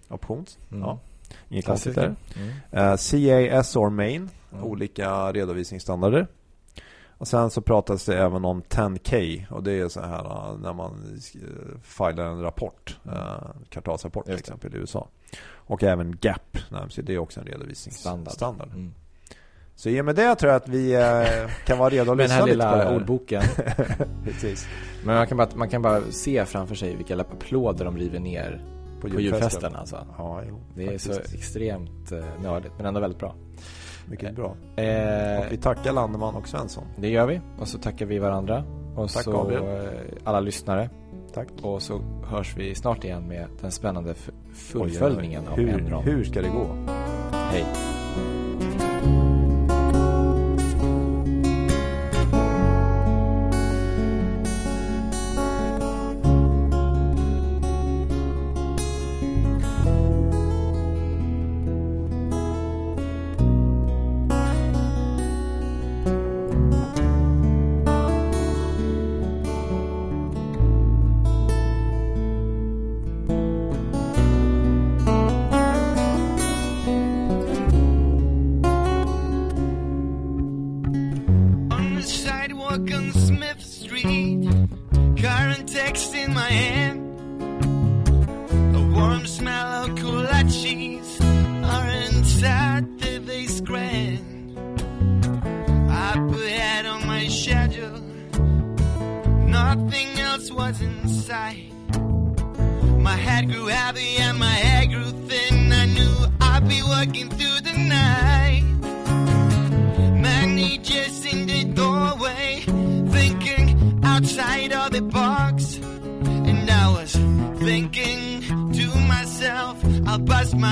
Options. 0.08 0.58
Mm. 0.70 0.82
Ja. 0.82 0.98
Inget 1.48 1.66
konstigt 1.66 1.94
där. 1.94 2.14
Mm. 2.72 2.90
Uh, 2.90 2.96
CAS 2.96 3.76
or 3.76 3.90
main. 3.90 4.30
Mm. 4.52 4.64
Olika 4.64 5.32
redovisningsstandarder. 5.32 6.26
Och 7.18 7.28
sen 7.28 7.50
så 7.50 7.60
pratas 7.60 8.04
det 8.04 8.18
även 8.18 8.44
om 8.44 8.62
10K 8.62 9.44
och 9.50 9.62
det 9.62 9.72
är 9.72 9.88
så 9.88 10.00
här 10.00 10.24
äh, 10.24 10.58
när 10.58 10.72
man 10.72 11.20
äh, 11.34 11.80
filar 11.82 12.24
en 12.24 12.42
rapport, 12.42 12.98
mm. 13.04 13.18
kvartalsrapport 13.68 14.24
till 14.24 14.34
exempel 14.34 14.74
i 14.74 14.78
USA. 14.78 15.08
Och 15.50 15.82
även 15.82 16.16
GAP 16.20 16.58
nämns 16.70 16.94
det 16.94 17.14
är 17.14 17.18
också 17.18 17.40
en 17.40 17.46
redovisningsstandard. 17.46 18.34
Standard. 18.34 18.68
Mm. 18.68 18.94
Så 19.74 19.88
i 19.88 20.00
och 20.00 20.04
med 20.04 20.16
det 20.16 20.34
tror 20.34 20.52
jag 20.52 20.62
att 20.62 20.68
vi 20.68 20.96
kan 21.66 21.78
vara 21.78 21.90
redo 21.90 22.12
att 22.12 22.18
lyssna 22.18 22.44
lite 22.44 22.58
på 22.58 22.62
den 22.62 22.70
här 22.70 22.84
lilla 22.84 22.96
ordboken. 22.96 23.42
Precis. 24.24 24.66
Men 25.04 25.14
man 25.14 25.26
kan, 25.26 25.36
bara, 25.36 25.48
man 25.54 25.68
kan 25.68 25.82
bara 25.82 26.02
se 26.10 26.44
framför 26.44 26.74
sig 26.74 26.96
vilka 26.96 27.20
applåder 27.20 27.84
de 27.84 27.98
river 27.98 28.18
ner 28.18 28.77
på, 29.00 29.08
på 29.08 29.20
julfesten. 29.20 29.76
Alltså. 29.76 30.06
Ja, 30.18 30.42
jo, 30.48 30.60
det 30.74 30.86
är 30.94 30.98
så 30.98 31.12
extremt 31.12 32.12
nördigt 32.42 32.72
men 32.76 32.86
ändå 32.86 33.00
väldigt 33.00 33.18
bra. 33.18 33.34
Mycket 34.10 34.36
bra. 34.36 34.56
Eh, 34.76 35.38
och 35.38 35.52
vi 35.52 35.56
tackar 35.56 35.92
Landeman 35.92 36.34
och 36.34 36.48
Svensson. 36.48 36.84
Det 36.96 37.08
gör 37.08 37.26
vi. 37.26 37.40
Och 37.58 37.68
så 37.68 37.78
tackar 37.78 38.06
vi 38.06 38.18
varandra. 38.18 38.64
Och 38.96 39.10
Tack 39.10 39.24
så 39.24 39.32
Gabriel. 39.32 39.62
Eh, 39.62 39.90
alla 40.24 40.40
lyssnare. 40.40 40.90
Tack. 41.34 41.48
Och 41.62 41.82
så 41.82 42.00
hörs 42.24 42.56
vi 42.56 42.74
snart 42.74 43.04
igen 43.04 43.28
med 43.28 43.46
den 43.60 43.70
spännande 43.70 44.14
fullföljningen 44.54 45.48
av 45.48 45.58
Enron. 45.58 46.04
Hur 46.04 46.24
ska 46.24 46.42
det 46.42 46.48
gå? 46.48 46.66
Hej. 47.32 47.64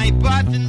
I 0.06 0.10
bought 0.12 0.46
the 0.52 0.65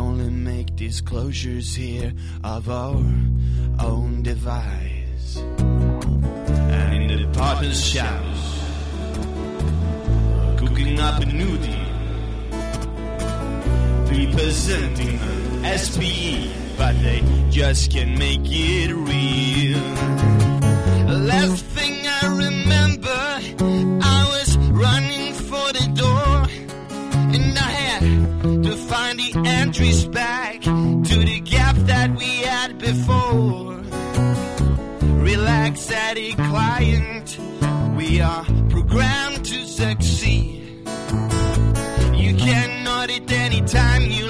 only 0.00 0.30
make 0.30 0.74
disclosures 0.76 1.74
here 1.74 2.12
of 2.42 2.70
our 2.70 3.04
own 3.78 4.22
device. 4.22 5.36
And 5.58 7.10
in 7.10 7.22
the 7.22 7.38
partner's 7.38 7.84
shadows, 7.84 8.42
cooking 10.58 10.98
up 10.98 11.20
a 11.20 11.26
nudie, 11.26 11.86
representing 14.10 15.18
an 15.18 15.78
SPE, 15.78 16.50
but 16.78 16.94
they 17.02 17.22
just 17.50 17.92
can't 17.92 18.18
make 18.18 18.40
it 18.44 18.92
real. 18.94 19.78
Last 21.14 21.69
entries 29.70 30.04
back 30.06 30.60
to 30.62 31.16
the 31.30 31.40
gap 31.44 31.76
that 31.86 32.10
we 32.16 32.38
had 32.38 32.76
before. 32.76 33.76
Relax, 35.22 35.88
Eddie, 35.92 36.34
client, 36.34 37.38
we 37.96 38.20
are 38.20 38.44
programmed 38.68 39.44
to 39.44 39.64
succeed. 39.64 40.88
You 42.14 42.34
can 42.34 42.82
nod 42.82 43.10
it 43.10 43.30
anytime 43.30 44.02
you 44.10 44.29